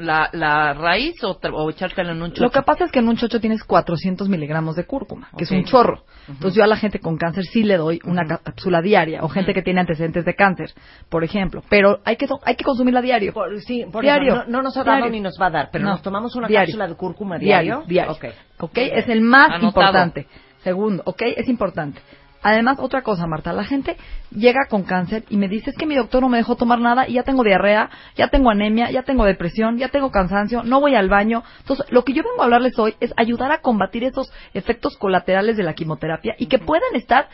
[0.00, 2.42] ¿La, la raíz o, o echártela en un chocho?
[2.44, 5.50] Lo que pasa es que en un chocho tienes 400 miligramos de cúrcuma, que es
[5.52, 5.58] Ok.
[5.58, 6.04] un chorro.
[6.28, 9.28] Entonces yo a la gente con cáncer sí le doy una ca- cápsula diaria, o
[9.28, 10.72] gente que tiene antecedentes de cáncer,
[11.08, 11.62] por ejemplo.
[11.68, 13.32] Pero hay que, to- hay que consumirla diario.
[13.32, 14.32] Por- sí, por Diario.
[14.34, 15.12] eso, no, no nos ha dado Diario.
[15.12, 15.90] ni nos va a dar, pero No.
[15.92, 16.66] nos tomamos una Diario.
[16.68, 17.88] cápsula de cúrcuma Diario, diario.
[17.88, 18.12] diario.
[18.12, 18.24] Ok.
[18.60, 18.78] ¿Ok?
[18.78, 19.66] Es el más Anotado.
[19.68, 20.26] importante.
[20.62, 21.22] Segundo, ¿ok?
[21.36, 22.00] Es importante.
[22.42, 23.96] Además, otra cosa, Marta, la gente
[24.30, 27.06] llega con cáncer y me dice, es que mi doctor no me dejó tomar nada
[27.08, 30.94] y ya tengo diarrea, ya tengo anemia, ya tengo depresión, ya tengo cansancio, no voy
[30.94, 31.42] al baño.
[31.60, 35.56] Entonces, lo que yo vengo a hablarles hoy es ayudar a combatir esos efectos colaterales
[35.56, 37.28] de la quimioterapia y que puedan estar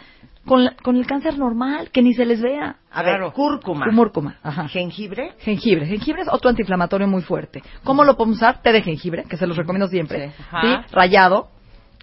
[0.45, 2.77] con, la- con el cáncer normal, que ni se les vea.
[2.91, 3.33] A ver, Claro.
[3.33, 3.87] cúrcuma.
[3.95, 4.69] Cúrcuma, ajá.
[4.69, 5.33] Jengibre.
[5.39, 5.87] Jengibre.
[5.87, 7.63] Jengibre es otro antiinflamatorio muy fuerte.
[7.85, 8.63] ¿Cómo lo podemos usar?
[8.63, 10.29] Té de jengibre, que se los recomiendo siempre.
[10.31, 10.35] Sí.
[10.51, 10.61] Ajá.
[10.63, 10.93] ¿Sí?
[10.95, 11.49] Rayado.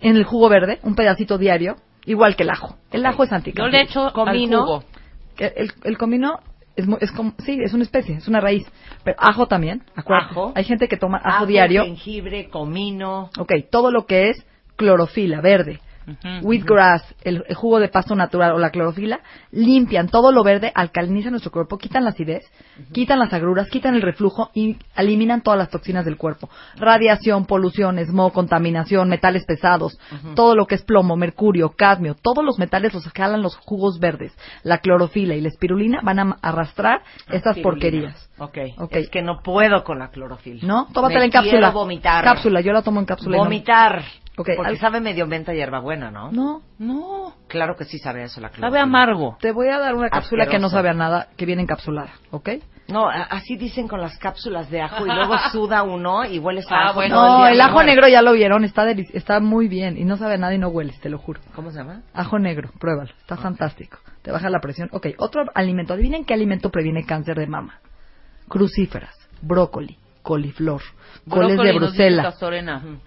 [0.01, 1.75] En el jugo verde, un pedacito diario.
[2.05, 2.75] Igual que el ajo.
[2.91, 3.83] El ajo es Yo anticancerígeno.
[3.83, 4.57] le echo Comino.
[4.59, 4.83] al jugo.
[5.37, 6.39] El, el comino
[6.75, 8.65] es, es como, sí, es una especie, es una raíz.
[9.03, 10.31] Pero ajo también, acuérdate.
[10.31, 10.51] Ajo.
[10.55, 11.83] Hay gente que toma ajo, Ajo, diario.
[11.85, 13.29] Jengibre, comino.
[13.39, 16.47] Ok, todo lo que es clorofila verde, Ujú.
[16.47, 19.21] wheatgrass, el, el jugo de pasto natural o la clorofila,
[19.51, 22.43] limpian todo lo verde, alcalinizan nuestro cuerpo, quitan la acidez,
[22.91, 26.49] quitan las agruras, quitan el reflujo y eliminan todas las toxinas del cuerpo.
[26.75, 29.97] Radiación, polución, smog, contaminación, metales pesados,
[30.35, 34.33] todo lo que es plomo, mercurio, cadmio, todos los metales los jalan los jugos verdes.
[34.63, 38.29] La clorofila y la espirulina van a arrastrar estas porquerías.
[38.37, 38.57] Ok.
[38.77, 38.95] Ok.
[38.95, 40.59] Es que no puedo con la clorofila.
[40.63, 40.87] ¿No?
[40.93, 41.51] Tómatela Me en cápsula.
[41.59, 42.23] quiero vomitar.
[42.23, 43.37] Cápsula, yo la tomo en cápsula.
[43.37, 44.03] Vomitar.
[44.35, 46.31] Ok, Porque al- sabe medio menta hierbabuena, ¿no?
[46.31, 48.67] No, No, Claro que sí sabe eso la clorofila.
[48.69, 49.37] sabe amargo.
[49.39, 52.49] Te voy a dar una cápsula que no sabe a nada, que viene encapsulada, ¿ok?
[52.87, 56.75] No, así dicen con las cápsulas de ajo y luego suda uno y hueles a
[56.75, 57.15] Ah, ajo bueno.
[57.15, 57.51] No, día.
[57.51, 60.53] el ajo negro ya lo vieron, está está muy bien y no sabe a nada
[60.53, 61.39] y no hueles, te lo juro.
[61.55, 62.01] ¿Cómo se llama?
[62.13, 63.99] Ajo negro, pruébalo, está fantástico.
[64.23, 64.89] Te baja la presión.
[64.93, 65.93] Ok, otro alimento.
[65.93, 67.79] Adivinen qué alimento previene cáncer de mama.
[68.49, 70.81] Crucíferas, brócoli, coliflor,
[71.29, 72.37] coles Brócoli de Bruselas.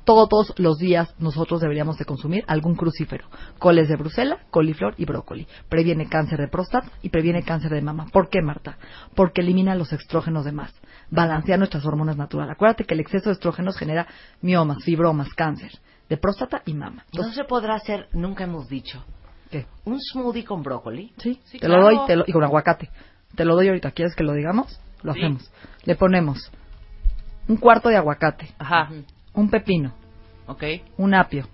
[0.05, 3.27] Todos los días nosotros deberíamos de consumir algún crucífero.
[3.59, 5.47] Coles de Bruselas, coliflor y brócoli.
[5.69, 8.07] Previene cáncer de próstata y previene cáncer de mama.
[8.13, 8.79] ¿Por qué, Marta?
[9.15, 10.73] Porque elimina los estrógenos de más.
[11.11, 12.55] Balancea nuestras hormonas naturales.
[12.55, 14.07] Acuérdate que el exceso de estrógenos genera
[14.43, 15.73] miomas, fibromas, cáncer
[16.09, 16.97] de próstata y mama.
[16.99, 19.05] No Entonces, se podrá hacer, nunca hemos dicho,
[19.51, 19.67] ¿qué?
[19.85, 21.13] un smoothie con brócoli.
[21.19, 22.91] Sí, Sí, te lo doy te lo- y con aguacate.
[23.35, 23.91] Te lo doy ahorita.
[23.91, 24.79] ¿Quieres que lo digamos?
[25.03, 25.21] Lo Sí.
[25.21, 25.51] hacemos.
[25.85, 26.51] Le ponemos
[27.49, 28.89] un cuarto de aguacate, Ajá.
[29.35, 29.93] un pepino,
[30.47, 30.65] Ok.
[30.99, 31.47] un apio,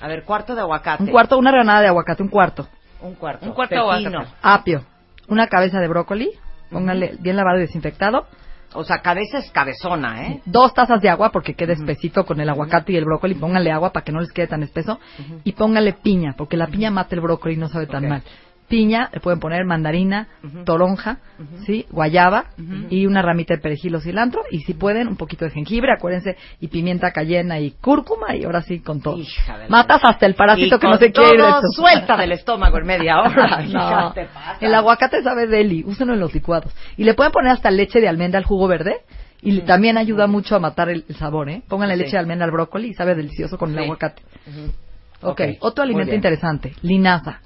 [0.00, 1.02] A ver, cuarto de aguacate.
[1.02, 2.68] un cuarto, una granada de aguacate, un cuarto,
[3.02, 3.46] Un cuarto.
[3.46, 4.18] Un cuarto de Pepino.
[4.20, 4.36] aguacate.
[4.42, 4.84] apio,
[5.28, 6.30] una cabeza de brócoli,
[6.70, 8.26] póngale bien lavado y desinfectado,
[8.72, 10.42] O sea, cabeza es cabezona, ¿eh?
[10.44, 13.90] dos tazas de agua porque quede espesito con el aguacate y el brócoli, póngale agua
[13.92, 15.00] para que no les quede tan espeso
[15.42, 18.08] y póngale piña, porque la piña mata el brócoli y no sabe tan Ok.
[18.10, 18.22] mal.
[18.70, 20.28] Piña, le pueden poner mandarina,
[20.64, 21.18] toronja,
[21.66, 21.86] ¿sí?
[21.90, 22.44] guayaba
[22.88, 26.36] y una ramita de perejil o cilantro y si pueden un poquito de jengibre, acuérdense,
[26.60, 29.16] y pimienta cayena y cúrcuma y ahora sí con todo.
[29.48, 32.78] La- Matas hasta el parásito Y que no se quiere ir de suelta del estómago
[32.78, 33.56] en media hora.
[33.60, 34.56] no, Hija, te pasa.
[34.60, 36.72] el aguacate sabe deli, úsenlo en los licuados.
[36.96, 39.00] Y le pueden poner hasta leche de almendra al jugo verde
[39.42, 41.62] y también ayuda mucho a matar el, el sabor, ¿eh?
[41.68, 42.00] Pónganle Sí.
[42.02, 44.22] leche de almendra al brócoli y sabe delicioso con el aguacate.
[44.46, 45.28] Ujú.
[45.32, 47.40] ok, otro alimento interesante, linaza.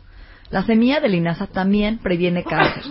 [0.55, 2.85] La semilla de linaza también previene cáncer.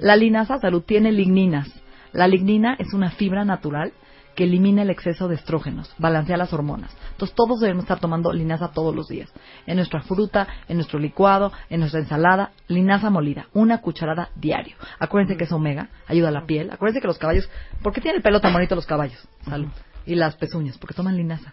[0.00, 1.68] La linaza salud tiene ligninas.
[2.14, 3.92] La lignina es una fibra natural
[4.34, 6.96] que elimina el exceso de estrógenos, balancea las hormonas.
[7.10, 9.30] Entonces todos debemos estar tomando linaza todos los días.
[9.66, 14.76] En nuestra fruta, en nuestro licuado, en nuestra ensalada, linaza molida, una cucharada diario.
[14.98, 16.70] Acuérdense que es omega, ayuda a la piel.
[16.70, 17.46] Acuérdense que los caballos,
[17.82, 19.28] ¿por qué tienen el pelo tan bonito los caballos?
[19.44, 19.68] Salud.
[20.06, 21.52] Y las pezuñas, porque toman linaza.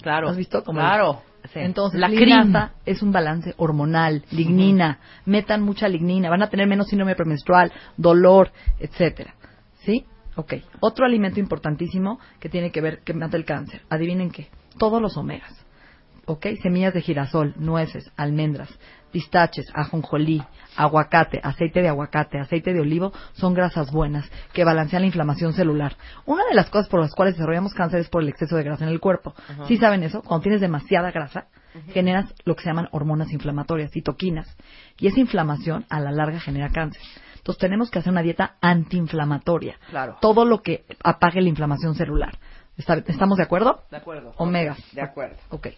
[0.00, 0.28] Claro.
[0.28, 0.62] ¿Has visto?
[0.62, 1.22] Como Claro.
[1.52, 1.58] Sí.
[1.60, 6.88] Entonces, la linaza es un balance hormonal, lignina, metan mucha lignina, van a tener menos
[6.88, 9.34] síndrome premenstrual, dolor, etcétera.
[9.80, 10.04] ¿Sí?
[10.36, 10.54] Ok.
[10.80, 13.82] Otro alimento importantísimo que tiene que ver que mata el cáncer.
[13.88, 14.48] Adivinen qué.
[14.78, 15.54] Todos los omegas.
[16.26, 16.46] ¿Ok?
[16.62, 18.68] Semillas de girasol, nueces, almendras,
[19.10, 20.42] pistaches, ajonjolí,
[20.76, 25.96] aguacate, aceite de aguacate, aceite de olivo son grasas buenas que balancean la inflamación celular.
[26.26, 28.84] Una de las cosas por las cuales desarrollamos cáncer es por el exceso de grasa
[28.84, 29.34] en el cuerpo.
[29.66, 30.22] ¿Sí saben eso?
[30.22, 31.46] Cuando tienes demasiada grasa,
[31.92, 34.56] generas lo que se llaman hormonas inflamatorias, citoquinas.
[34.98, 37.02] Y esa inflamación a la larga genera cáncer.
[37.36, 39.78] Entonces tenemos que hacer una dieta antiinflamatoria.
[39.90, 40.16] Claro.
[40.20, 42.38] Todo lo que apague la inflamación celular.
[42.76, 43.82] ¿Está- ¿Estamos de acuerdo?
[43.90, 44.32] De acuerdo.
[44.36, 44.76] Omega.
[44.92, 45.36] De acuerdo.
[45.50, 45.68] Ok.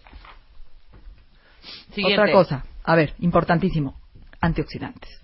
[1.93, 2.21] Siguiente.
[2.21, 3.95] Otra cosa, a ver, importantísimo,
[4.41, 5.21] antioxidantes.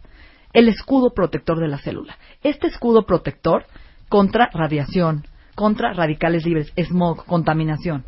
[0.53, 2.18] El escudo protector de la célula.
[2.41, 3.65] Este escudo protector
[4.07, 5.26] contra radiación,
[5.56, 8.06] contra radicales libres, smog, contaminación.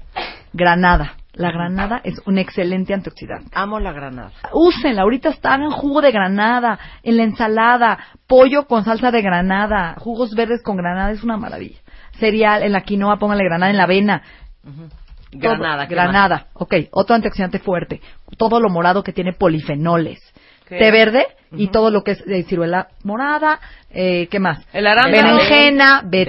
[0.53, 1.15] Granada.
[1.34, 3.49] La granada es un excelente antioxidante.
[3.53, 4.34] Amo la granada.
[4.52, 9.95] Úsenla, ahorita están en jugo de granada, en la ensalada, pollo con salsa de granada,
[9.98, 11.80] jugos verdes con granada, es una maravilla.
[12.19, 14.23] Cereal, en la quinoa, pónganle granada en la avena.
[15.31, 15.87] Granada.
[15.87, 16.47] ¿qué Granada.
[16.53, 18.01] Ok, otro antioxidante fuerte.
[18.37, 20.19] Todo lo morado que tiene polifenoles.
[20.67, 20.77] ¿Qué?
[20.77, 23.59] Té verde y todo lo que es eh, ciruela morada.
[23.89, 24.65] Eh, ¿Qué más?
[24.73, 25.35] El arándano.
[25.37, 26.25] Berenjena, betabel.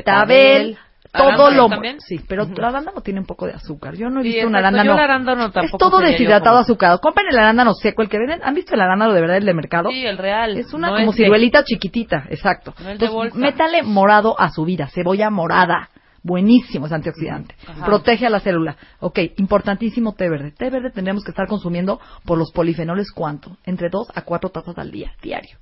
[0.76, 0.78] Betabel.
[1.12, 2.00] Todo ¿Arándano lo también?
[2.00, 3.94] sí, pero el arándano tiene un poco de azúcar.
[3.96, 4.92] Yo no he Sí, visto un arándano.
[4.92, 7.00] Yo el arándano es tampoco todo sería yo deshidratado, azucarado.
[7.00, 8.40] Compren el arándano seco, el que venden.
[8.42, 9.90] ¿Han visto el arándano de verdad el de mercado?
[9.90, 10.56] Sí, el real.
[10.56, 12.72] Es una No como es de- ciruelita chiquitita, exacto.
[12.82, 15.90] No es de Entonces, métale morado a su vida, cebolla morada.
[16.22, 17.54] Buenísimo ese antioxidante.
[17.66, 17.84] Ajá.
[17.84, 18.76] Protege a la célula.
[19.00, 20.52] Ok, importantísimo té verde.
[20.52, 23.56] Té verde tendremos que estar consumiendo por los polifenoles cuánto?
[23.64, 25.58] Entre dos a cuatro tazas al día, diario.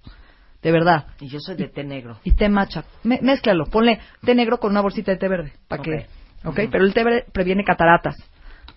[0.63, 1.07] De verdad.
[1.21, 2.19] Y yo soy de té negro.
[2.25, 2.85] Y té matcha.
[3.05, 3.65] Me- mézclalo.
[3.67, 5.53] Ponle té negro con una bolsita de té verde.
[5.67, 5.89] ¿Para Ok.
[5.89, 6.07] qué?
[6.45, 8.17] Ok, pero el té verde previene cataratas.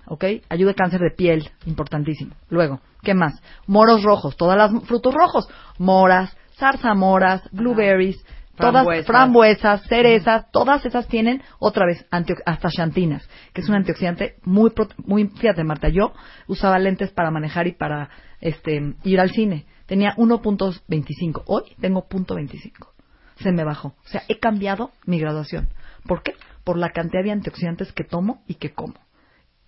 [0.06, 0.24] ¿Ok?
[0.50, 1.50] Ayuda al cáncer de piel.
[1.66, 2.34] Importantísimo.
[2.50, 3.42] Luego, ¿qué más?
[3.68, 4.38] Moros rojos.
[4.38, 5.48] Todas las frutos rojos.
[5.78, 8.24] Moras, zarzamoras, blueberries,
[8.58, 9.06] todas Frambuesas.
[9.08, 14.72] frambuesas, cerezas, todas esas tienen otra vez antio- astaxantinas, que es un antioxidante muy
[15.06, 16.14] muy fíjate Marta, yo
[16.48, 18.10] usaba lentes para manejar y para
[18.42, 19.66] este ir al cine.
[19.86, 22.90] Tenía 1.25, hoy tengo .25.
[23.38, 23.90] Se me bajó.
[23.90, 25.70] O sea, he cambiado mi graduación.
[26.08, 26.36] ¿Por qué?
[26.64, 28.94] Por la cantidad de antioxidantes que tomo y que como.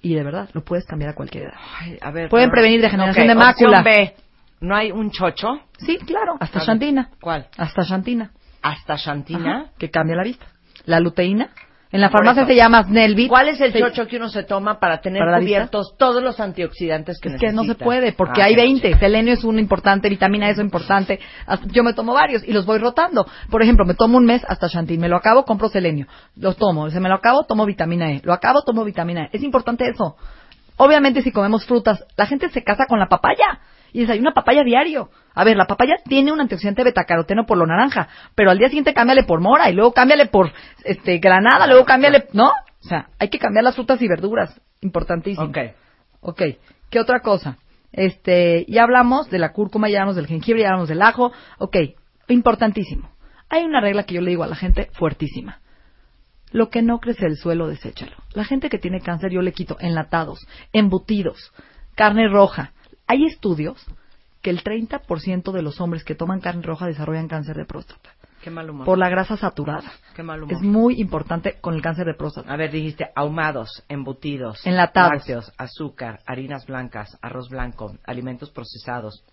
[0.02, 1.54] Y de verdad, lo puedes cambiar a cualquier edad.
[1.80, 3.82] Ay, a ver, Pueden pero- prevenir degeneración Ok, de mácula.
[3.82, 4.16] B.
[4.62, 5.60] ¿No hay un chocho?
[5.80, 7.10] Sí, claro, hasta A ver, xantina.
[7.20, 7.48] ¿Cuál?
[7.58, 8.32] Hasta xantina.
[8.66, 9.58] Hasta Shantina.
[9.58, 10.48] Ajá, que cambia la vista.
[10.86, 11.50] La luteína.
[11.92, 13.30] En la farmacia se llama Snellbit.
[13.30, 17.20] ¿Cuál es el chocho que uno se toma para tener ¿Para cubiertos todos los antioxidantes
[17.22, 18.98] que Es que no se puede, porque Ah, hay qué 20.
[18.98, 21.20] Selenio es uno importante, vitamina E es importante.
[21.72, 23.28] Yo me tomo varios y los voy rotando.
[23.52, 26.08] Por ejemplo, me tomo un mes hasta Chantil, me lo acabo, compro selenio.
[26.36, 28.22] Los tomo, se me lo acabo, tomo vitamina E.
[28.24, 29.30] Lo acabo, tomo vitamina E.
[29.32, 30.18] Es importante eso.
[30.78, 33.60] Obviamente si comemos frutas, la gente se casa con la papaya
[33.96, 35.10] y desayuna papaya diario.
[35.34, 38.94] A ver, la papaya tiene un antioxidante betacaroteno por lo naranja, pero al día siguiente
[38.94, 40.52] cámbiale por mora y luego cámbiale por
[40.84, 42.50] este granada, luego cámbiale, ¿no?
[42.50, 45.48] O sea, hay que cambiar las frutas y verduras, importantísimo.
[45.48, 45.58] Ok.
[46.20, 46.42] Ok,
[46.90, 47.58] ¿qué otra cosa?
[47.94, 51.32] Este, ya hablamos de la cúrcuma, ya hablamos del jengibre, ya hablamos del ajo.
[51.60, 51.78] Ok,
[52.28, 53.10] importantísimo.
[53.48, 55.62] Hay una regla que yo le digo a la gente fuertísima.
[56.52, 58.18] Lo que no crece del suelo, deséchalo.
[58.34, 61.54] La gente que tiene cáncer yo le quito enlatados, embutidos,
[61.96, 62.74] carne roja.
[63.08, 63.84] Hay estudios
[64.42, 68.12] que el 30% de los hombres que toman carne roja desarrollan cáncer de próstata
[68.44, 68.86] Qué mal humor.
[68.86, 69.92] por la grasa saturada.
[70.16, 70.54] Qué mal humor.
[70.56, 72.52] Es muy importante con el cáncer de próstata.
[72.54, 75.14] A ver, dijiste ahumados, embutidos, Enlatados.
[75.14, 79.24] lácteos, azúcar, harinas blancas, arroz blanco, alimentos procesados,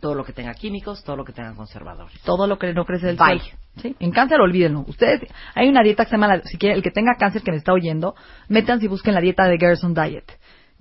[0.00, 2.20] Todo lo que tenga químicos, todo lo que tenga conservadores.
[2.22, 3.40] todo lo que no crece del suelo.
[3.82, 3.96] ¿Sí?
[4.00, 4.80] En cáncer, olvídenlo.
[4.86, 5.22] Ustedes,
[5.54, 7.56] hay una dieta que se llama, la- si quiere, el que tenga cáncer que me
[7.56, 8.14] está oyendo,
[8.48, 10.24] métanse y busquen la dieta de Gerson Diet.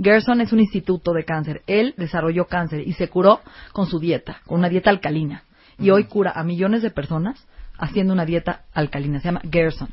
[0.02, 1.62] Gerson es un instituto de cáncer.
[1.68, 3.42] Él desarrolló cáncer y se curó
[3.74, 5.44] con su dieta, con una dieta alcalina.
[5.80, 7.48] Y hoy cura a millones de personas
[7.78, 9.20] haciendo una dieta alcalina.
[9.20, 9.90] Se llama Gerson.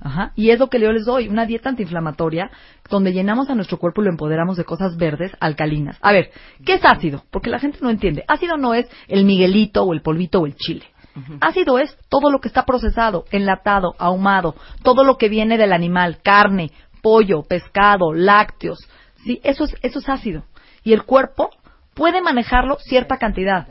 [0.00, 0.32] Ajá.
[0.36, 2.50] Y es lo que yo les doy, una dieta antiinflamatoria
[2.88, 5.98] donde llenamos a nuestro cuerpo y lo empoderamos de cosas verdes alcalinas.
[6.00, 6.30] A ver,
[6.64, 7.24] ¿qué es ácido?
[7.30, 8.24] Porque la gente no entiende.
[8.28, 10.84] Ácido no es el miguelito o el polvito o el chile.
[11.40, 14.54] Ácido es todo lo que está procesado, enlatado, ahumado,
[14.84, 16.70] todo lo que viene del animal, carne,
[17.02, 18.78] pollo, pescado, lácteos.
[19.24, 20.44] Sí, eso es, eso es ácido.
[20.84, 21.50] Y el cuerpo
[21.94, 23.66] puede manejarlo cierta cantidad.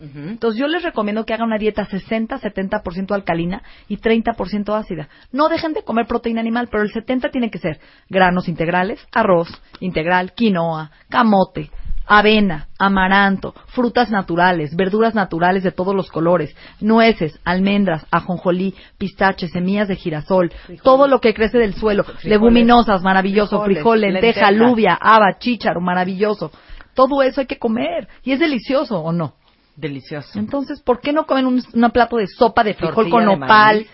[0.00, 5.08] Entonces yo les recomiendo que hagan una dieta 60-70% alcalina y 30% ácida.
[5.30, 7.78] No dejen de comer proteína animal, pero el 70 tiene que ser
[8.08, 11.70] granos integrales, arroz integral, quinoa, camote,
[12.06, 19.88] avena, amaranto, frutas naturales, verduras naturales de todos los colores, nueces, almendras, ajonjolí, pistache, semillas
[19.88, 20.52] de girasol,
[20.82, 24.70] todo lo que crece del suelo, leguminosas, maravilloso, frijoles, frijol, lenteja, lentejas.
[24.70, 26.50] lubia, haba, chícharo, maravilloso.
[26.94, 29.34] Todo eso hay que comer y es delicioso o no.
[29.76, 30.38] Delicioso.
[30.38, 33.86] Entonces, ¿por qué no comen un, un plato de sopa de frijol Tortilla con nopal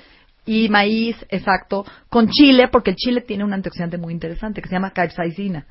[0.48, 4.74] y maíz, exacto, con chile, porque el chile tiene un antioxidante muy interesante que se
[4.74, 5.66] llama capsaicina.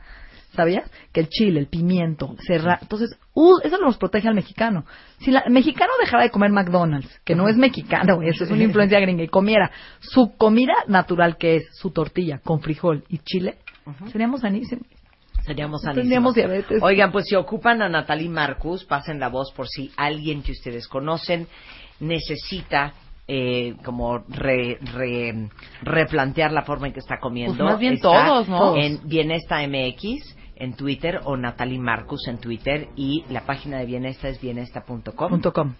[0.55, 0.89] ¿Sabías?
[1.11, 2.35] Que el chile, el pimiento.
[2.49, 4.85] Entonces, uh, eso nos protege al mexicano.
[5.19, 8.63] Si la- el mexicano dejara de comer McDonald's, que no es mexicano, eso es una
[8.89, 13.57] influencia gringa, y comiera su comida natural, que es su tortilla con frijol y chile,
[14.11, 14.85] seríamos sanísimos.
[15.45, 16.01] Seríamos No sanísimos.
[16.03, 16.83] tendríamos diabetes.
[16.83, 20.87] Oigan, pues si ocupan a Natalie Marcus, pasen la voz por si alguien que ustedes
[20.89, 21.47] conocen
[22.01, 22.93] necesita
[23.27, 25.49] eh, como re- re-
[25.81, 27.55] replantear la forma en que está comiendo.
[27.57, 28.75] Pues más bien Está todos, ¿no?
[28.77, 34.27] En Bienesta MX en Twitter o Natalie Marcus en Twitter y la página de Bienesta
[34.29, 35.41] es bienesta.com.
[35.41, 35.73] Com.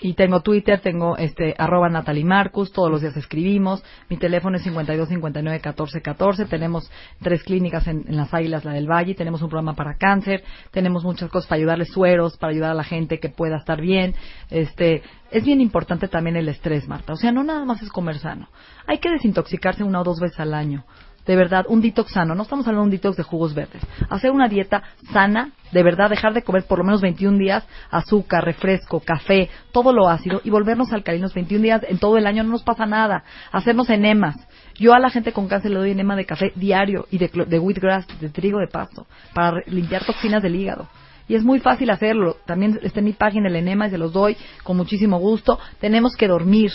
[0.00, 3.82] Y tengo Twitter, tengo este arroba Natalie Marcus, todos los días escribimos.
[4.08, 6.44] Mi teléfono es 52 59 14 14.
[6.44, 9.14] Tenemos tres clínicas en, en las Águilas, la del Valle.
[9.14, 10.44] Tenemos un programa para cáncer.
[10.70, 14.14] Tenemos muchas cosas para ayudarles sueros, para ayudar a la gente que pueda estar bien.
[14.50, 17.12] Este, es bien importante también el estrés, Marta.
[17.12, 18.48] O sea, no nada más es comer sano.
[18.86, 20.84] Hay que desintoxicarse una o dos veces al año.
[21.28, 22.34] De verdad, un detox sano.
[22.34, 23.82] No estamos hablando de un detox de jugos verdes.
[24.08, 24.82] Hacer una dieta
[25.12, 29.92] sana, de verdad, dejar de comer por lo menos 21 días azúcar, refresco, café, todo
[29.92, 33.24] lo ácido y volvernos alcalinos 21 días en todo el año no nos pasa nada.
[33.52, 34.36] Hacernos enemas.
[34.76, 37.58] Yo a la gente con cáncer le doy enema de café diario y de, de
[37.58, 40.88] wheatgrass, de trigo de pasto, para limpiar toxinas del hígado.
[41.28, 42.38] Y es muy fácil hacerlo.
[42.46, 45.58] También está en mi página el enema y se los doy con muchísimo gusto.
[45.78, 46.72] Tenemos que dormir.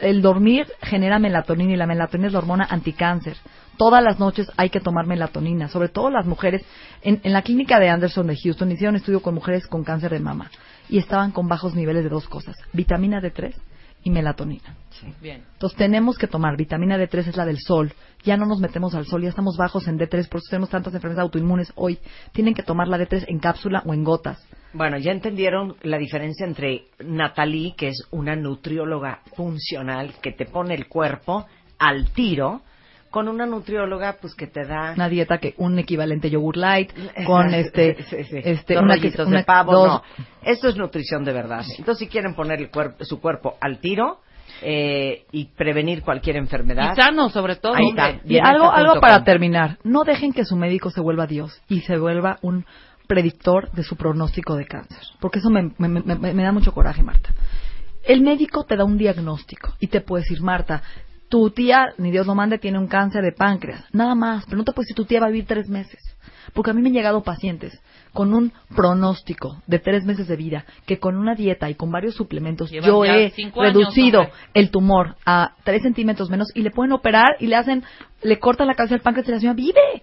[0.00, 3.36] El dormir genera melatonina y la melatonina es la hormona anticáncer.
[3.76, 6.64] Todas las noches hay que tomar melatonina, sobre todo las mujeres.
[7.02, 10.12] En, en la clínica de Anderson de Houston hicieron un estudio con mujeres con cáncer
[10.12, 10.50] de mama
[10.88, 13.54] y estaban con bajos niveles de dos cosas, vitamina D3
[14.04, 14.76] y melatonina.
[15.20, 15.42] Bien.
[15.54, 17.92] Entonces tenemos que tomar vitamina D3 es la del sol.
[18.22, 20.94] Ya no nos metemos al sol, ya estamos bajos en D3, por eso tenemos tantas
[20.94, 21.98] enfermedades autoinmunes hoy.
[22.32, 24.46] Tienen que tomar la D3 en cápsula o en gotas.
[24.74, 30.74] Bueno, ya entendieron la diferencia entre Natalie, que es una nutrióloga funcional que te pone
[30.74, 31.46] el cuerpo
[31.78, 32.62] al tiro,
[33.14, 36.90] con una nutrióloga pues que te da Una dieta que un equivalente yogur light
[37.24, 38.40] con este Sí, sí.
[38.42, 40.02] este Dos una una- de pavo, dos- no.
[40.42, 41.64] Esto es nutrición de verdad.
[41.78, 44.18] Entonces, si quieren poner el cuerpo, su cuerpo al tiro
[44.62, 47.74] eh, y prevenir cualquier enfermedad, Y sano, sobre todo.
[47.76, 48.18] Ahí está.
[48.24, 49.78] Y algo, algo para terminar.
[49.84, 52.64] No dejen que su médico se vuelva Dios y se vuelva un
[53.06, 54.98] predictor de su pronóstico de cáncer.
[55.20, 57.30] Porque eso me, me- me- me- me da mucho coraje, Marta.
[58.02, 60.82] El médico te da un diagnóstico y te puede decir, Marta,
[61.34, 63.84] tu tía, ni Dios lo mande, tiene un cáncer de páncreas.
[63.92, 64.44] Nada más.
[64.44, 66.00] Pero no te puede decir, tu tía va a vivir tres meses.
[66.52, 67.76] Porque a mí me han llegado pacientes
[68.12, 72.14] con un pronóstico de tres meses de vida que con una dieta y con varios
[72.14, 76.92] suplementos Llevan yo he años, reducido el tumor a 3 centímetros menos y le pueden
[76.92, 77.82] operar y le hacen,
[78.22, 80.02] le cortan la cabeza del páncreas y la señora vive.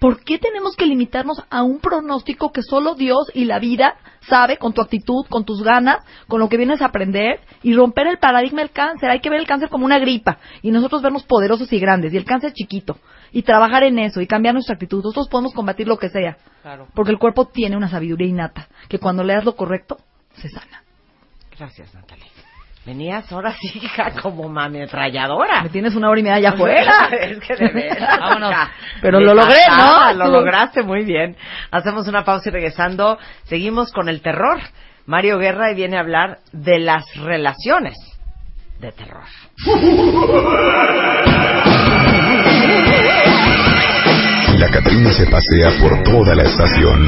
[0.00, 3.96] ¿Por qué tenemos que limitarnos a un pronóstico que solo Dios y la vida
[4.28, 8.06] sabe con tu actitud, con tus ganas, con lo que vienes a aprender y romper
[8.06, 9.10] el paradigma del cáncer?
[9.10, 12.16] Hay que ver el cáncer como una gripa y nosotros vernos poderosos y grandes y
[12.16, 12.96] el cáncer chiquito
[13.30, 15.02] y trabajar en eso y cambiar nuestra actitud.
[15.04, 16.88] Nosotros podemos combatir lo que sea Claro.
[16.94, 19.98] porque el cuerpo tiene una sabiduría innata que cuando le das lo correcto
[20.34, 20.82] se sana.
[21.58, 22.29] Gracias, Natalie.
[22.86, 25.62] Venías ahora sí, hija, como ametralladora.
[25.62, 27.08] Me tienes una hora y media allá afuera.
[27.20, 28.18] es que de veras.
[28.20, 28.54] Vámonos.
[29.02, 30.24] Pero lo logré, desatada, ¿no?
[30.24, 31.36] Lo lograste muy bien.
[31.70, 34.60] Hacemos una pausa y regresando, seguimos con el terror.
[35.06, 37.96] Mario Guerra y viene a hablar de las relaciones
[38.78, 39.24] de terror.
[44.58, 47.06] La Catrina se pasea por toda la estación.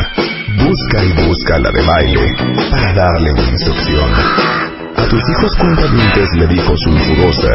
[0.58, 2.34] Busca y busca la de baile
[2.70, 4.71] para darle una instrucción.
[4.96, 7.54] A tus hijos cuentavientes le dijo sulfurosa,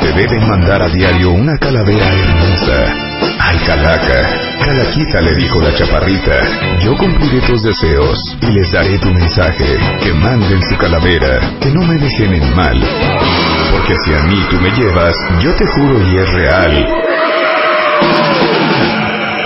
[0.00, 2.94] te deben mandar a diario una calavera hermosa.
[3.38, 4.28] Ay, calaca,
[4.64, 6.34] calaquita le dijo la chaparrita,
[6.84, 11.82] yo cumpliré tus deseos y les daré tu mensaje, que manden su calavera, que no
[11.82, 12.78] me dejen en mal.
[13.72, 16.86] Porque si a mí tú me llevas, yo te juro y es real.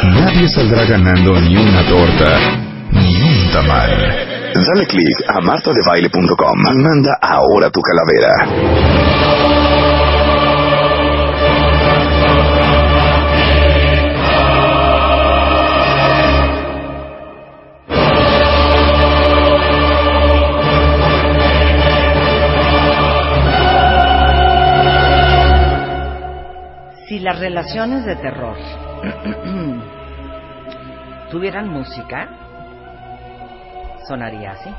[0.02, 2.38] Nadie saldrá ganando ni una torta,
[2.92, 4.39] ni un tamal.
[4.52, 8.34] Dale click a martadebaile.com manda ahora tu calavera.
[27.06, 28.56] Si las relaciones de terror
[31.30, 32.49] tuvieran música,
[34.10, 34.70] sonaría así.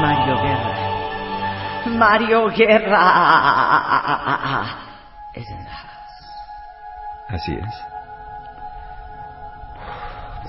[0.00, 0.74] Mario Guerra.
[1.98, 3.02] Mario Guerra.
[7.28, 7.89] Así es.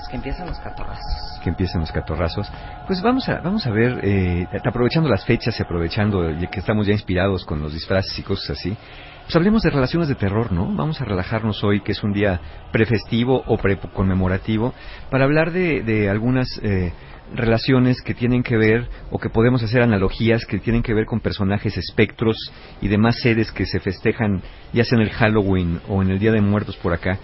[0.02, 1.40] Pues que empiezan los catorrazos.
[1.44, 2.50] que empiezan los catorrazos.
[2.88, 6.92] Pues vamos a, vamos a ver, eh, aprovechando las fechas y aprovechando que estamos ya
[6.92, 8.76] inspirados con los disfraces y cosas así,
[9.22, 10.66] pues hablemos de relaciones de terror, ¿no?
[10.74, 12.40] Vamos a relajarnos hoy, que es un día
[12.72, 14.74] prefestivo o pre-conmemorativo,
[15.08, 16.92] para hablar de, de algunas eh,
[17.32, 21.20] relaciones que tienen que ver, o que podemos hacer analogías, que tienen que ver con
[21.20, 22.36] personajes espectros
[22.80, 24.42] y demás seres que se festejan,
[24.72, 27.20] ya sea en el Halloween o en el Día de Muertos por acá.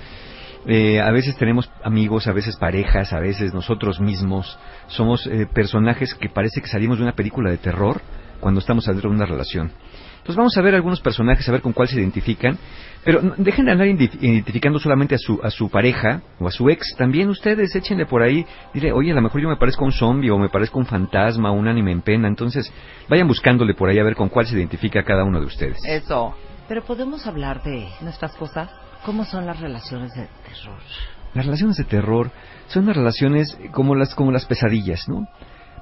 [0.66, 4.59] Eh, a veces tenemos amigos, a veces parejas, a veces nosotros mismos.
[4.89, 8.01] Somos eh, personajes que parece que salimos de una película de terror
[8.40, 9.72] cuando estamos adentro de una relación.
[10.18, 12.59] Entonces vamos a ver algunos personajes, a ver con cuál se identifican.
[13.02, 16.51] Pero no- dejen de andar indi- identificando solamente a su, a su pareja o a
[16.51, 16.94] su ex.
[16.98, 18.44] También ustedes échenle por ahí.
[18.74, 20.82] Dile, oye, a lo mejor yo me parezco a un zombie o me parezco a
[20.82, 22.28] un fantasma o un anime en pena.
[22.28, 22.70] Entonces
[23.09, 25.78] vayan buscándole por ahí a ver con cuál se identifica cada uno de ustedes.
[25.86, 26.35] Eso.
[26.68, 28.68] Pero podemos hablar de nuestras cosas.
[29.06, 30.79] ¿Cómo son las relaciones de terror?
[31.35, 32.31] Las relaciones de terror
[32.69, 35.27] son unas relaciones como las, como las pesadillas, ¿no?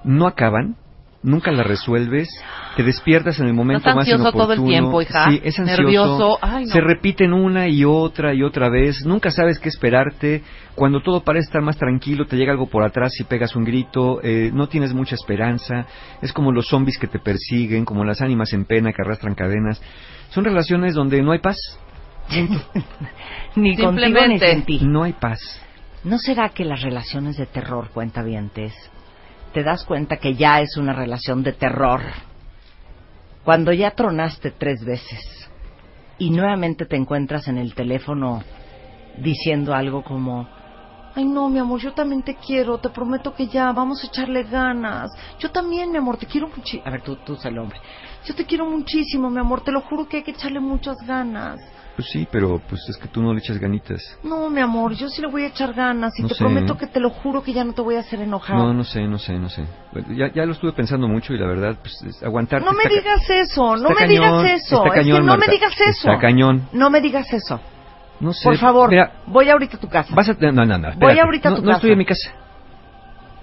[0.04, 0.76] No acaban,
[1.22, 2.28] nunca las resuelves,
[2.76, 4.68] te despiertas en el momento Estás más ansioso todo el inoportuno.
[4.68, 5.30] tiempo, hija.
[5.30, 5.82] Sí, es ansioso.
[5.82, 6.38] Nervioso.
[6.42, 6.72] Ay, no.
[6.72, 9.04] Se repiten una y otra y otra vez.
[9.06, 10.42] Nunca sabes qué esperarte.
[10.74, 14.20] Cuando todo parece estar más tranquilo, te llega algo por atrás y pegas un grito.
[14.22, 15.86] eh, no tienes mucha esperanza.
[16.22, 19.80] Es como los zombies que te persiguen, como las ánimas en pena que arrastran cadenas.
[20.30, 21.56] Son relaciones donde no hay paz.
[23.56, 24.80] Ni contigo ni sin ti.
[24.82, 25.38] No hay paz.
[26.04, 28.72] ¿No será que las relaciones de terror, cuentavientes,
[29.52, 32.00] te das cuenta que ya es una relación de terror?
[33.44, 35.48] Cuando ya tronaste tres veces
[36.18, 38.42] y nuevamente te encuentras en el teléfono
[39.18, 40.46] diciendo algo como,
[41.14, 44.44] ay no, mi amor, yo también te quiero, te prometo que ya, vamos a echarle
[44.44, 45.10] ganas.
[45.38, 46.82] Yo también, mi amor, te quiero muchísimo.
[46.84, 47.80] A ver, tú, tú el hombre.
[48.24, 51.60] Yo te quiero muchísimo, mi amor, te lo juro que hay que echarle muchas ganas.
[51.96, 54.18] Pues sí, pero pues es que tú no le echas ganitas.
[54.22, 56.44] No, mi amor, yo sí le voy a echar ganas y No te sé.
[56.44, 58.54] prometo que te lo juro que ya no te voy a hacer enojar.
[58.54, 59.64] No, no sé, no sé, no sé.
[60.14, 62.66] Ya, ya lo estuve pensando mucho y la verdad, pues es aguantarte.
[62.66, 64.76] No me digas eso, no me digas eso.
[64.76, 66.08] está es que cañón, no me digas eso.
[66.10, 66.68] está cañón.
[66.72, 67.60] No me digas eso.
[68.20, 68.44] No sé.
[68.44, 70.14] Por favor, Mira, voy ahorita a tu casa.
[70.14, 70.34] vas a...
[70.34, 70.78] No, no, no.
[70.78, 71.20] Voy espérate.
[71.22, 71.76] ahorita a no, tu no casa.
[71.78, 72.30] estoy en mi casa.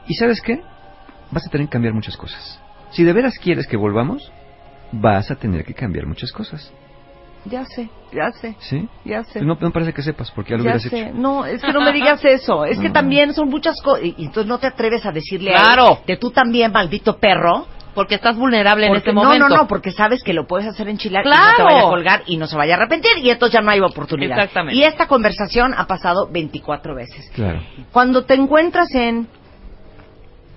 [0.08, 0.62] ¿Y sabes qué?
[1.32, 2.60] Vas a tener que cambiar muchas cosas.
[2.92, 4.32] Si de veras quieres que volvamos,
[4.92, 6.72] vas a tener que cambiar muchas cosas.
[7.46, 8.88] Ya sé, ya sé, ¿Sí?
[9.04, 9.42] ya sé.
[9.42, 11.00] No, no parece que sepas, porque ya lo ya hubieras sé.
[11.10, 11.12] hecho.
[11.16, 12.64] No, es que no me digas eso.
[12.66, 12.94] Es que No.
[12.94, 14.04] también son muchas cosas.
[14.06, 16.00] Y y entonces no te atreves a decirle a él Claro.
[16.08, 17.68] que tú también, maldito perro.
[17.94, 19.50] Porque estás vulnerable en este no, momento.
[19.50, 21.58] no, no, porque sabes que lo puedes hacer enchilar y no ¡Claro!
[21.58, 23.82] te vaya a colgar y no se vaya a arrepentir y entonces ya no hay
[23.82, 24.36] oportunidad.
[24.40, 24.76] Exactamente.
[24.80, 27.30] Y esta conversación ha pasado 24 veces.
[27.36, 27.62] Claro.
[27.92, 29.28] Cuando te encuentras en...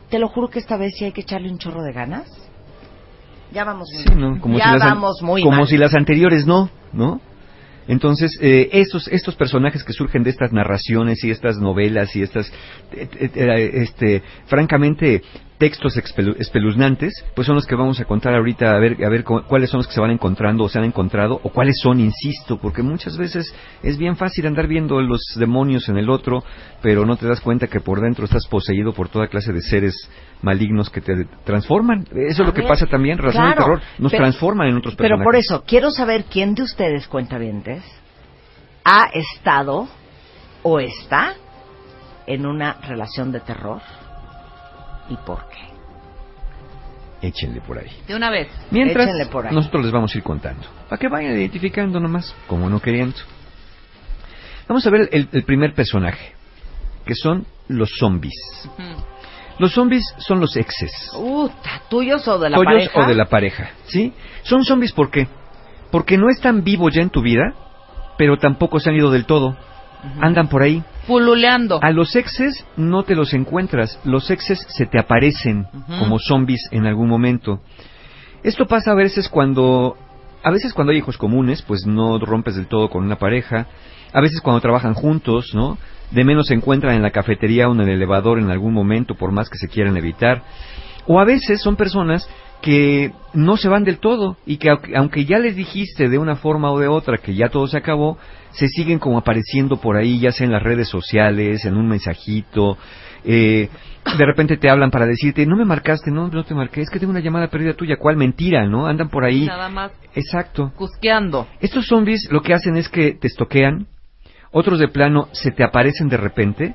[0.08, 2.26] Te lo juro que esta vez sí hay que echarle un chorro de ganas.
[3.52, 4.20] Ya vamos muy Sí, mal.
[4.20, 4.40] ¿no?
[4.40, 5.66] Como ya si las vamos muy como mal.
[5.66, 7.20] si las anteriores no, ¿no?
[7.88, 12.52] Entonces, eh, estos, estos personajes que surgen de estas narraciones y estas novelas y estas,
[12.92, 15.22] eh, este, francamente,
[15.58, 19.42] textos espeluznantes, pues son los que vamos a contar ahorita, a ver, a ver cu-
[19.48, 22.58] cuáles son los que se van encontrando o se han encontrado, o cuáles son, insisto,
[22.58, 26.44] porque muchas veces es bien fácil andar viendo los demonios en el otro,
[26.82, 29.94] pero no te das cuenta que por dentro estás poseído por toda clase de seres
[30.42, 32.00] malignos que te transforman.
[32.28, 35.16] Eso es lo que pasa también, relación claro, terror, nos pero- transforman en otros Pero
[35.16, 35.24] personajes.
[35.24, 37.82] por eso, quiero saber quién de ustedes, cuentavientes,
[38.84, 39.88] ha estado
[40.62, 41.32] o está
[42.26, 43.80] en una relación de terror
[45.08, 47.26] y por qué.
[47.26, 47.90] échenle por ahí.
[48.06, 48.48] De una vez.
[48.70, 49.54] Mientras, Échenle por ahí.
[49.54, 50.66] nosotros les vamos a ir contando.
[50.88, 53.16] Para que vayan identificando nomás, como no queriendo.
[54.68, 56.34] Vamos a ver el, el primer personaje,
[57.04, 58.34] que son los zombies.
[59.58, 60.92] Los zombies son los exes.
[61.14, 61.48] Uh,
[61.88, 63.00] ¿tuyos o de la tuyos pareja?
[63.00, 64.12] o de la pareja, ¿sí?
[64.42, 65.28] Son zombies ¿por qué?
[65.90, 67.54] Porque no están vivos ya en tu vida,
[68.18, 69.56] pero tampoco se han ido del todo.
[70.20, 70.82] Andan por ahí.
[71.06, 71.78] Pululeando.
[71.82, 75.66] A los exes no te los encuentras, los exes se te aparecen
[75.98, 77.60] como zombies en algún momento.
[78.42, 79.96] Esto pasa a veces cuando
[80.42, 83.66] a veces cuando hay hijos comunes, pues no rompes del todo con una pareja,
[84.12, 85.78] a veces cuando trabajan juntos, ¿no?
[86.10, 89.32] De menos se encuentran en la cafetería o en el elevador en algún momento por
[89.32, 90.42] más que se quieran evitar.
[91.06, 92.28] O a veces son personas
[92.66, 96.34] que no se van del todo y que au- aunque ya les dijiste de una
[96.34, 98.18] forma o de otra que ya todo se acabó,
[98.50, 102.76] se siguen como apareciendo por ahí, ya sea en las redes sociales, en un mensajito,
[103.24, 103.68] eh,
[104.18, 106.98] de repente te hablan para decirte, no me marcaste, no, no te marqué, es que
[106.98, 108.88] tengo una llamada perdida tuya, ¿cuál mentira, no?
[108.88, 109.46] Andan por ahí.
[109.46, 110.72] Nada más Exacto.
[110.74, 111.46] cusqueando.
[111.60, 113.86] Estos zombies lo que hacen es que te estoquean,
[114.50, 116.74] otros de plano se te aparecen de repente,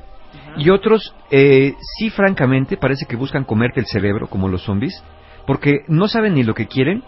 [0.55, 4.93] y otros, eh, sí, francamente, parece que buscan comerte el cerebro, como los zombies,
[5.51, 7.03] porque no saben ni lo que quieren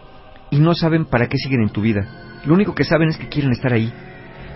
[0.51, 2.41] y no saben para qué siguen en tu vida.
[2.43, 3.89] Lo único que saben es que quieren estar ahí.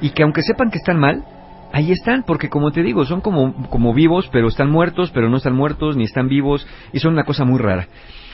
[0.02, 1.24] Y que aunque sepan que están mal,
[1.72, 5.38] ahí están, porque como te digo, son como, como vivos, pero están muertos, pero no
[5.38, 7.88] están muertos, ni están vivos, y son una cosa muy rara.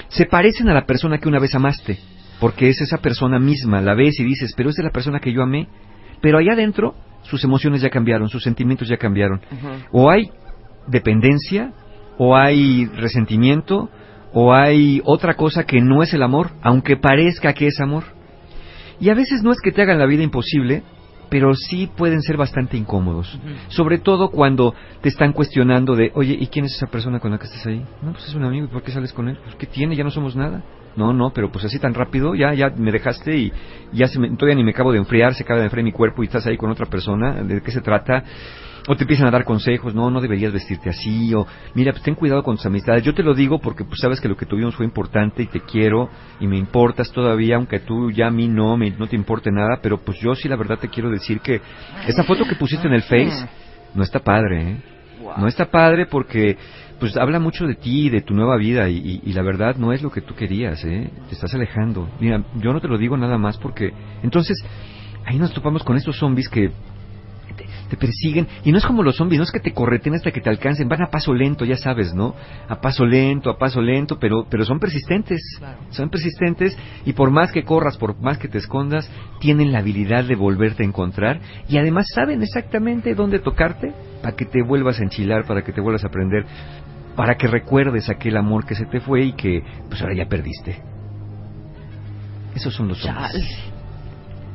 [0.07, 1.99] Se parecen a la persona que una vez amaste,
[2.39, 5.31] porque es esa persona misma, la ves y dices, pero esa es la persona que
[5.31, 5.67] yo amé,
[6.19, 9.39] pero allá adentro sus emociones ya cambiaron, sus sentimientos ya cambiaron.
[9.91, 10.31] O hay
[10.87, 11.73] dependencia,
[12.17, 13.91] o hay resentimiento,
[14.33, 18.03] o hay otra cosa que no es el amor, aunque parezca que es amor.
[18.99, 20.83] Y a veces no es que te hagan la vida imposible,
[21.29, 23.39] pero sí pueden ser bastante incómodos.
[23.69, 27.39] Sobre todo cuando te están cuestionando de, oye, ¿y quién es esa persona con la
[27.39, 27.83] que estás ahí?
[28.01, 29.37] No, pues es un amigo, ¿y por qué sales con él?
[29.43, 29.95] Pues, ¿Qué tiene?
[29.95, 30.63] Ya no somos nada.
[30.95, 33.51] No, no, pero pues así tan rápido, ya, ya me dejaste y
[33.93, 36.21] ya se me, todavía ni me acabo de enfriar, se acaba de enfriar mi cuerpo
[36.21, 38.23] y estás ahí con otra persona, ¿de qué se trata?
[38.87, 42.15] O te empiezan a dar consejos, no, no deberías vestirte así, o mira, pues ten
[42.15, 43.01] cuidado con tus amistades.
[43.03, 45.61] Yo te lo digo porque pues sabes que lo que tuvimos fue importante y te
[45.61, 46.09] quiero
[46.41, 49.79] y me importas todavía, aunque tú ya a mí no, me, no te importe nada,
[49.81, 51.61] pero pues yo sí la verdad te quiero decir que
[52.07, 53.47] esa foto que pusiste en el Face
[53.95, 54.77] no está padre, ¿eh?
[55.37, 56.57] No está padre porque
[56.99, 59.77] pues habla mucho de ti y de tu nueva vida y, y- y la verdad
[59.77, 61.09] no es lo que tú querías, ¿eh?
[61.29, 62.09] Te estás alejando.
[62.19, 63.93] Mira, yo no te lo digo nada más porque
[64.23, 64.57] entonces
[65.25, 66.71] ahí nos topamos con estos zombies que
[67.95, 70.41] te, persiguen y no es como los zombies, no es que te correten hasta que
[70.41, 72.35] te alcancen, van a paso lento, ya sabes, ¿no?
[72.67, 75.41] A paso lento, a paso lento, pero pero son persistentes.
[75.89, 79.09] Son persistentes y por más que corras, por más que te escondas,
[79.39, 84.45] tienen la habilidad de volverte a encontrar y además saben exactamente dónde tocarte para que
[84.45, 86.45] te vuelvas a enchilar, para que te vuelvas a aprender,
[87.15, 90.81] para que recuerdes aquel amor que se te fue y que pues ahora ya perdiste.
[92.55, 93.47] Esos son los zombies.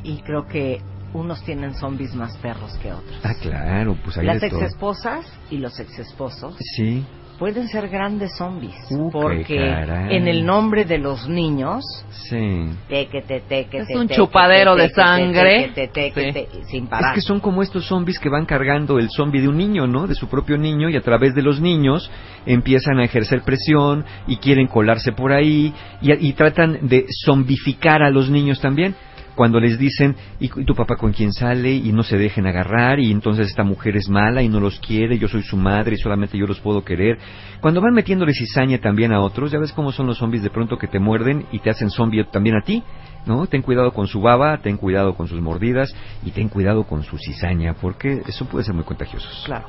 [0.04, 0.80] Y creo que
[1.14, 3.20] unos tienen zombies más perros que otros.
[3.24, 7.04] Ah, claro, pues ahí Las exesposas y los exesposos Sí.
[7.38, 8.74] pueden ser grandes zombies.
[8.90, 10.16] Uh, porque caray.
[10.16, 12.68] en el nombre de los niños, Sí.
[12.88, 15.70] tequete, tequete, Es un tequete, chupadero de tequete, sangre.
[15.74, 17.10] tequete, tequete, sin parar.
[17.16, 20.06] Es que son como estos zombies que van cargando el zombie de un niño, ¿no?
[20.06, 22.10] De su propio niño y a través de los niños
[22.44, 25.72] empiezan a ejercer presión y quieren colarse por ahí
[26.02, 28.94] y, y tratan de zombificar a los niños también.
[29.38, 31.72] Cuando les dicen, ¿y tu papá con quién sale?
[31.72, 35.16] Y no se dejen agarrar, y entonces esta mujer es mala y no los quiere,
[35.16, 37.18] yo soy su madre y solamente yo los puedo querer.
[37.60, 40.76] Cuando van metiéndole cizaña también a otros, ya ves cómo son los zombies de pronto
[40.76, 42.82] que te muerden y te hacen zombie también a ti,
[43.26, 43.46] ¿no?
[43.46, 45.94] Ten cuidado con su baba, ten cuidado con sus mordidas
[46.24, 49.28] y ten cuidado con su cizaña, porque eso puede ser muy contagioso.
[49.44, 49.68] Claro.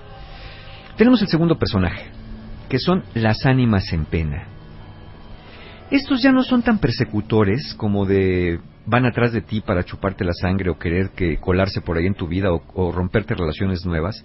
[0.97, 2.05] Tenemos el segundo personaje,
[2.69, 4.47] que son las ánimas en pena.
[5.91, 8.59] Estos ya no son tan persecutores como de
[8.89, 12.15] van atrás de ti para chuparte la sangre o querer que colarse por ahí en
[12.15, 14.23] tu vida o, o romperte relaciones nuevas.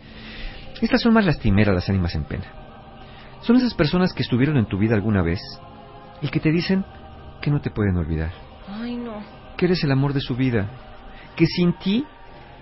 [0.81, 2.45] Estas son más lastimeras las ánimas en pena.
[3.43, 5.41] Son esas personas que estuvieron en tu vida alguna vez
[6.23, 6.85] y que te dicen
[7.43, 8.33] que no te pueden olvidar,
[8.67, 9.23] Ay, no.
[9.59, 10.71] que eres el amor de su vida,
[11.37, 12.07] que sin ti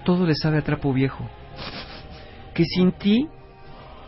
[0.04, 1.28] todo les sabe a trapo viejo,
[2.52, 3.28] que sin ti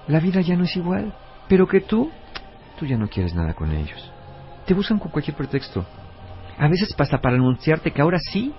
[0.08, 1.14] la vida ya no es igual,
[1.48, 2.10] pero que tú,
[2.76, 4.10] tú ya no quieres nada con ellos.
[4.66, 5.86] Te buscan con cualquier pretexto.
[6.58, 8.52] A veces pasa para anunciarte que ahora sí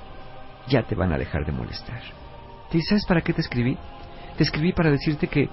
[0.68, 2.02] ya te van a dejar de molestar.
[2.70, 3.78] ¿Te sabes para qué te escribí?
[4.38, 5.50] Te escribí para decirte que,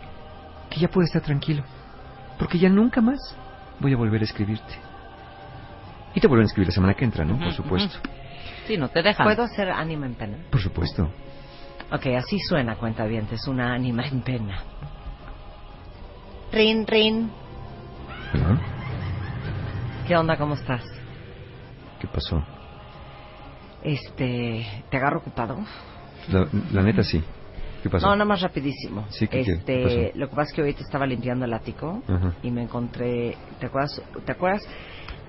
[0.70, 1.62] que ya puedes estar tranquilo,
[2.39, 3.36] porque ya nunca más
[3.78, 4.74] voy a volver a escribirte.
[6.14, 7.39] Y te vuelven a escribir la semana que entra, ¿no?
[7.39, 7.98] Por supuesto.
[8.66, 9.24] Sí, no te dejan.
[9.24, 10.39] ¿Puedo hacer ánima en pena?
[10.51, 11.09] Por supuesto.
[11.90, 14.62] Ok, así suena, cuenta bien, es una ánima en pena.
[16.52, 17.31] Rin, rin.
[20.06, 20.36] ¿Qué onda?
[20.36, 20.82] ¿Cómo estás?
[22.03, 22.43] ¿Qué pasó?
[23.81, 25.57] Este, ¿te agarro ocupado?
[26.33, 27.23] La, la neta sí.
[27.81, 28.07] ¿Qué pasó?
[28.07, 29.07] No, nada más rapidísimo.
[29.11, 30.19] Sí, ¿qué- este, qué pasó?
[30.19, 32.35] lo que pasa es que hoy te estaba limpiando el ático Ajá.
[32.43, 34.03] y me encontré, ¿te acuerdas?
[34.24, 34.62] ¿Te acuerdas?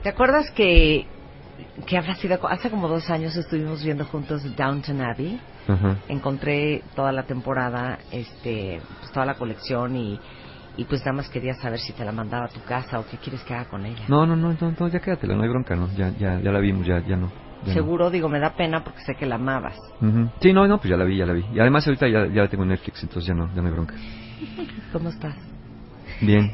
[0.01, 1.05] ¿Te acuerdas que
[1.85, 5.39] que habrá sido hace como dos años estuvimos viendo juntos Downton Abbey?
[5.67, 5.97] Ajá.
[6.07, 10.19] Encontré toda la temporada, este, pues toda la colección y
[10.75, 13.17] y pues nada más quería saber si te la mandaba a tu casa o qué
[13.17, 14.05] quieres que haga con ella.
[14.07, 15.87] No, no, no, no, no, ya quédatela, no hay bronca, no.
[15.95, 17.27] Ya, ya, ya la vimos, ya, ya no.
[17.61, 17.73] ya no.
[17.73, 19.77] Seguro, digo, me da pena porque sé que la amabas.
[20.01, 20.29] Ujú.
[20.41, 21.45] Sí, no, no, pues ya la vi, ya la vi.
[21.53, 23.73] Y además ahorita ya, ya la tengo en Netflix, entonces ya no, ya no hay
[23.73, 23.95] bronca.
[24.91, 25.35] ¿Cómo estás?
[26.21, 26.51] Bien.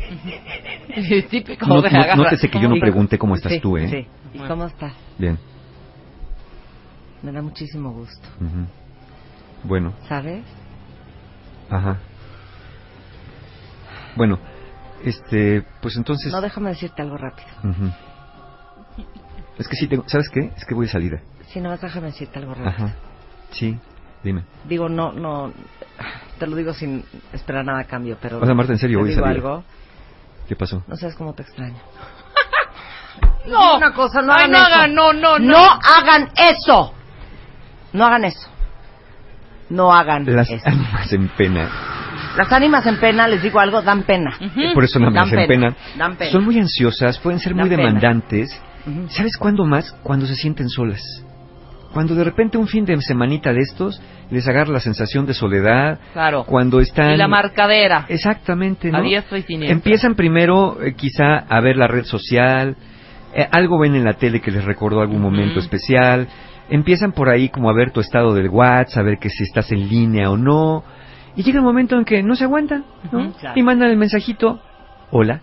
[1.30, 3.88] Típico No, de no- nótese que yo no pregunté cómo estás sí, tú, ¿eh?
[3.90, 4.08] Sí.
[4.34, 4.94] ¿Y cómo estás?
[5.18, 5.40] Bien.
[7.22, 8.28] Me da muchísimo gusto.
[8.40, 8.68] Ujú.
[9.64, 10.46] Bueno, ¿Sabes?
[11.70, 12.02] ajá.
[14.16, 14.40] Bueno,
[15.04, 16.32] este, pues entonces...
[16.32, 17.48] No, déjame decirte algo rápido.
[17.64, 17.92] Ujú.
[19.58, 20.52] Es que sí tengo, ¿sabes qué?
[20.58, 21.20] Es que voy de salida.
[21.48, 22.70] Si no, déjame decirte algo rápido.
[22.70, 22.96] Ajá.
[23.52, 23.78] Sí,
[24.24, 24.44] dime.
[24.66, 25.52] Digo, no, no,
[26.38, 27.04] te lo digo sin
[27.34, 28.40] esperar nada a cambio, pero...
[28.40, 29.48] O sea, Marta, en serio, voy de digo salida.
[29.48, 29.64] algo,
[30.48, 30.84] ¿Qué pasó?
[30.88, 31.78] no sabes cómo te extraño.
[33.48, 34.68] No, Una cosa, no Ay, hagan no eso.
[34.68, 35.48] hagan, no, no, no.
[35.48, 36.94] ¡No hagan eso!
[37.94, 38.50] No hagan eso.
[39.70, 40.68] No hagan Las eso.
[40.68, 41.70] ánimas en pena.
[42.40, 44.32] Las ánimas en pena, les digo algo, dan pena.
[44.74, 45.76] Por eso no me Dan hacen pena.
[45.98, 46.32] Dan pena.
[46.32, 48.50] Son muy ansiosas, pueden ser Dan muy demandantes.
[49.10, 49.92] ¿Sabes cuándo más?
[50.04, 51.02] Cuando se sienten solas.
[51.92, 54.02] Cuando de repente un fin de semanita de estos
[54.32, 56.00] les agarra la sensación de soledad.
[56.14, 56.46] Claro.
[56.46, 57.12] Cuando están...
[57.12, 58.06] Y la marcadera.
[58.08, 59.00] Exactamente, ¿no?
[59.00, 59.76] A diestra y siniestra.
[59.76, 62.78] Empiezan primero eh, quizá a ver la red social,
[63.34, 66.26] eh, algo ven en la tele que les recordó algún momento especial,
[66.70, 69.74] empiezan por ahí como a ver tu estado del WhatsApp, a ver que si estás
[69.74, 70.86] en línea o no,
[71.36, 73.32] y llega un momento en que no se aguantan, ¿no?
[73.34, 73.60] Claro.
[73.60, 74.62] Y mandan el mensajito,
[75.12, 75.42] hola.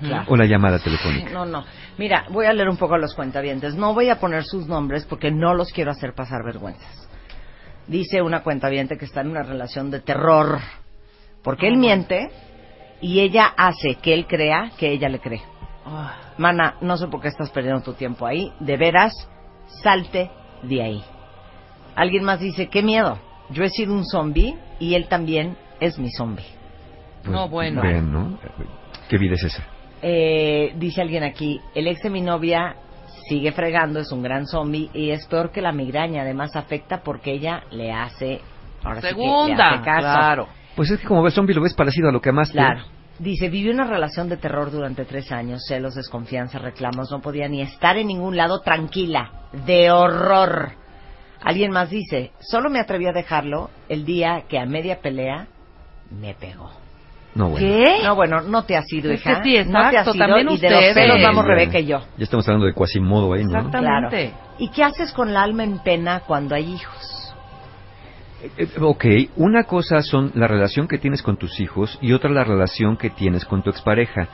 [0.00, 0.26] Claro.
[0.28, 1.32] o la llamada telefónica.
[1.32, 1.64] No, no.
[1.98, 3.74] Mira, voy a leer un poco a los cuentavientes.
[3.74, 7.08] No voy a poner sus nombres porque no los quiero hacer pasar vergüenzas.
[7.88, 10.60] Dice una cuentaviente que está en una relación de terror.
[11.42, 12.30] Porque él miente
[13.00, 15.42] y ella hace que él crea que ella le cree.
[15.84, 18.52] Ah, Mana, no sé por qué estás perdiendo tu tiempo ahí.
[18.60, 19.12] De veras,
[19.82, 20.30] salte
[20.62, 21.04] de ahí.
[21.96, 23.18] Alguien más dice, qué miedo.
[23.52, 26.44] Yo he sido un zombie y él también es mi zombie.
[27.24, 27.82] No, bueno.
[27.82, 28.38] Vean, Pues, ¿no?
[29.08, 29.62] ¿Qué vida es esa?
[30.00, 32.76] Eh, dice alguien aquí, el ex de mi novia
[33.28, 36.22] sigue fregando, es un gran zombie y es peor que la migraña.
[36.22, 38.40] Además afecta porque ella le hace,
[38.82, 39.68] ahora sí que le Segunda.
[39.70, 40.00] hace caso.
[40.00, 40.48] Claro.
[40.74, 42.54] Pues es que como ves zombie lo ves parecido a lo que amaste.
[42.54, 42.82] Claro.
[43.18, 47.60] Dice, vivió una relación de terror durante tres años, celos, desconfianza, reclamos, no podía ni
[47.60, 49.30] estar en ningún lado tranquila,
[49.66, 50.72] de horror.
[51.44, 55.46] Alguien más dice, solo me atreví a dejarlo el día que a media pelea
[56.10, 56.70] me pegó.
[57.34, 57.66] No, bueno.
[57.66, 58.00] ¿Qué?
[58.04, 59.40] No, bueno, no te has ido, Es hija.
[59.40, 61.78] que sí, no te has exacto, ido también y de los pelos vamos Ya- Rebeca
[61.78, 62.00] y yo.
[62.18, 63.50] Ya estamos hablando de Quasimodo ahí, ¿no?
[63.50, 63.78] Exacto.
[63.78, 64.06] Claro.
[64.08, 64.34] Exactamente.
[64.58, 67.34] ¿Y qué haces con la alma en pena cuando hay hijos?
[68.58, 69.04] Eh, Ok,
[69.36, 73.08] una cosa son la relación que tienes con tus hijos y otra la relación que
[73.08, 74.28] tienes con tu expareja.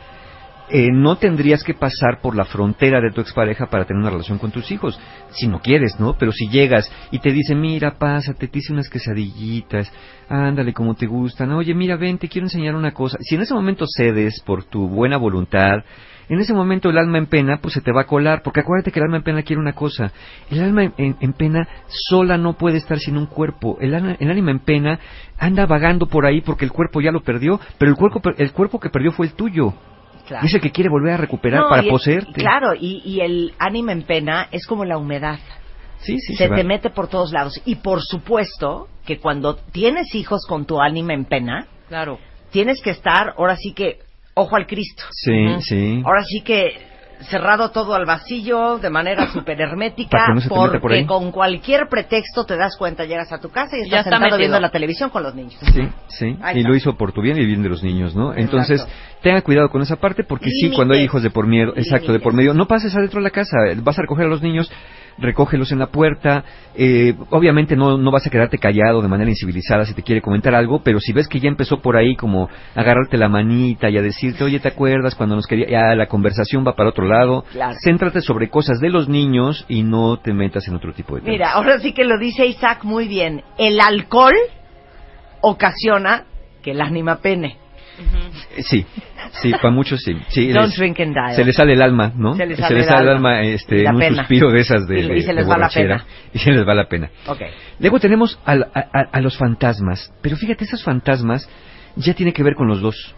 [0.70, 4.38] Eh, no tendrías que pasar por la frontera de tu expareja para tener una relación
[4.38, 5.00] con tus hijos,
[5.30, 6.16] si no quieres, ¿no?
[6.18, 9.90] Pero si llegas y te dicen, mira, pásate, te hice unas quesadillitas,
[10.28, 13.16] ándale como te gustan, oye, mira, ven, te quiero enseñar una cosa.
[13.22, 15.84] Si en ese momento cedes por tu buena voluntad,
[16.28, 18.92] en ese momento el alma en pena, pues se te va a colar, porque acuérdate
[18.92, 20.12] que el alma en pena quiere una cosa.
[20.50, 21.66] El alma en, en- en pena
[22.10, 23.78] sola no puede estar sin un cuerpo.
[23.80, 25.00] El, alma- el ánima en pena
[25.38, 28.78] anda vagando por ahí porque el cuerpo ya lo perdió, pero el cuerpo, el cuerpo
[28.78, 29.72] que perdió fue el tuyo.
[30.28, 30.42] Claro.
[30.42, 32.32] Dice que quiere volver a recuperar No, para y- poseerte.
[32.40, 35.38] Claro, y, y el ánima en pena es como la humedad.
[36.00, 36.54] Sí, sí, se, va.
[36.56, 37.60] te mete por todos lados.
[37.64, 42.18] Y por supuesto que cuando tienes hijos con tu ánima en pena, Claro.
[42.50, 43.98] tienes que estar, ahora sí que,
[44.34, 45.02] ojo al Cristo.
[45.10, 46.02] Sí, sí.
[46.04, 46.86] Ahora sí que
[47.22, 52.44] cerrado todo al vacío de manera súper hermética no se por porque con cualquier pretexto
[52.44, 54.38] te das cuenta, llegas a tu casa y Ya estás está sentado metido.
[54.38, 55.56] viendo la televisión con los niños.
[55.74, 56.36] Sí, sí.
[56.40, 56.68] Ahí Y está.
[56.70, 58.32] lo hizo por tu bien y el bien de los niños, ¿no?
[58.34, 59.17] Entonces, Exacto.
[59.22, 62.20] Tenga cuidado con esa parte porque sí, cuando hay hijos de por medio, exacto, de
[62.20, 64.70] por medio, no pases adentro de la casa, vas a recoger a los niños,
[65.18, 66.44] recógelos en la puerta,
[66.76, 70.54] eh, obviamente no, no vas a quedarte callado de manera incivilizada si te quiere comentar
[70.54, 73.98] algo, pero si ves que ya empezó por ahí como a agarrarte la manita y
[73.98, 75.68] a decirte, oye, ¿te acuerdas cuando nos quería?
[75.68, 77.76] Ya la conversación va para otro lado, Claro.
[77.82, 81.32] céntrate sobre cosas de los niños y no te metas en otro tipo de temas.
[81.32, 83.42] Mira, ahora sí que lo dice Isaac muy bien.
[83.58, 84.34] El alcohol
[85.40, 86.24] ocasiona
[86.62, 87.56] que el ánima pene.
[88.64, 88.84] Sí,
[89.42, 90.16] sí, para muchos sí.
[90.28, 91.34] sí Don't les- drink and die.
[91.36, 92.34] Se les sale el alma, ¿no?
[92.34, 93.42] Se les sale el el alma.
[93.42, 94.16] este, en un pena.
[94.18, 96.04] suspiro de esas de, Y- y de- se de les va la pena.
[96.32, 97.10] Y se les va la pena.
[97.26, 97.40] Ok.
[97.80, 100.12] Luego tenemos a, a- a los fantasmas.
[100.22, 101.48] Pero fíjate, esos fantasmas
[101.96, 103.14] ya tienen que ver con los dos.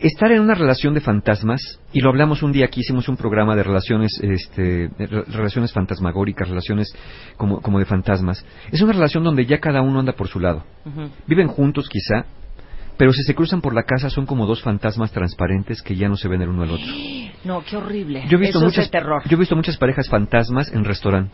[0.00, 3.56] estar en una relación de fantasmas, y lo hablamos un día aquí, hicimos un programa
[3.56, 6.94] de relaciones, este, relaciones fantasmagóricas, relaciones
[7.36, 10.62] como, como de fantasmas, es una relación donde ya cada uno anda por su lado.
[11.26, 12.26] Viven juntos quizá,
[12.98, 16.16] pero si se cruzan por la casa son como dos fantasmas transparentes que ya no
[16.16, 16.86] se ven el uno al otro.
[17.44, 18.24] No, qué horrible.
[18.28, 19.22] Yo he visto Eso muchas, es de terror.
[19.28, 21.32] yo he visto muchas parejas fantasmas en restaurante,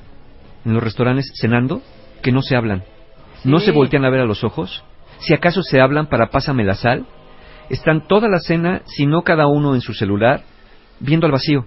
[0.66, 1.80] en los restaurantes cenando,
[2.22, 2.84] que no se hablan,
[3.42, 4.84] no se voltean a ver a los ojos,
[5.20, 7.06] si acaso se hablan para pásame la sal,
[7.70, 10.42] están toda la cena, si no cada uno en su celular,
[11.00, 11.64] viendo al vacío.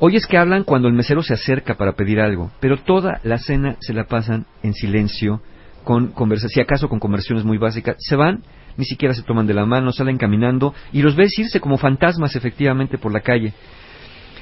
[0.00, 3.76] Oyes que hablan cuando el mesero se acerca para pedir algo, pero toda la cena
[3.78, 5.40] se la pasan en silencio,
[5.84, 8.42] con conversa, si acaso con conversaciones muy básicas, se van,
[8.76, 12.36] ni siquiera se toman de la mano, salen caminando y los ves irse como fantasmas
[12.36, 13.52] efectivamente por la calle.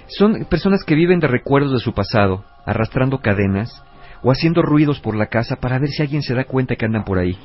[0.09, 3.83] Son personas que viven de recuerdos de su pasado, arrastrando cadenas
[4.23, 7.05] o haciendo ruidos por la casa para ver si alguien se da cuenta que andan
[7.05, 7.37] por ahí.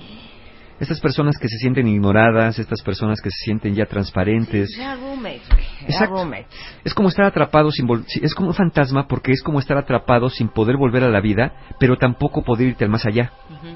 [0.79, 4.77] Estas personas que se sienten ignoradas, estas personas que se sienten ya transparentes.
[4.99, 5.41] Roommates,
[6.07, 6.45] roommates.
[6.83, 10.29] Es como estar atrapado sin vol- es como un fantasma porque es como estar atrapado
[10.29, 13.31] sin poder volver a la vida, pero tampoco poder irte al más allá.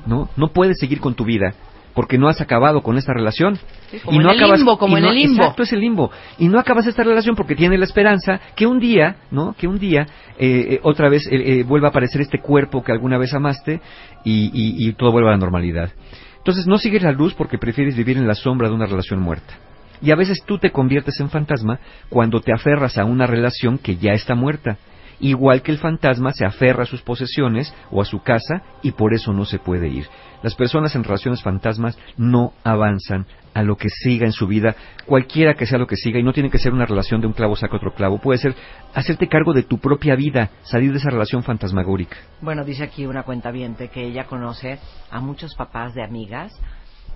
[0.06, 0.30] ¿No?
[0.38, 1.56] No puedes seguir con tu vida
[1.94, 3.58] porque no has acabado con esta relación.
[4.06, 5.42] como en el limbo, como y en no- el limbo.
[5.44, 6.12] Exacto, es el limbo.
[6.38, 9.54] Y no acabas esta relación porque tienes la esperanza que un día, ¿no?
[9.58, 10.08] Que un día
[10.38, 13.82] eh, eh, otra vez eh, eh, vuelva a aparecer este cuerpo que alguna vez amaste
[14.24, 15.92] y, y- y todo vuelva a la normalidad.
[16.38, 19.54] Entonces no sigues la luz porque prefieres vivir en la sombra de una relación muerta.
[20.02, 23.98] Y a veces tú te conviertes en fantasma cuando te aferras a una relación que
[23.98, 24.78] ya está muerta.
[25.22, 29.14] Igual que el fantasma se aferra a sus posesiones o a su casa y por
[29.14, 30.08] eso no se puede ir.
[30.42, 34.76] Las personas en relaciones fantasmas no avanzan a lo que siga en su vida,
[35.06, 37.34] cualquiera que sea lo que siga, y no tiene que ser una relación de un
[37.34, 38.56] clavo saca otro clavo, puede ser
[38.96, 42.18] hacerte cargo de tu propia vida, salir de esa relación fantasmagórica.
[42.42, 44.80] Bueno, dice aquí una cuenta que ella conoce
[45.12, 46.54] a muchos papás de amigas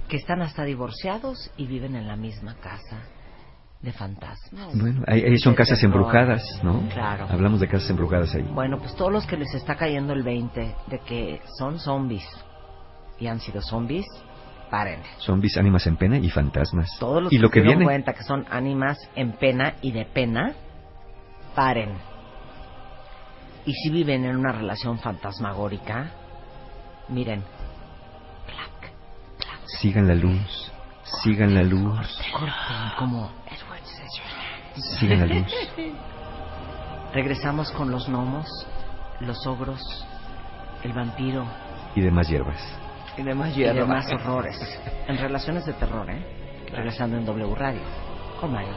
[0.07, 3.14] que están hasta divorciados y viven en la misma casa
[3.85, 4.77] de fantasmas.
[4.77, 5.95] Bueno, ahí, ahí son casas terror.
[5.95, 6.87] embrujadas, ¿no?
[6.89, 7.27] Claro.
[7.29, 8.43] Hablamos de casas embrujadas ahí.
[8.53, 12.27] Bueno, pues todos los que les está cayendo el 20 de que son zombies
[13.19, 14.05] y han sido zombies,
[14.69, 14.99] paren.
[15.19, 16.89] Zombies, ánimas en pena y fantasmas.
[16.99, 17.85] Todos los y lo que que se viene.
[17.85, 20.53] cuenta que son ánimas en pena y de pena,
[21.55, 21.93] paren.
[23.65, 26.11] Y si viven en una relación fantasmagórica,
[27.09, 27.43] miren,
[29.81, 30.71] Sigan la luz,
[31.23, 31.99] sigan la luz,
[32.31, 33.31] corten como
[34.75, 35.53] sigan la luz.
[37.13, 38.47] Regresamos con los gnomos,
[39.21, 39.81] los ogros,
[40.83, 41.45] el vampiro
[41.95, 42.61] Y demás hierbas.
[43.17, 44.57] y demás, y demás horrores.
[45.07, 46.25] En relaciones de terror, ¿eh?
[46.71, 47.79] Regresando en W Radio
[48.41, 48.73] con Mario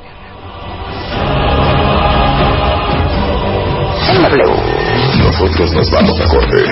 [4.11, 4.45] En W.
[5.25, 6.65] Nosotros nos vamos a corte.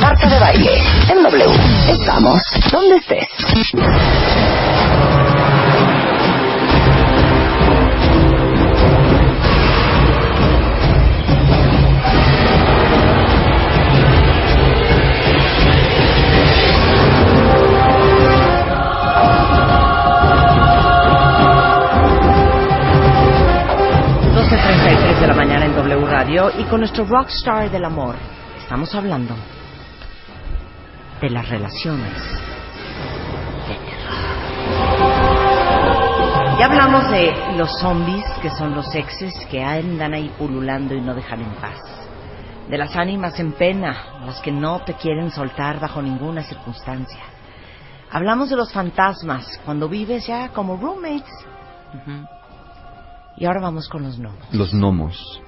[0.00, 0.82] Marta de baile.
[1.08, 1.44] En W.
[1.88, 3.28] Estamos donde estés.
[26.60, 28.16] Y con nuestro rockstar del amor
[28.58, 29.34] estamos hablando
[31.22, 32.12] de las relaciones
[33.66, 34.10] de terror.
[36.58, 41.14] Ya hablamos de los zombies, que son los exes que andan ahí pululando y no
[41.14, 41.78] dejan en paz.
[42.68, 47.22] De las ánimas en pena, las que no te quieren soltar bajo ninguna circunstancia.
[48.10, 51.32] Hablamos de los fantasmas, cuando vives ya como roommates.
[53.38, 54.44] Y ahora vamos con los gnomos.
[54.52, 55.40] Los gnomos.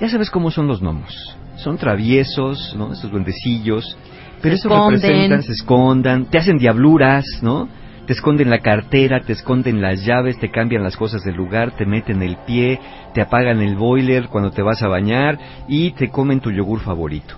[0.00, 1.36] Ya sabes cómo son los gnomos.
[1.56, 2.92] Son traviesos, ¿no?
[2.92, 3.96] Esos duendecillos.
[4.42, 5.00] Pero Se eso esconden.
[5.00, 7.68] representan, se escondan, te hacen diabluras, ¿no?
[8.06, 11.86] Te esconden la cartera, te esconden las llaves, te cambian las cosas del lugar, te
[11.86, 12.78] meten el pie,
[13.14, 17.34] te apagan el boiler cuando te vas a bañar y te comen tu yogur favorito.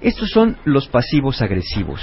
[0.00, 2.00] Estos son los pasivos agresivos.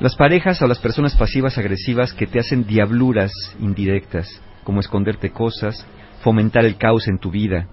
[0.00, 4.26] Las parejas o las personas pasivas agresivas que te hacen diabluras indirectas,
[4.64, 5.86] como esconderte cosas,
[6.22, 7.68] fomentar el caos en tu vida.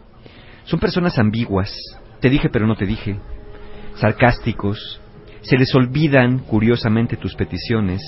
[0.64, 1.74] Son personas ambiguas,
[2.20, 3.20] te dije pero no te dije,
[3.96, 5.02] sarcásticos,
[5.42, 8.02] se les olvidan curiosamente tus peticiones,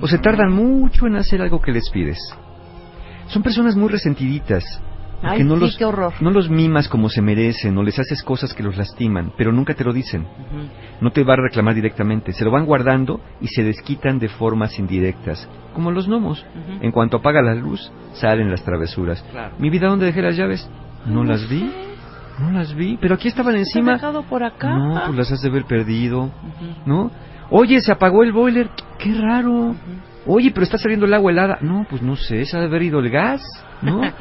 [0.00, 2.18] o se tardan mucho en hacer algo que les pides.
[3.28, 4.64] Son personas muy resentiditas,
[5.20, 6.12] porque Ay, no, sí, los, qué horror.
[6.20, 9.74] no los mimas como se merecen, o les haces cosas que los lastiman, pero nunca
[9.74, 10.26] te lo dicen.
[11.00, 14.78] No te va a reclamar directamente, se lo van guardando y se desquitan de formas
[14.78, 16.44] indirectas, como los gnomos.
[16.80, 19.22] En cuanto apaga la luz, salen las travesuras.
[19.30, 19.56] Claro.
[19.58, 20.68] Mi vida, ¿dónde dejé las llaves?
[21.06, 21.68] No las vi.
[22.38, 23.94] No las vi, pero aquí estaban encima.
[23.94, 24.70] dejado por acá?
[24.76, 26.30] No, pues las has de haber perdido,
[26.84, 27.10] ¿no?
[27.50, 28.68] Oye, se apagó el boiler.
[28.98, 29.74] Qué raro.
[30.26, 31.58] Oye, pero está saliendo el agua helada.
[31.60, 33.42] No, pues no sé, se ha de haber ido el gas.
[33.82, 34.00] ¿no?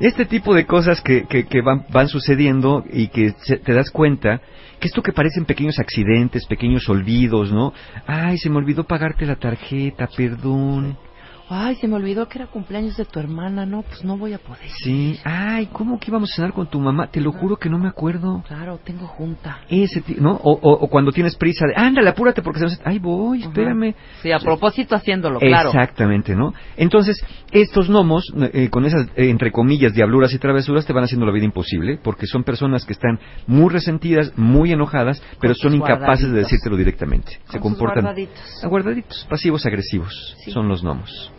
[0.00, 3.90] Este tipo de cosas que, que, que van, van sucediendo y que se- te das
[3.92, 4.40] cuenta
[4.80, 7.72] que esto que parecen pequeños accidentes, pequeños olvidos, ¿no?
[8.04, 10.96] Ay, se me olvidó pagarte la tarjeta, perdón.
[11.46, 14.38] Ay, se me olvidó que era cumpleaños de tu hermana, no, pues no voy a
[14.38, 14.66] poder.
[14.82, 17.08] Sí, ay, ¿cómo que íbamos a cenar con tu mamá?
[17.08, 18.42] Te lo juro que no me acuerdo.
[18.48, 19.58] Claro, tengo junta.
[19.68, 20.32] Ese, ¿no?
[20.42, 22.80] O, o, o cuando tienes prisa de, ándale, apúrate porque se nos...
[22.82, 23.94] Ay, voy, espérame.
[24.22, 25.68] Sí, a propósito haciéndolo, claro.
[25.68, 26.54] Exactamente, ¿no?
[26.78, 27.22] Entonces,
[27.52, 31.32] estos gnomos, eh, con esas, eh, entre comillas, diabluras y travesuras, te van haciendo la
[31.32, 36.38] vida imposible, porque son personas que están muy resentidas, muy enojadas, pero son incapaces de
[36.38, 37.32] decírtelo directamente.
[37.50, 38.64] Se Con comportan guardaditos.
[38.64, 40.50] aguardaditos, pasivos agresivos, Sí.
[40.50, 41.30] son los gnomos.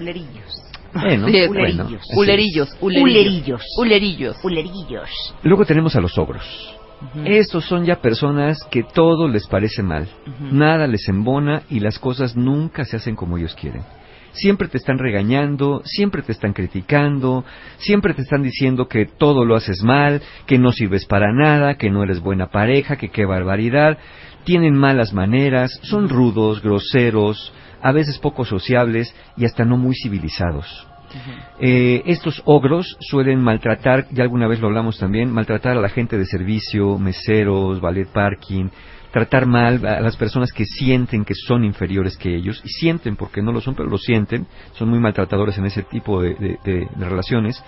[0.00, 0.62] Culerillos.
[0.94, 1.86] Bueno, Sí, bueno, ulerillos.
[1.86, 2.16] así es.
[2.18, 3.62] Ulerillos, ulerillos.
[3.78, 4.36] Ulerillos.
[4.44, 5.34] Ulerillos.
[5.42, 6.42] Luego tenemos a los ogros.
[7.24, 10.06] Estos son ya personas que todo les parece mal,
[10.52, 13.82] nada les embona y las cosas nunca se hacen como ellos quieren.
[14.32, 17.44] Siempre te están regañando, siempre te están criticando,
[17.78, 21.90] siempre te están diciendo que todo lo haces mal, que no sirves para nada, que
[21.90, 23.96] no eres buena pareja, que qué barbaridad.
[24.44, 30.86] Tienen malas maneras, son rudos, groseros, a veces poco sociables y hasta no muy civilizados.
[31.58, 36.16] Eh, estos ogros suelen maltratar, ya alguna vez lo hablamos también, maltratar a la gente
[36.16, 38.68] de servicio, meseros, ballet parking,
[39.10, 43.42] tratar mal a las personas que sienten que son inferiores que ellos, y sienten porque
[43.42, 46.88] no lo son, pero lo sienten, son muy maltratadores en ese tipo de, de- de-
[46.94, 47.60] de relaciones.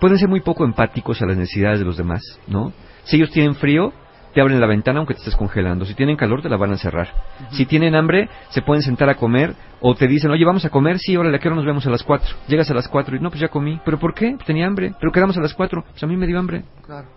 [0.00, 2.72] Pueden ser muy poco empáticos a las necesidades de los demás, ¿no?
[3.04, 3.92] Si ellos tienen frío,
[4.38, 5.84] te abren la ventana aunque te estés congelando.
[5.84, 7.08] Si tienen calor, te la van a cerrar.
[7.50, 11.00] Si tienen hambre, se pueden sentar a comer o te dicen, oye, vamos a comer,
[11.00, 12.36] sí, órale, ¿a qué hora nos vemos a las cuatro?
[12.46, 13.80] Llegas a las cuatro y no, pues ya comí.
[13.84, 14.34] ¿Pero por qué?
[14.36, 14.94] Pues tenía hambre.
[15.00, 15.82] ¿Pero quedamos a las cuatro?
[15.90, 16.62] Pues a mí me dio hambre.
[16.86, 17.08] Claro.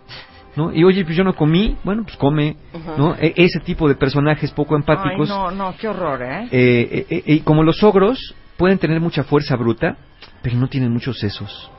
[0.56, 0.72] ¿No?
[0.72, 1.76] Y oye, pues yo no comí.
[1.84, 2.56] Bueno, pues come.
[2.98, 3.14] ¿No?
[3.14, 5.30] E- ese tipo de personajes poco empáticos.
[5.30, 6.48] Ay, no, no, qué horror, ¿eh?
[6.50, 9.96] Eh, eh, eh, y como los ogros pueden tener mucha fuerza bruta,
[10.42, 11.70] pero no tienen muchos sesos.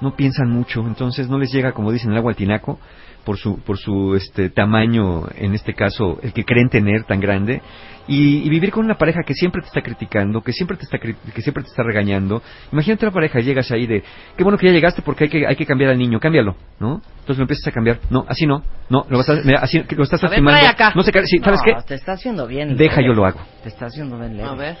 [0.00, 2.80] No piensan mucho, entonces no les llega, como dicen, el agua al tinaco
[3.24, 7.60] por su, por su este, tamaño, en este caso, el que creen tener tan grande.
[8.08, 10.98] Y, y vivir con una pareja que siempre te está criticando, que siempre te está,
[10.98, 12.42] que siempre te está regañando.
[12.72, 14.02] Imagínate una pareja, llegas ahí de,
[14.36, 17.02] qué bueno que ya llegaste porque hay que, hay que cambiar al niño, cámbialo, ¿no?
[17.20, 18.00] Entonces lo empiezas a cambiar.
[18.10, 20.58] No, así no, no, lo, vas a- mira, así, lo estás A ver, lastimando.
[20.60, 20.92] trae acá.
[20.96, 21.86] No sé, sí, ¿sabes No, qué?
[21.86, 22.76] te está haciendo bien.
[22.76, 23.08] Deja, leve.
[23.08, 23.40] yo lo hago.
[23.62, 24.48] Te está haciendo bien leve.
[24.48, 24.76] A ver.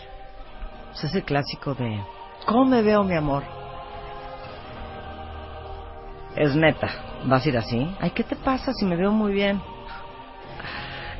[0.94, 2.00] Es ese clásico de...
[2.46, 3.44] ¿Cómo me veo, mi amor?
[6.36, 6.88] Es neta.
[7.24, 7.88] ¿Vas a ir así?
[8.00, 9.60] Ay, ¿qué te pasa si me veo muy bien?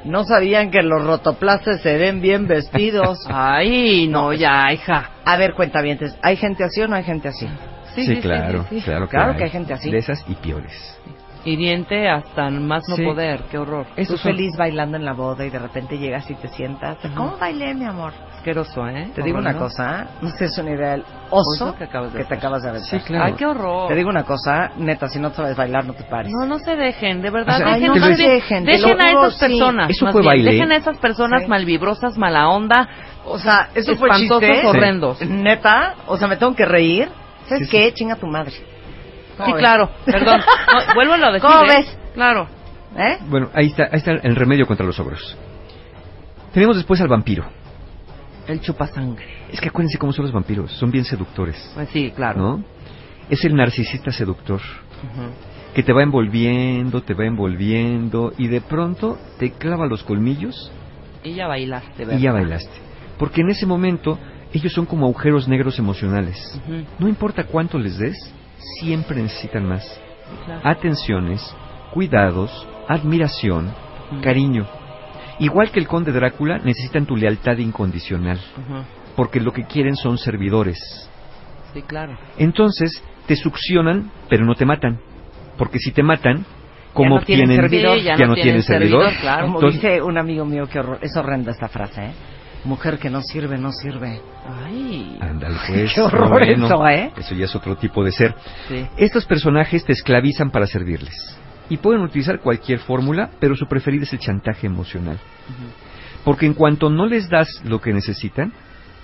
[0.04, 3.18] No sabían que los rotoplastes se ven bien vestidos.
[3.28, 5.10] Ay, no, ya, hija.
[5.24, 7.46] A ver, cuentavientes, ¿hay gente así o no hay gente así?
[7.94, 9.36] Sí, claro, claro que Claro hay.
[9.38, 9.90] que hay gente así.
[9.90, 10.98] De esas y peores.
[11.44, 13.04] Hiriente hasta más no Sí.
[13.04, 13.86] poder, qué horror.
[13.96, 16.98] Esos son- feliz bailando en la boda y de repente llegas y te sientas.
[17.16, 18.12] ¿Cómo bailé, mi amor?
[18.36, 19.10] Asqueroso, ¿eh?
[19.14, 19.66] Te digo una Horrendo.
[19.68, 22.62] cosa, no sé, es un idea del oso Oso que acabas de que te acabas
[22.62, 22.90] de aventar.
[23.00, 23.24] Sí, claro.
[23.24, 23.88] Ay, qué horror.
[23.88, 26.30] Te digo una cosa, neta, si no sabes bailar, no te pares.
[26.32, 29.10] No, no se dejen, de verdad, O sea, dejen, ay, no se dejen, dejen a
[29.10, 29.40] esas sí.
[29.40, 30.52] personas, Eso más fue bien, baile.
[30.52, 31.48] dejen a esas personas Sí.
[31.48, 32.88] malvibrosas, mala onda,
[33.26, 34.66] O sea, eso fue chiste.
[34.66, 35.20] horrendos.
[35.22, 37.08] Neta, o sea, me tengo que reír.
[37.46, 37.92] ¿Sabes Sí, qué?
[37.92, 38.52] Chinga tu madre.
[39.46, 40.40] Sí, claro, perdón,
[40.88, 41.66] no, vuélvelo a decir, ¿Cómo ¿eh?
[41.68, 41.98] ves?
[42.14, 42.48] Claro.
[42.96, 43.18] ¿Eh?
[43.28, 45.36] Bueno, ahí está, ahí está el remedio contra los ogros.
[46.52, 47.44] Tenemos después al vampiro.
[48.48, 49.26] El chupasangre.
[49.52, 52.40] Es que acuérdense cómo son los vampiros, son bien seductores, Pues sí, claro.
[52.40, 52.64] ¿no?
[53.28, 54.60] Es el narcisista seductor,
[55.72, 60.72] que te va envolviendo, te va envolviendo, y de pronto te clava los colmillos
[61.22, 62.18] Y ya bailaste, ¿verdad?
[62.18, 62.72] y ya bailaste.
[63.18, 64.18] Porque en ese momento
[64.52, 66.60] ellos son como agujeros negros emocionales.
[66.98, 68.16] No importa cuánto les des,
[68.80, 70.00] siempre necesitan más.
[70.44, 70.60] Claro.
[70.64, 71.54] Atenciones,
[71.92, 73.72] cuidados, admiración,
[74.22, 74.66] cariño.
[75.38, 78.38] Igual que el conde Drácula, necesitan tu lealtad incondicional,
[79.16, 80.78] porque lo que quieren son servidores.
[81.72, 82.18] Sí, claro.
[82.36, 84.98] Entonces, te succionan, pero no te matan.
[85.56, 86.44] Porque si te matan,
[86.92, 87.98] como no tienen servidor.
[87.98, 89.02] Sí, ya ya no no tienen tienen servidor.
[89.04, 89.42] servidor, claro.
[89.46, 92.12] Como Entonces, dice un amigo mío que horror, es horrenda esta frase, ¿eh?
[92.64, 94.20] Mujer que no sirve, no sirve.
[94.46, 95.16] Ay.
[95.20, 97.12] ándale, pues, Qué horror bueno, eso, ¿eh?
[97.16, 98.34] Eso ya es otro tipo de ser.
[98.68, 98.86] Sí.
[98.96, 101.38] Estos personajes te esclavizan para servirles.
[101.70, 105.18] Y pueden utilizar cualquier fórmula, pero su preferida es el chantaje emocional.
[106.24, 108.52] Porque en cuanto no les das lo que necesitan,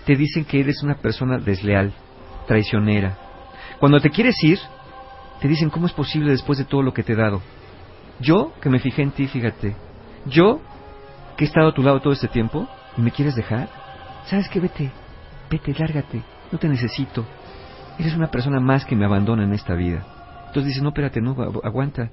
[0.04, 1.92] te dicen que eres una persona desleal,
[2.46, 3.16] traicionera.
[3.78, 4.58] Cuando te quieres ir,
[5.40, 7.40] te dicen cómo es posible después de todo lo que te he dado.
[8.20, 9.76] Yo, que me fijé en ti, fíjate.
[10.26, 10.60] Yo,
[11.36, 12.68] que he estado a tu lado todo este tiempo,
[13.02, 13.68] me quieres dejar.
[14.26, 14.60] ¿Sabes qué?
[14.60, 14.90] Vete,
[15.50, 16.22] vete, lárgate.
[16.52, 17.24] No te necesito.
[17.98, 20.04] Eres una persona más que me abandona en esta vida.
[20.48, 22.10] Entonces dices, no, espérate, no, agu- aguanta.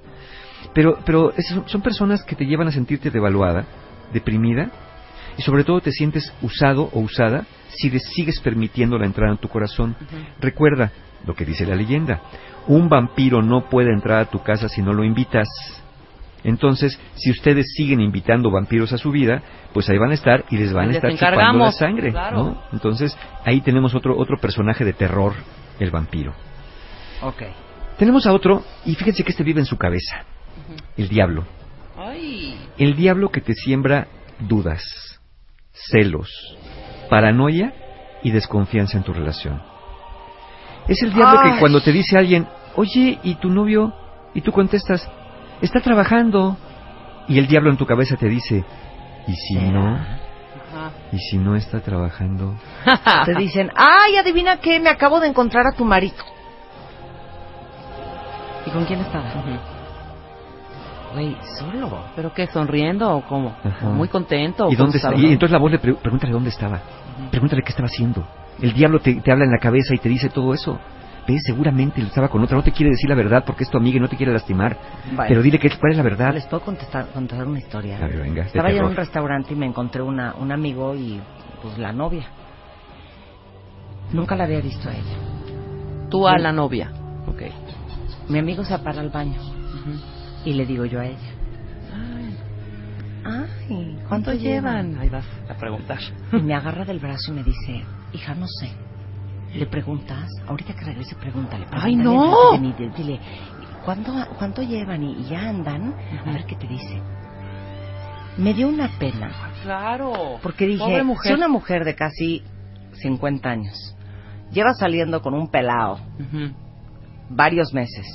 [0.72, 3.64] Pero, pero esas son- son personas que te llevan a sentirte devaluada,
[4.12, 4.70] deprimida,
[5.36, 9.38] Y sobre todo te sientes usado o usada si de- sigues permitiendo la entrada en
[9.38, 9.96] tu corazón.
[10.40, 10.92] Recuerda
[11.26, 12.20] lo que dice la leyenda.
[12.68, 15.48] Un vampiro no puede entrar a tu casa si no lo invitas.
[16.44, 19.42] Entonces, si ustedes siguen invitando vampiros a su vida,
[19.72, 22.36] pues ahí van a estar y les van a estar chupando la sangre, claro.
[22.36, 22.62] ¿no?
[22.72, 25.32] Entonces, ahí tenemos otro otro personaje de terror,
[25.80, 26.34] el vampiro.
[27.22, 27.42] Ok.
[27.98, 30.24] Tenemos a otro, y fíjense que este vive en su cabeza,
[30.96, 31.44] el diablo.
[31.96, 32.58] Ay.
[32.76, 34.08] El diablo que te siembra
[34.40, 34.82] dudas,
[35.72, 36.28] celos,
[37.08, 37.72] paranoia
[38.22, 39.62] y desconfianza en tu relación.
[40.88, 41.52] Es el diablo Ay.
[41.52, 42.46] que cuando te dice alguien,
[42.76, 43.94] oye, ¿y tu novio?
[44.34, 45.08] Y tú contestas,
[45.60, 46.56] está trabajando.
[47.28, 48.64] Y el diablo en tu cabeza te dice,
[49.26, 49.98] ¿y si no?
[51.12, 52.54] ¿Y si no está trabajando?
[53.24, 56.16] Te dicen, ay, adivina qué, me acabo de encontrar a tu marido.
[58.66, 59.24] ¿Y con quién estaba?
[61.14, 62.04] Güey, solo.
[62.16, 63.54] ¿Pero qué, sonriendo o cómo?
[63.82, 64.68] ¿Muy contento?
[64.70, 65.14] ¿Y dónde está?
[65.14, 66.80] Y entonces la voz le pre- pregúntale dónde estaba.
[67.30, 68.26] Pregúntale qué estaba haciendo.
[68.60, 70.78] El diablo te, te habla en la cabeza y te dice todo eso.
[71.26, 72.56] Ve, seguramente él estaba con otra.
[72.56, 74.76] No te quiere decir la verdad porque es tu amiga y no te quiere lastimar.
[75.12, 75.28] Vale.
[75.28, 76.34] Pero dile que, cuál es la verdad.
[76.34, 77.98] ¿Les puedo contestar, contar una historia?
[77.98, 81.20] Ver, venga, Estaba yo en un restaurante y me encontré una, un amigo y
[81.62, 82.26] pues la novia.
[84.12, 86.08] Nunca la había visto a ella.
[86.10, 86.92] Tú a la novia.
[87.26, 87.42] Ok.
[88.28, 89.40] Mi amigo se para al baño
[90.44, 91.34] y le digo yo a ella.
[93.24, 94.98] Ay, ¿cuánto llevan?
[94.98, 95.98] Ahí vas a preguntar.
[96.32, 97.82] Y me agarra del brazo y me dice,
[98.12, 98.70] hija, no sé.
[99.54, 100.28] ¿Le preguntas?
[100.46, 101.66] Ahorita que regrese, pregúntale.
[101.70, 102.58] ¡Ay, no!
[102.58, 103.20] Dile,
[103.84, 105.02] ¿cuánto, ¿cuánto llevan?
[105.02, 105.94] Y, y ya andan.
[106.26, 107.00] A ver qué te dice.
[108.36, 109.30] Me dio una pena.
[109.62, 110.38] Claro.
[110.42, 111.32] Porque dije, Pobre mujer.
[111.32, 112.42] si una mujer de casi
[112.94, 113.96] 50 años
[114.52, 115.98] lleva saliendo con un pelao
[117.28, 118.06] varios meses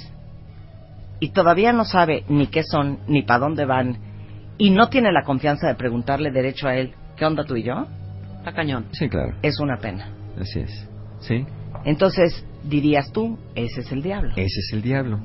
[1.19, 3.97] y todavía no sabe ni qué son ni para dónde van
[4.57, 7.87] y no tiene la confianza de preguntarle derecho a él, ¿qué onda tú y yo?
[8.37, 8.85] Está cañón.
[8.91, 9.35] Sí, claro.
[9.41, 10.09] Es una pena.
[10.39, 10.88] Así es.
[11.19, 11.45] Sí.
[11.85, 14.31] Entonces, dirías tú, ese es el diablo.
[14.31, 15.19] Ese es el diablo.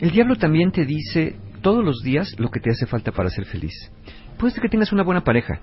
[0.00, 3.46] El diablo también te dice todos los días lo que te hace falta para ser
[3.46, 3.90] feliz.
[4.38, 5.60] Puede ser que tengas una buena pareja,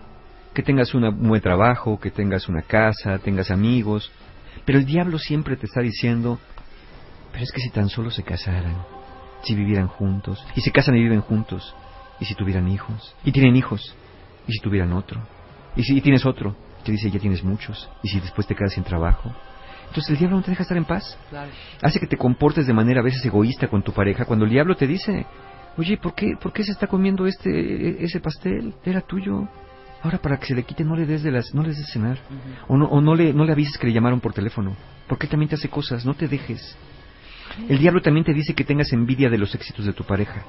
[0.53, 4.11] que tengas un buen trabajo, que tengas una casa, tengas amigos,
[4.65, 6.39] pero el diablo siempre te está diciendo,
[7.31, 8.83] pero es que si tan solo se casaran,
[9.43, 11.75] si vivieran juntos, y se casan y viven juntos,
[12.19, 13.95] y si tuvieran hijos, y tienen hijos,
[14.47, 15.21] y si tuvieran otro,
[15.75, 18.83] y si tienes otro, te dice ya tienes muchos, y si después te quedas sin
[18.83, 19.33] trabajo.
[19.91, 21.17] Entonces el diablo no te deja estar en paz.
[21.29, 21.51] Claro.
[21.81, 24.73] hace que te comportes de manera a veces egoísta con tu pareja cuando el diablo
[24.73, 25.25] te dice
[25.77, 28.73] oye ¿por qué, ¿por qué se está comiendo este ese pastel?
[28.85, 29.49] era tuyo.
[30.01, 31.83] Ahora para que se le quite no le des de las no le des de
[31.91, 32.19] cenar.
[32.69, 34.77] O no o no le no le avises que le llamaron por teléfono.
[35.09, 36.77] Porque él también te hace cosas no te dejes
[37.67, 40.45] el diablo también te dice que tengas envidia de los éxitos de tu pareja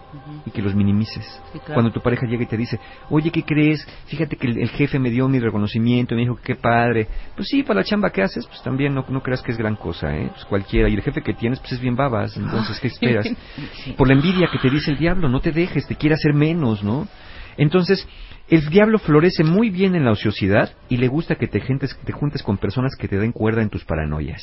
[0.46, 1.24] y que los minimices.
[1.52, 1.74] Sí, claro.
[1.74, 2.78] Cuando tu pareja llega y te dice,
[3.10, 3.86] oye, ¿qué crees?
[4.06, 7.08] Fíjate que el, el jefe me dio mi reconocimiento, me dijo que qué padre.
[7.36, 9.76] Pues sí, para la chamba que haces, pues también no, no creas que es gran
[9.76, 10.28] cosa, ¿eh?
[10.32, 10.88] Pues cualquiera.
[10.88, 12.36] Y el jefe que tienes, pues es bien babas.
[12.36, 13.28] Entonces, ¿qué esperas?
[13.96, 16.82] Por la envidia que te dice el diablo, no te dejes, te quiere hacer menos,
[16.82, 17.08] ¿no?
[17.56, 18.06] Entonces,
[18.48, 22.12] el diablo florece muy bien en la ociosidad y le gusta que te, gentes, te
[22.12, 24.42] juntes con personas que te den cuerda en tus paranoias.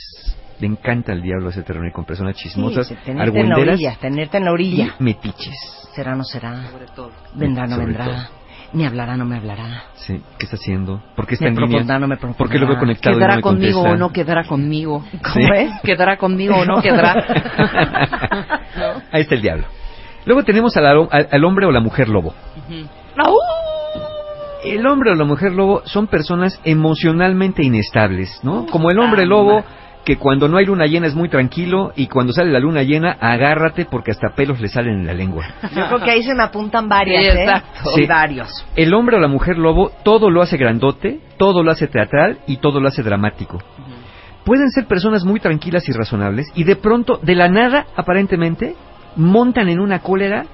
[0.59, 4.37] Le encanta al diablo hacerse reunir con personas chismosas, Sí, tenerte en la orilla, tenerte
[4.37, 4.95] en la orilla.
[4.99, 5.55] y metiches.
[5.95, 6.67] ¿Será o no será?
[6.69, 7.11] Sobre todo.
[7.33, 8.05] ¿Vendrá o no Sobre vendrá?
[8.05, 8.39] todo.
[8.73, 9.83] ¿Me hablará o no me hablará?
[9.95, 11.01] Sí, ¿qué está haciendo?
[11.15, 11.69] ¿Por qué está Me en línea?
[11.69, 12.37] propondrá, no me propondrá.
[12.37, 13.95] ¿Por qué lo veo conectado y no ¿Quedará me conmigo contesta?
[13.95, 15.05] o no quedará conmigo?
[15.23, 15.51] ¿Cómo Sí.
[15.55, 15.71] es?
[15.81, 17.13] ¿Quedará conmigo o no quedará?
[19.11, 19.65] Ahí está el diablo.
[20.25, 22.35] Luego tenemos al, al- al hombre o la mujer lobo.
[24.63, 28.65] El hombre o la mujer lobo son personas emocionalmente inestables, ¿no?
[28.67, 29.63] Como el hombre lobo
[30.05, 33.17] que cuando no hay luna llena es muy tranquilo y cuando sale la luna llena
[33.19, 35.45] agárrate porque hasta pelos le salen en la lengua.
[35.75, 37.43] Yo creo que ahí se me apuntan varias, Sí, ¿eh?
[37.43, 37.89] exacto.
[37.95, 38.07] Sí, Sí.
[38.07, 38.65] varios.
[38.75, 42.57] El hombre o la mujer lobo todo lo hace grandote, todo lo hace teatral y
[42.57, 43.59] todo lo hace dramático.
[44.45, 48.75] Pueden ser personas muy tranquilas y razonables y de pronto, de la nada, aparentemente,
[49.15, 50.45] montan en una cólera,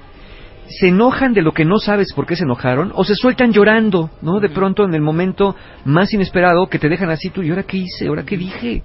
[0.68, 4.10] se enojan de lo que no sabes por qué se enojaron o se sueltan llorando,
[4.20, 4.40] ¿no?
[4.40, 5.54] De pronto en el momento
[5.84, 8.08] más inesperado que te dejan así tú, ¿y ahora qué hice?
[8.08, 8.82] ¿Ahora qué dije?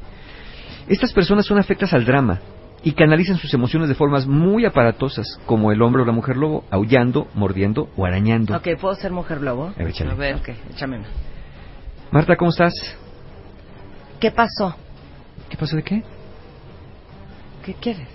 [0.88, 2.40] Estas personas son afectas al drama
[2.84, 6.64] y canalizan sus emociones de formas muy aparatosas, como el hombre o la mujer lobo,
[6.72, 8.56] aullando, mordiendo o arañando.
[8.56, 9.68] Ok, ¿puedo ser mujer lobo?
[9.68, 10.12] A ver, échale.
[10.12, 10.36] A ver.
[10.36, 11.08] Ok, échame una.
[12.12, 12.74] Marta, ¿cómo estás?
[14.20, 14.76] ¿Qué pasó?
[15.49, 16.03] ¿Qué pasó de qué?
[17.64, 18.08] ¿Qué quieres?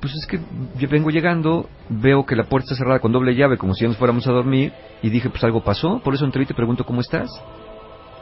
[0.00, 0.40] Pues es que
[0.78, 3.88] yo vengo llegando, veo que la puerta está cerrada con doble llave, como si ya
[3.88, 4.72] nos fuéramos a dormir,
[5.02, 7.28] y dije, pues algo pasó, por eso entré y te pregunto cómo estás.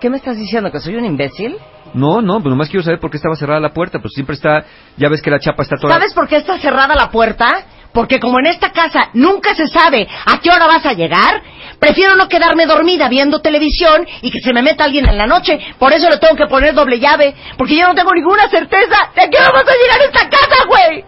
[0.00, 0.70] ¿Qué me estás diciendo?
[0.70, 1.56] ¿Que soy un imbécil?
[1.94, 4.64] No, no, pues nomás quiero saber por qué estaba cerrada la puerta, pues siempre está,
[4.96, 5.94] ya ves que la chapa está toda...
[5.94, 7.64] ¿Sabes por qué está cerrada la puerta?
[7.92, 11.42] Porque como en esta casa nunca se sabe a qué hora vas a llegar,
[11.80, 15.58] prefiero no quedarme dormida viendo televisión y que se me meta alguien en la noche.
[15.78, 17.34] Por eso le tengo que poner doble llave.
[17.56, 20.28] Porque yo no tengo ninguna certeza de a qué hora vas a llegar a esta
[20.28, 21.04] casa, güey.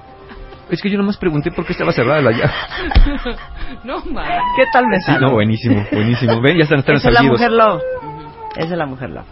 [0.70, 2.52] Es que yo nomás pregunté por qué estaba cerrada la llave.
[3.84, 4.40] No, mames.
[4.56, 5.20] ¿Qué tal me Sí, sale?
[5.20, 6.40] no, buenísimo, buenísimo.
[6.40, 7.80] Ven, ya están, están Esa es la mujer love.
[8.54, 9.26] Esa es la mujer love.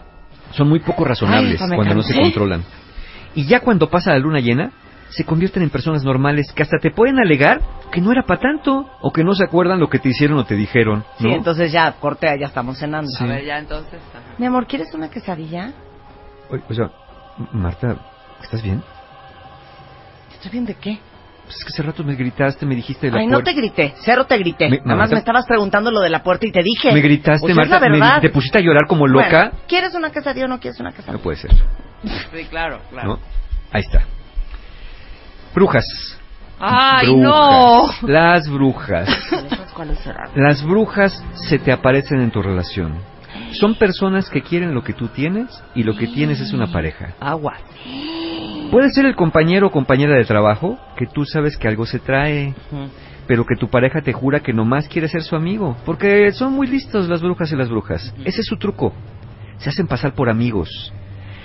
[0.53, 2.65] Son muy poco razonables Ay, cuando no se controlan.
[3.35, 4.73] Y ya cuando pasa la luna llena,
[5.11, 8.87] se convierten en personas normales que hasta te pueden alegar que no era para tanto
[9.01, 11.05] o que no se acuerdan lo que te hicieron o te dijeron.
[11.19, 11.29] ¿no?
[11.29, 13.11] Sí, entonces ya, cortea, ya estamos cenando.
[13.11, 13.25] Sí.
[13.25, 14.01] A ver, ya entonces.
[14.15, 14.35] ajá.
[14.39, 15.73] Mi amor, ¿quieres una quesadilla?
[16.51, 16.91] Oye, O sea,
[17.53, 17.97] Marta,
[18.43, 18.83] ¿estás bien?
[20.33, 20.99] ¿Estoy bien de qué?
[21.49, 23.51] Pues es que hace rato me gritaste, me dijiste de la Ay, no puerta.
[23.53, 24.69] te grité, cero te grité.
[24.69, 26.93] Me- Nada más Marta- me estabas preguntando lo de la puerta y te dije.
[26.93, 29.45] Me gritaste, Pues es Marta, la me- te pusiste a llorar como loca.
[29.51, 31.15] Bueno, ¿Quieres una quesadilla o no quieres una quesadilla?
[31.15, 31.51] No puede ser,
[32.05, 33.09] Sí, claro, claro.
[33.09, 33.19] ¿no?
[33.73, 34.03] Ahí está.
[35.55, 35.85] Brujas.
[36.61, 37.23] Ay, brujas.
[38.03, 38.09] no.
[38.09, 39.09] Las brujas.
[39.51, 40.29] ¿Esas cuáles serán?
[40.35, 42.99] Las brujas se te aparecen en tu relación.
[43.53, 47.15] Son personas que quieren lo que tú tienes y lo que tienes es una pareja.
[47.21, 47.55] Agua.
[48.71, 52.55] Puede ser el compañero o compañera de trabajo que tú sabes que algo se trae,
[53.27, 56.67] pero que tu pareja te jura que nomás quiere ser su amigo, porque son muy
[56.67, 58.15] listos las brujas y las brujas.
[58.27, 58.93] Ese es su truco.
[59.57, 60.93] Se hacen pasar por amigos.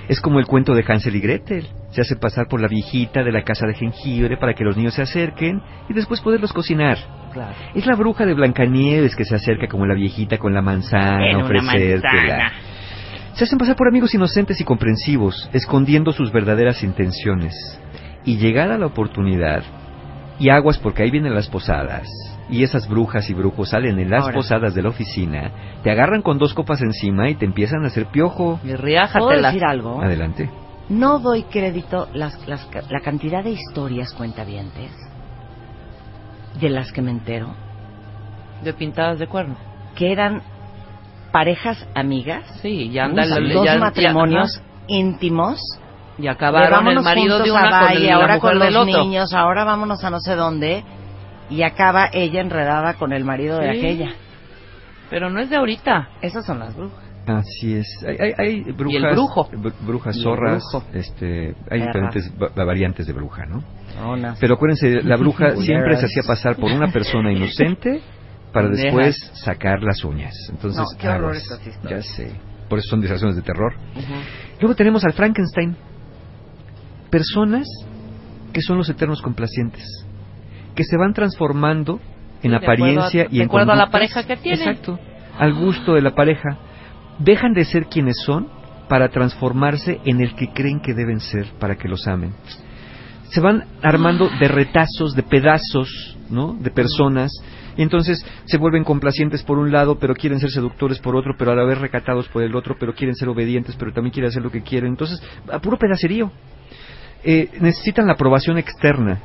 [0.08, 1.68] Es como el cuento de Hansel y Gretel.
[1.92, 4.96] Se hacen pasar por la viejita de la casa de jengibre para que los niños
[4.96, 6.98] se acerquen y después poderlos cocinar.
[7.32, 7.56] Claro.
[7.74, 12.52] Es la bruja de Blancanieves que se acerca como la viejita con la manzana, ofrecértela.
[13.34, 17.56] Se hacen pasar por amigos inocentes y comprensivos, escondiendo sus verdaderas intenciones.
[18.26, 19.64] Y llegada la oportunidad,
[20.40, 22.08] y aguas porque ahí vienen las posadas,
[22.50, 24.36] y esas brujas y brujos salen en las Ahora.
[24.36, 25.52] posadas de la oficina,
[25.84, 28.60] te agarran con dos copas encima y te empiezan a hacer piojo.
[28.64, 30.02] Y ¿Puedo decir algo?
[30.02, 30.50] Adelante.
[30.90, 34.92] No doy crédito las, las, la cantidad de historias cuentavientes
[36.60, 37.56] de las que me entero
[38.64, 39.56] De pintadas de cuerno.
[39.96, 40.42] que eran
[41.32, 44.66] parejas amigas, Sí, ya anda dos ya- ya- matrimonios ajá.
[44.88, 45.60] íntimos,
[46.20, 49.04] Y acabaron el marido de una con el- la ahora mujer con del los otro.
[49.04, 50.84] niños, ahora vámonos a no sé dónde,
[51.54, 54.14] y acaba ella enredada con el marido de aquella.
[55.10, 56.10] Pero no es de ahorita.
[56.22, 57.04] Esas son las brujas.
[57.28, 57.88] Así es.
[58.06, 59.50] Hay, hay, hay brujas, el brujo.
[59.52, 60.86] br- brujas Y el zorras, brujo.
[60.94, 63.64] este, hay diferentes va- variantes de bruja, ¿no?
[64.40, 68.02] Pero acuérdense, la bruja siempre se hacía pasar por una persona inocente
[68.52, 70.34] para después sacar las uñas.
[70.50, 71.60] Entonces, No, qué horror estas
[71.90, 72.32] ya sé.
[72.68, 73.74] Por eso son distracciones de terror.
[74.60, 75.76] Luego tenemos al Frankenstein.
[77.10, 77.68] Personas
[78.52, 79.86] que son los eternos complacientes,
[80.76, 82.00] que se van transformando
[82.42, 84.60] en de acuerdo a- apariencia y de en acuerdo a la pareja que tienen.
[84.68, 85.00] Exacto.
[85.38, 86.58] Al gusto de la pareja.
[87.20, 88.48] Dejan de ser quienes son
[88.90, 92.34] para transformarse en el que creen que deben ser para que los amen.
[93.30, 96.54] Se van armando de retazos, de pedazos, ¿no?
[96.54, 97.32] De personas.
[97.78, 101.52] Y entonces se vuelven complacientes por un lado, pero quieren ser seductores por otro, pero
[101.52, 104.44] a la vez recatados por el otro, pero quieren ser obedientes, pero también quieren hacer
[104.44, 104.90] lo que quieren.
[104.92, 105.20] Entonces,
[105.52, 106.32] a puro pedacerío.
[107.24, 109.20] Eh, necesitan la aprobación externa.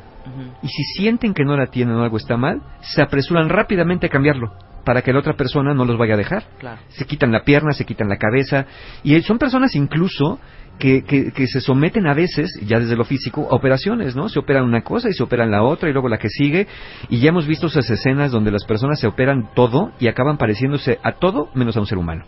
[0.62, 4.10] Y si sienten que no la tienen o algo está mal, se apresuran rápidamente a
[4.10, 4.52] cambiarlo
[4.84, 6.44] para que la otra persona no los vaya a dejar.
[6.58, 6.80] Claro.
[6.88, 8.64] Se quitan la pierna, se quitan la cabeza.
[9.02, 10.40] Y son personas incluso
[10.78, 14.30] que, que, que se someten a veces, ya desde lo físico, a operaciones, ¿no?
[14.30, 16.66] Se operan una cosa y se operan la otra y luego la que sigue.
[17.10, 20.98] Y ya hemos visto esas escenas donde las personas se operan todo y acaban pareciéndose
[21.02, 22.24] a todo menos a un ser humano.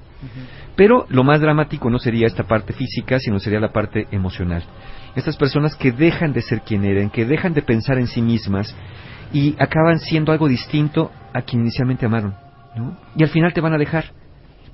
[0.76, 4.64] Pero lo más dramático no sería esta parte física, sino sería la parte emocional.
[5.16, 8.74] Estas personas que dejan de ser quien eran, que dejan de pensar en sí mismas
[9.32, 12.34] y acaban siendo algo distinto a quien inicialmente amaron.
[12.76, 12.96] ¿no?
[13.16, 14.04] Y al final te van a dejar.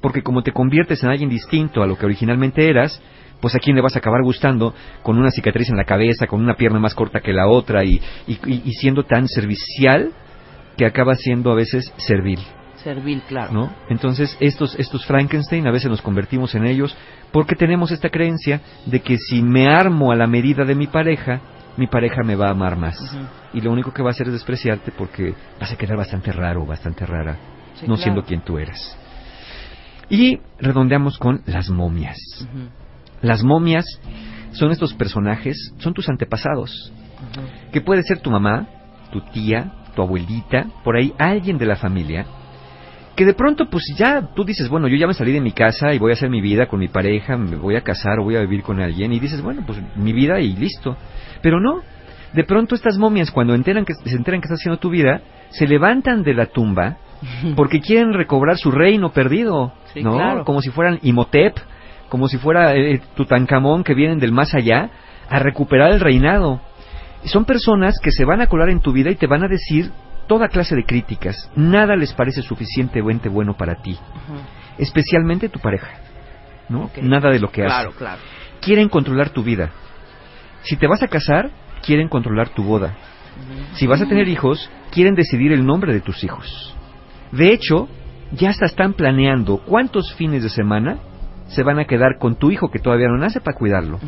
[0.00, 3.00] Porque como te conviertes en alguien distinto a lo que originalmente eras,
[3.40, 6.40] pues a quién le vas a acabar gustando con una cicatriz en la cabeza, con
[6.42, 10.10] una pierna más corta que la otra y, y, y- siendo tan servicial
[10.76, 12.38] que acaba siendo a veces servil.
[12.82, 13.52] Servil, claro.
[13.52, 13.72] ¿no?
[13.88, 16.94] Entonces, estos, estos Frankenstein a veces nos convertimos en ellos
[17.32, 21.40] porque tenemos esta creencia de que si me armo a la medida de mi pareja,
[21.76, 22.96] mi pareja me va a amar más.
[23.52, 26.64] Y lo único que va a hacer es despreciarte porque vas a quedar bastante raro,
[26.64, 27.36] bastante rara,
[27.74, 28.02] Sí, no claro.
[28.02, 28.96] siendo quien tú eras.
[30.08, 32.16] Y redondeamos con las momias.
[33.22, 33.84] Las momias
[34.52, 36.92] son estos personajes, son tus antepasados,
[37.72, 38.66] que puede ser tu mamá,
[39.12, 42.24] tu tía, tu abuelita, por ahí alguien de la familia,
[43.16, 45.94] que de pronto pues ya tú dices, bueno, yo ya me salí de mi casa
[45.94, 48.36] y voy a hacer mi vida con mi pareja, me voy a casar o voy
[48.36, 50.96] a vivir con alguien y dices, bueno, pues mi vida y listo.
[51.40, 51.80] Pero no,
[52.34, 55.66] de pronto estas momias cuando enteran que, se enteran que estás haciendo tu vida, se
[55.66, 56.98] levantan de la tumba
[57.56, 60.14] porque quieren recobrar su reino perdido, Sí, ¿no?
[60.14, 60.44] claro.
[60.44, 61.56] Como si fueran Imhotep,
[62.10, 64.90] como si fuera eh, Tutankamón que vienen del más allá
[65.28, 66.60] a recuperar el reinado.
[67.24, 69.90] Son personas que se van a colar en tu vida y te van a decir
[70.26, 71.50] toda clase de críticas.
[71.56, 73.98] Nada les parece suficientemente bueno para ti,
[74.78, 75.88] especialmente tu pareja.
[76.68, 76.90] ¿no?
[77.02, 77.98] Nada de lo que Claro, hace.
[77.98, 78.20] claro.
[78.60, 79.70] Quieren controlar tu vida.
[80.62, 81.50] Si te vas a casar,
[81.84, 82.94] quieren controlar tu boda.
[83.74, 86.74] Si vas a tener hijos, quieren decidir el nombre de tus hijos.
[87.30, 87.88] De hecho,
[88.32, 90.98] ya hasta están planeando cuántos fines de semana
[91.46, 94.00] se van a quedar con tu hijo que todavía no nace para cuidarlo.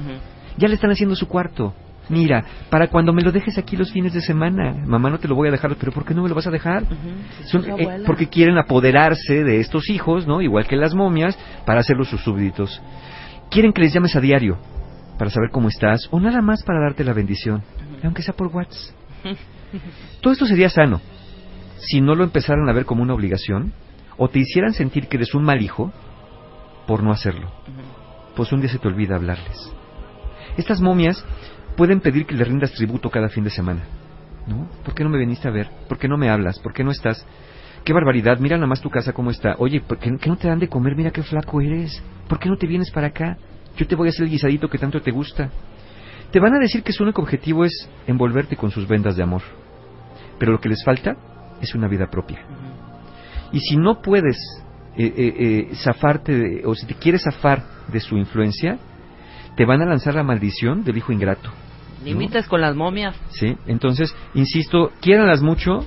[0.56, 1.74] Ya le están haciendo su cuarto.
[2.08, 5.34] Mira, para cuando me lo dejes aquí los fines de semana, mamá no te lo
[5.34, 6.84] voy a dejar, pero ¿por qué no me lo vas a dejar?
[7.46, 10.40] Son- eh, porque quieren apoderarse de estos hijos, ¿no?
[10.40, 12.80] Igual que las momias, para hacerlos sus súbditos.
[13.50, 14.58] Quieren que les llames a diario
[15.18, 17.62] para saber cómo estás o nada más para darte la bendición,
[18.04, 18.94] aunque sea por WhatsApp.
[20.22, 21.00] Todo esto sería sano
[21.78, 23.72] si no lo empezaran a ver como una obligación
[24.16, 25.92] o te hicieran sentir que eres un mal hijo
[26.86, 27.50] por no hacerlo.
[28.34, 29.72] Pues un día se te olvida hablarles.
[30.56, 31.24] Estas momias
[31.78, 33.82] pueden pedir que le rindas tributo cada fin de semana.
[34.48, 34.68] ¿No?
[34.84, 35.70] ¿Por qué no me viniste a ver?
[35.88, 36.58] ¿Por qué no me hablas?
[36.58, 37.24] ¿Por qué no estás?
[37.84, 39.54] Qué barbaridad, mira nada más tu casa cómo está.
[39.58, 40.96] Oye, ¿por qué, qué no te dan de comer?
[40.96, 42.02] Mira qué flaco eres.
[42.28, 43.36] ¿Por qué no te vienes para acá?
[43.76, 45.50] Yo te voy a hacer el guisadito que tanto te gusta.
[46.32, 49.42] Te van a decir que su único objetivo es envolverte con sus vendas de amor.
[50.38, 51.16] Pero lo que les falta
[51.60, 52.40] es una vida propia.
[53.52, 54.36] Y si no puedes
[54.96, 55.34] eh, eh,
[55.70, 58.78] eh, zafarte, de- o si te quieres zafar de su influencia,
[59.56, 61.50] te van a lanzar la maldición del hijo ingrato.
[62.04, 63.16] Límites con las momias.
[63.30, 63.56] ¿sí?
[63.66, 65.86] Entonces, insisto, quiéranlas mucho,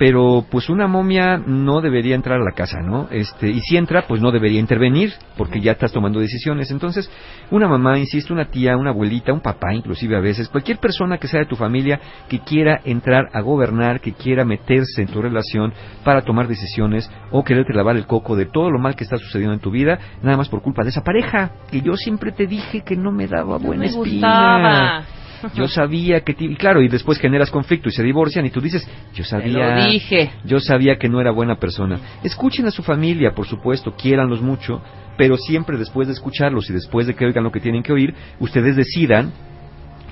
[0.00, 3.08] pero pues una momia no debería entrar a la casa, ¿no?
[3.10, 6.70] Este, y si entra, pues no debería intervenir, porque ya estás tomando decisiones.
[6.70, 7.10] Entonces,
[7.50, 11.28] una mamá, insisto, una tía, una abuelita, un papá, inclusive a veces, cualquier persona que
[11.28, 12.00] sea de tu familia
[12.30, 17.44] que quiera entrar a gobernar, que quiera meterse en tu relación para tomar decisiones o
[17.44, 20.38] quererte lavar el coco de todo lo mal que está sucediendo en tu vida, nada
[20.38, 23.58] más por culpa de esa pareja, que yo siempre te dije que no me daba
[23.58, 24.00] buena me espina.
[24.08, 25.04] gustaba.
[25.54, 26.34] Yo sabía que...
[26.38, 29.76] Y claro, y después generas conflicto y se divorcian y tú dices, yo sabía...
[29.76, 30.30] lo dije.
[30.44, 31.98] Yo sabía que no era buena persona.
[32.22, 34.82] Escuchen a su familia, por supuesto, quiéranlos mucho,
[35.16, 38.14] pero siempre después de escucharlos y después de que oigan lo que tienen que oír,
[38.38, 39.32] ustedes decidan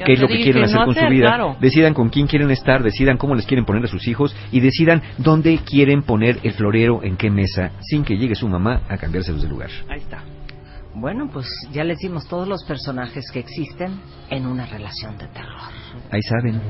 [0.05, 1.57] ¿Qué es lo que quieren hacer no con su vida, Claro.
[1.61, 5.03] decidan con quién quieren estar, decidan cómo les quieren poner a sus hijos y decidan
[5.19, 9.43] dónde quieren poner el florero, en qué mesa, sin que llegue su mamá a cambiárselos
[9.43, 9.71] de lugar.
[9.89, 10.23] Ahí está.
[11.01, 14.01] Bueno, pues ya les dimos todos los personajes que existen
[14.31, 15.71] en una relación de terror.
[16.11, 16.61] Ahí saben,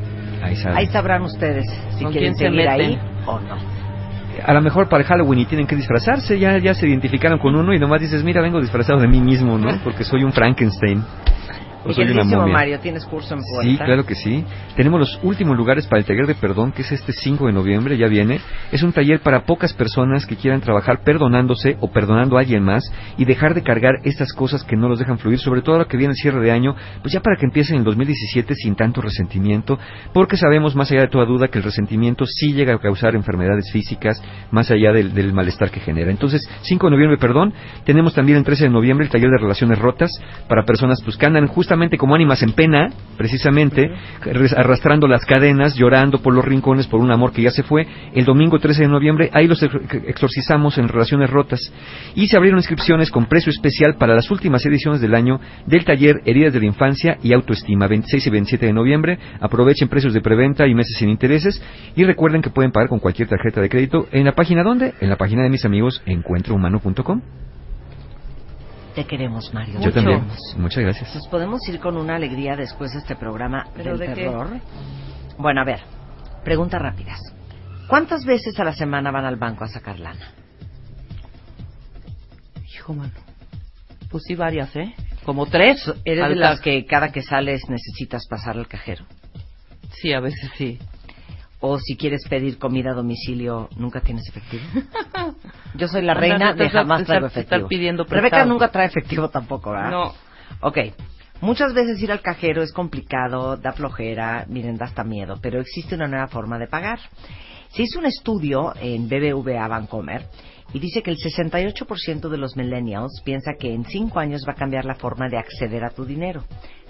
[0.43, 0.77] ahí saben.
[0.77, 1.65] Ahí sabrán ustedes
[1.97, 3.57] si ¿Con quieren se seguir ahí o no.
[4.45, 7.73] a lo mejor para Halloween y tienen que disfrazarse, ya, ya se identificaron con uno
[7.73, 9.81] y nomás dices, mira, vengo disfrazado de mí mismo, ¿no?
[9.83, 11.03] Porque soy un Frankenstein.
[11.89, 12.53] O soy una momia.
[12.53, 13.71] Mario, ¿tienes curso en puerta?
[13.71, 14.45] Sí, claro que sí.
[14.77, 17.97] Tenemos los últimos lugares para el taller de perdón, que es este 5 de noviembre,
[17.97, 18.41] ya viene.
[18.71, 22.85] Es un taller para pocas personas que quieran trabajar perdonándose o perdonando a alguien más
[23.17, 25.97] y dejar de cargar estas cosas que no los dejan fluir, sobre todo ahora que
[25.97, 29.01] viene el cierre de año, pues ya para que empiecen en el 2017 sin tanto
[29.01, 29.79] resentimiento,
[30.13, 33.71] porque sabemos más allá de toda duda que el resentimiento sí llega a causar enfermedades
[33.73, 36.11] físicas, más allá del, del malestar que genera.
[36.11, 37.55] Entonces, 5 de noviembre, perdón.
[37.85, 40.11] Tenemos también el 13 de noviembre el taller de relaciones rotas
[40.49, 43.91] para personas pues, que andan justamente como ánimas en pena, precisamente,
[44.57, 47.87] arrastrando las cadenas, llorando por los rincones por un amor que ya se fue.
[48.15, 49.75] El domingo 13 de noviembre, ahí los ex-
[50.07, 51.61] exorcizamos en relaciones rotas.
[52.15, 56.17] Y se abrieron inscripciones con precio especial para las últimas ediciones del año del taller
[56.25, 59.19] Heridas de la Infancia y Autoestima, 26 y 27 de noviembre.
[59.41, 61.63] Aprovechen precios de preventa y meses sin intereses.
[61.95, 64.07] Y recuerden que pueden pagar con cualquier tarjeta de crédito.
[64.13, 64.95] ¿En la página dónde?
[65.01, 67.21] En la página de mis amigos encuentrohumano.com.
[68.99, 69.75] Te queremos, Mario.
[69.75, 69.93] Yo Mucho.
[69.93, 70.27] también.
[70.57, 71.15] Muchas gracias.
[71.15, 74.25] Nos podemos ir con una alegría después de este programa ¿Pero del de qué?
[74.25, 74.61] terror.
[75.39, 75.79] Bueno, a ver,
[76.43, 77.21] preguntas rápidas.
[77.87, 80.33] ¿Cuántas veces a la semana van al banco a sacar lana?
[82.75, 83.13] Hijo, mano.
[84.11, 84.93] Pues sí, varias, ¿eh?
[85.25, 85.79] Como tres.
[86.05, 89.05] ¿Eres de las que cada que sales necesitas pasar al cajero?
[89.93, 90.77] Sí, a veces sí.
[91.61, 94.63] O si quieres pedir comida a domicilio, ¿nunca tienes efectivo?
[95.75, 97.67] Yo soy la reina de jamás traigo efectivo.
[98.09, 99.91] Rebeca nunca trae efectivo tampoco, ¿verdad?
[99.91, 100.15] No.
[100.61, 100.79] Ok.
[101.41, 105.95] Muchas veces ir al cajero es complicado, da flojera, miren, da hasta miedo, pero existe
[105.95, 106.99] una nueva forma de pagar.
[107.69, 110.27] Se hizo un estudio en BBVA Bancomer
[110.73, 114.57] y dice que el 68% de los millennials piensa que en 5 años va a
[114.57, 116.45] cambiar la forma de acceder a tu dinero.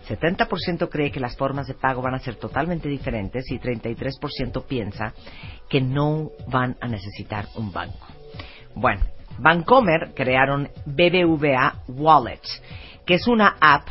[0.09, 5.13] 70% cree que las formas de pago van a ser totalmente diferentes y 33% piensa
[5.69, 8.07] que no van a necesitar un banco.
[8.75, 9.03] Bueno,
[9.39, 12.41] Bancomer crearon BBVA Wallet,
[13.07, 13.89] que es una app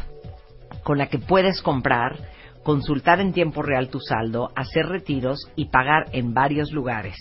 [0.83, 2.17] con la que puedes comprar,
[2.63, 7.15] consultar en tiempo real tu saldo, hacer retiros y pagar en varios lugares.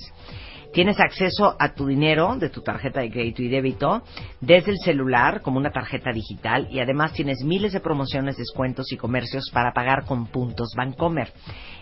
[0.76, 4.02] Tienes acceso a tu dinero de tu tarjeta de crédito y débito
[4.42, 8.98] desde el celular como una tarjeta digital y además tienes miles de promociones, descuentos y
[8.98, 11.32] comercios para pagar con puntos Bancomer.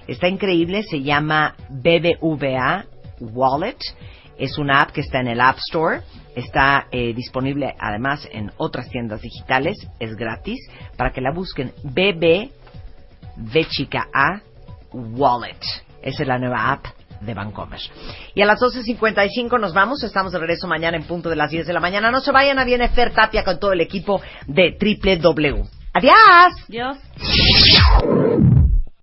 [0.07, 2.85] Está increíble, se llama BBVA
[3.19, 3.79] Wallet.
[4.39, 6.03] Es una app que está en el App Store.
[6.37, 9.77] Está eh, disponible además en otras tiendas digitales.
[9.99, 10.61] Es gratis
[10.97, 11.73] para que la busquen.
[11.83, 12.49] BB
[13.39, 14.41] V chica A
[14.93, 15.59] Wallet.
[16.01, 16.87] Esa es la nueva app
[17.25, 17.81] de Bancomer.
[18.35, 20.03] Y a las 12.55 nos vamos.
[20.03, 22.11] Estamos de regreso mañana en punto de las 10 de la mañana.
[22.11, 25.65] No se vayan, a viene Fer Tapia con todo el equipo de Triple W.
[25.93, 26.67] ¡Adiós!
[26.69, 26.99] Dios.